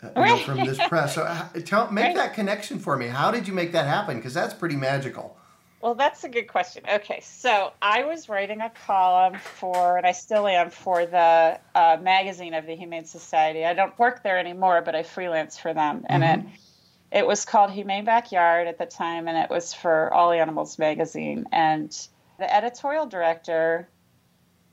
uh, 0.03 0.09
you 0.15 0.25
know, 0.25 0.37
from 0.37 0.63
this 0.65 0.77
press. 0.87 1.15
So 1.15 1.23
uh, 1.23 1.47
tell, 1.65 1.89
make 1.89 2.05
right. 2.05 2.15
that 2.15 2.35
connection 2.35 2.77
for 2.77 2.95
me. 2.95 3.07
How 3.07 3.31
did 3.31 3.47
you 3.47 3.53
make 3.53 3.71
that 3.71 3.87
happen? 3.87 4.17
Because 4.17 4.35
that's 4.35 4.53
pretty 4.53 4.75
magical. 4.75 5.35
Well, 5.83 5.95
that's 5.95 6.23
a 6.23 6.29
good 6.29 6.47
question. 6.47 6.85
Okay, 6.89 7.19
so 7.19 7.73
I 7.81 8.05
was 8.05 8.29
writing 8.29 8.61
a 8.61 8.69
column 8.69 9.37
for, 9.37 9.97
and 9.97 10.07
I 10.07 10.13
still 10.13 10.47
am, 10.47 10.69
for 10.69 11.05
the 11.05 11.59
uh, 11.75 11.97
magazine 12.01 12.53
of 12.53 12.65
the 12.65 12.73
Humane 12.73 13.03
Society. 13.03 13.65
I 13.65 13.73
don't 13.73 13.99
work 13.99 14.23
there 14.23 14.39
anymore, 14.39 14.81
but 14.81 14.95
I 14.95 15.03
freelance 15.03 15.57
for 15.57 15.73
them, 15.73 16.05
and 16.07 16.23
mm-hmm. 16.23 16.47
it 16.47 17.19
it 17.19 17.27
was 17.27 17.43
called 17.43 17.71
Humane 17.71 18.05
Backyard 18.05 18.67
at 18.67 18.77
the 18.77 18.85
time, 18.85 19.27
and 19.27 19.37
it 19.37 19.49
was 19.49 19.73
for 19.73 20.11
All 20.13 20.31
Animals 20.31 20.79
magazine. 20.79 21.47
And 21.51 21.91
the 22.39 22.55
editorial 22.55 23.05
director 23.05 23.89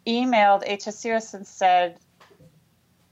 emailed 0.07 0.65
HSUS 0.65 1.35
and 1.35 1.45
said, 1.45 1.99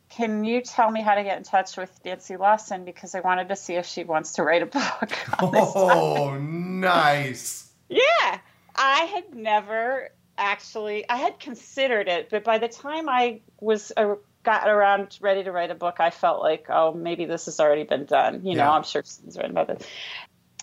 "Can 0.08 0.44
you 0.44 0.60
tell 0.60 0.88
me 0.88 1.02
how 1.02 1.16
to 1.16 1.24
get 1.24 1.36
in 1.36 1.42
touch 1.42 1.76
with 1.76 1.90
Nancy 2.04 2.36
Lawson 2.36 2.84
because 2.84 3.16
I 3.16 3.20
wanted 3.20 3.48
to 3.48 3.56
see 3.56 3.74
if 3.74 3.86
she 3.86 4.04
wants 4.04 4.34
to 4.34 4.44
write 4.44 4.62
a 4.62 4.66
book." 4.66 5.18
oh, 5.42 6.38
nice. 6.38 7.67
Yeah, 7.88 8.38
I 8.74 9.00
had 9.12 9.34
never 9.34 10.10
actually. 10.36 11.08
I 11.08 11.16
had 11.16 11.38
considered 11.40 12.08
it, 12.08 12.28
but 12.30 12.44
by 12.44 12.58
the 12.58 12.68
time 12.68 13.08
I 13.08 13.40
was 13.60 13.92
uh, 13.96 14.14
got 14.44 14.68
around 14.68 15.18
ready 15.20 15.42
to 15.44 15.52
write 15.52 15.70
a 15.70 15.74
book, 15.74 15.96
I 15.98 16.10
felt 16.10 16.40
like, 16.40 16.66
oh, 16.68 16.92
maybe 16.92 17.24
this 17.24 17.46
has 17.46 17.60
already 17.60 17.84
been 17.84 18.04
done. 18.04 18.44
You 18.44 18.56
yeah. 18.56 18.64
know, 18.64 18.70
I'm 18.70 18.84
sure 18.84 19.02
someone's 19.04 19.36
written 19.36 19.50
about 19.52 19.68
this. 19.68 19.86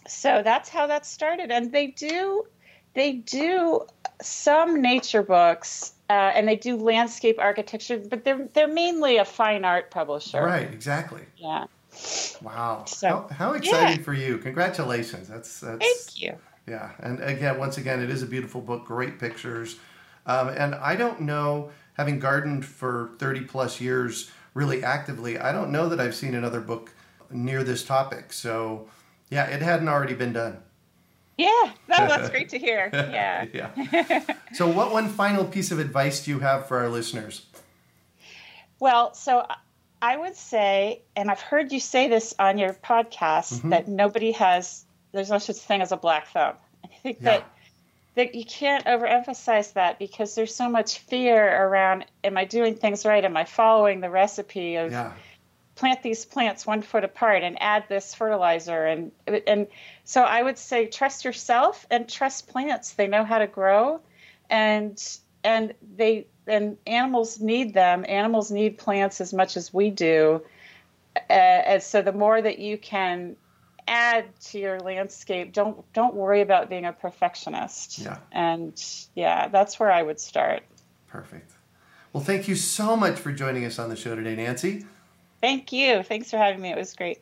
So 0.07 0.41
that's 0.43 0.69
how 0.69 0.88
that 0.88 1.05
started, 1.05 1.51
and 1.51 1.71
they 1.71 1.88
do 1.88 2.45
they 2.95 3.13
do 3.13 3.82
some 4.21 4.82
nature 4.82 5.21
books 5.21 5.93
uh, 6.09 6.13
and 6.13 6.47
they 6.47 6.55
do 6.55 6.78
landscape 6.78 7.38
architecture, 7.39 7.97
but 7.97 8.23
they're 8.23 8.47
they're 8.53 8.67
mainly 8.67 9.17
a 9.17 9.26
fine 9.26 9.65
art 9.65 9.91
publisher. 9.91 10.43
Right, 10.43 10.71
exactly. 10.71 11.21
Yeah. 11.38 11.65
Wow. 12.41 12.86
So 12.86 13.07
how, 13.07 13.28
how 13.36 13.53
exciting 13.53 13.97
yeah. 13.97 14.03
for 14.03 14.13
you! 14.13 14.38
Congratulations. 14.38 15.28
That's 15.28 15.59
that's. 15.59 15.80
Thank 15.80 16.21
you. 16.21 16.38
Yeah, 16.68 16.91
and 16.99 17.22
again, 17.22 17.59
once 17.59 17.78
again, 17.78 18.01
it 18.01 18.09
is 18.09 18.24
a 18.24 18.26
beautiful 18.26 18.61
book, 18.61 18.86
great 18.86 19.20
pictures. 19.20 19.78
Um, 20.26 20.49
and 20.49 20.74
I 20.76 20.95
don't 20.95 21.22
know, 21.22 21.72
having 21.93 22.20
gardened 22.20 22.66
for 22.66 23.11
30 23.20 23.41
plus 23.41 23.80
years 23.80 24.32
really 24.55 24.84
actively, 24.84 25.38
I 25.38 25.51
don't 25.51 25.72
know 25.72 25.89
that 25.89 25.99
I've 25.99 26.16
seen 26.16 26.34
another 26.34 26.61
book 26.61 26.91
near 27.30 27.63
this 27.63 27.84
topic. 27.84 28.34
So, 28.34 28.88
yeah, 29.30 29.45
it 29.45 29.61
hadn't 29.61 29.89
already 29.89 30.16
been 30.16 30.34
done. 30.34 30.57
Yeah, 31.38 31.72
no, 31.88 32.07
that's 32.07 32.30
great 32.32 32.49
to 32.49 32.57
hear. 32.57 32.89
Yeah. 32.93 33.45
yeah. 33.53 34.24
So, 34.53 34.68
what 34.68 34.91
one 34.91 35.09
final 35.09 35.45
piece 35.45 35.72
of 35.72 35.80
advice 35.80 36.24
do 36.24 36.32
you 36.32 36.39
have 36.39 36.68
for 36.68 36.78
our 36.78 36.89
listeners? 36.89 37.45
Well, 38.80 39.13
so 39.13 39.45
I 40.01 40.18
would 40.18 40.36
say, 40.36 41.01
and 41.16 41.30
I've 41.30 41.41
heard 41.41 41.72
you 41.72 41.80
say 41.80 42.07
this 42.07 42.34
on 42.39 42.57
your 42.57 42.74
podcast, 42.74 43.55
mm-hmm. 43.55 43.70
that 43.70 43.88
nobody 43.88 44.32
has, 44.34 44.84
there's 45.16 45.30
no 45.30 45.38
such 45.38 45.57
thing 45.57 45.82
as 45.82 45.91
a 45.91 45.97
black 45.97 46.28
thumb. 46.28 46.55
I 46.84 46.88
think 46.88 47.18
yeah. 47.22 47.38
that 47.38 47.51
that 48.16 48.36
you 48.36 48.45
can't 48.45 48.86
overemphasize 48.86 49.74
that 49.74 49.99
because 49.99 50.36
there's 50.36 50.55
so 50.55 50.70
much 50.70 50.99
fear 50.99 51.66
around 51.66 52.05
am 52.24 52.38
I 52.38 52.45
doing 52.45 52.76
things 52.76 53.05
right? 53.05 53.24
Am 53.24 53.36
I 53.36 53.45
following 53.45 53.99
the 53.99 54.09
recipe 54.09 54.76
of 54.76 54.91
yeah. 54.91 55.13
plant 55.76 56.01
these 56.01 56.26
plants 56.26 56.66
one 56.66 56.82
foot 56.82 57.03
apart 57.03 57.43
and 57.43 57.61
add 57.61 57.86
this 57.89 58.13
fertilizer 58.13 58.86
and 58.86 59.11
and 59.47 59.68
so 60.03 60.22
I 60.22 60.41
would 60.41 60.57
say 60.57 60.88
trust 60.88 61.26
yourself 61.26 61.86
and 61.89 62.07
trust 62.07 62.47
plants. 62.47 62.93
They 62.93 63.07
know 63.07 63.24
how 63.24 63.39
to 63.39 63.47
grow 63.47 64.01
and 64.49 65.01
and 65.43 65.74
they 65.95 66.28
and 66.47 66.78
animals 66.86 67.39
need 67.39 67.74
them. 67.74 68.05
Animals 68.07 68.51
need 68.51 68.78
plants 68.78 69.20
as 69.20 69.34
much 69.34 69.57
as 69.57 69.74
we 69.74 69.89
do. 69.89 70.41
Uh, 71.30 71.34
and 71.34 71.84
so 71.84 72.01
the 72.01 72.11
more 72.11 72.41
that 72.41 72.59
you 72.59 72.78
can 72.78 73.36
add 73.88 74.25
to 74.39 74.59
your 74.59 74.79
landscape, 74.79 75.53
don't 75.53 75.91
don't 75.93 76.15
worry 76.15 76.41
about 76.41 76.69
being 76.69 76.86
a 76.86 76.93
perfectionist. 76.93 77.99
Yeah. 77.99 78.17
And 78.31 78.83
yeah, 79.15 79.47
that's 79.47 79.79
where 79.79 79.91
I 79.91 80.01
would 80.01 80.19
start. 80.19 80.63
Perfect. 81.07 81.51
Well, 82.13 82.23
thank 82.23 82.47
you 82.47 82.55
so 82.55 82.95
much 82.95 83.19
for 83.19 83.31
joining 83.31 83.65
us 83.65 83.77
on 83.77 83.89
the 83.89 83.95
show 83.95 84.15
today, 84.15 84.36
Nancy. 84.36 84.86
Thank 85.41 85.71
you. 85.71 86.01
Thanks 86.01 86.31
for 86.31 86.38
having 86.38 86.61
me. 86.61 86.71
It 86.71 86.77
was 86.77 86.93
great. 86.93 87.19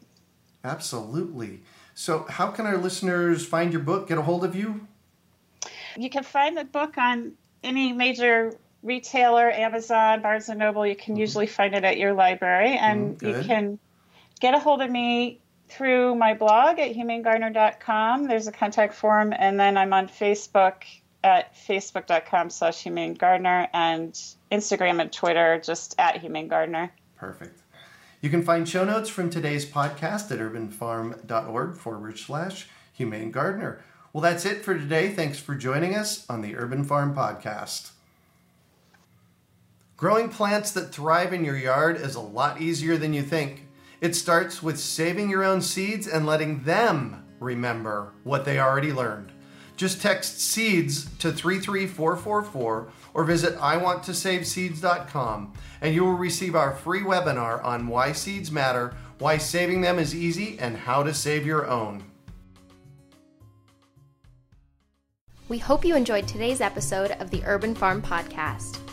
Absolutely. 0.63 1.61
So, 1.95 2.25
how 2.29 2.51
can 2.51 2.65
our 2.65 2.77
listeners 2.77 3.45
find 3.45 3.73
your 3.73 3.81
book, 3.81 4.07
get 4.07 4.17
a 4.17 4.21
hold 4.21 4.43
of 4.43 4.55
you? 4.55 4.87
You 5.97 6.09
can 6.09 6.23
find 6.23 6.57
the 6.57 6.63
book 6.63 6.97
on 6.97 7.33
any 7.63 7.93
major 7.93 8.53
retailer, 8.81 9.51
Amazon, 9.51 10.21
Barnes 10.21 10.49
and 10.49 10.59
Noble. 10.59 10.85
You 10.85 10.95
can 10.95 11.13
mm-hmm. 11.13 11.21
usually 11.21 11.47
find 11.47 11.75
it 11.75 11.83
at 11.83 11.97
your 11.97 12.13
library, 12.13 12.77
and 12.77 13.19
mm, 13.19 13.37
you 13.37 13.43
can 13.43 13.79
get 14.39 14.53
a 14.53 14.59
hold 14.59 14.81
of 14.81 14.89
me 14.89 15.39
through 15.67 16.15
my 16.15 16.33
blog 16.33 16.79
at 16.79 16.95
humanegardener.com. 16.95 18.27
There's 18.27 18.47
a 18.47 18.51
contact 18.51 18.93
form, 18.93 19.33
and 19.37 19.59
then 19.59 19.77
I'm 19.77 19.93
on 19.93 20.07
Facebook 20.07 20.83
at 21.23 21.55
facebook.com 21.55 22.49
slash 22.49 22.83
humanegardener 22.83 23.69
and 23.73 24.13
Instagram 24.51 24.99
and 25.01 25.11
Twitter 25.11 25.61
just 25.63 25.95
at 25.97 26.21
humanegardener. 26.21 26.89
Perfect. 27.15 27.61
You 28.21 28.29
can 28.29 28.43
find 28.43 28.67
show 28.67 28.85
notes 28.85 29.09
from 29.09 29.29
today's 29.29 29.65
podcast 29.65 30.31
at 30.31 30.39
urbanfarm.org 30.39 31.75
forward 31.75 32.17
slash 32.17 32.67
humane 32.93 33.31
gardener. 33.31 33.81
Well, 34.13 34.21
that's 34.21 34.45
it 34.45 34.63
for 34.63 34.77
today. 34.77 35.09
Thanks 35.09 35.39
for 35.39 35.55
joining 35.55 35.95
us 35.95 36.29
on 36.29 36.41
the 36.41 36.55
Urban 36.55 36.83
Farm 36.83 37.15
Podcast. 37.15 37.91
Growing 39.97 40.29
plants 40.29 40.71
that 40.71 40.93
thrive 40.93 41.33
in 41.33 41.43
your 41.43 41.57
yard 41.57 41.97
is 41.97 42.15
a 42.15 42.21
lot 42.21 42.61
easier 42.61 42.97
than 42.97 43.13
you 43.13 43.23
think. 43.23 43.62
It 44.03 44.17
starts 44.17 44.61
with 44.61 44.77
saving 44.77 45.29
your 45.29 45.45
own 45.45 45.61
seeds 45.61 46.07
and 46.09 46.25
letting 46.25 46.61
them 46.63 47.23
remember 47.39 48.11
what 48.25 48.43
they 48.43 48.59
already 48.59 48.91
learned. 48.91 49.31
Just 49.77 50.01
text 50.01 50.41
seeds 50.41 51.05
to 51.19 51.31
33444 51.31 52.89
or 53.13 53.23
visit 53.23 53.55
iwanttosaveseeds.com 53.55 55.53
and 55.79 55.95
you 55.95 56.03
will 56.03 56.17
receive 56.17 56.53
our 56.53 56.75
free 56.75 56.99
webinar 56.99 57.63
on 57.63 57.87
why 57.87 58.11
seeds 58.11 58.51
matter, 58.51 58.93
why 59.19 59.37
saving 59.37 59.79
them 59.79 59.97
is 59.97 60.13
easy, 60.13 60.59
and 60.59 60.75
how 60.75 61.01
to 61.01 61.13
save 61.13 61.45
your 61.45 61.65
own. 61.65 62.03
We 65.47 65.59
hope 65.59 65.85
you 65.85 65.95
enjoyed 65.95 66.27
today's 66.27 66.59
episode 66.59 67.11
of 67.21 67.29
the 67.29 67.41
Urban 67.45 67.73
Farm 67.73 68.01
Podcast. 68.01 68.79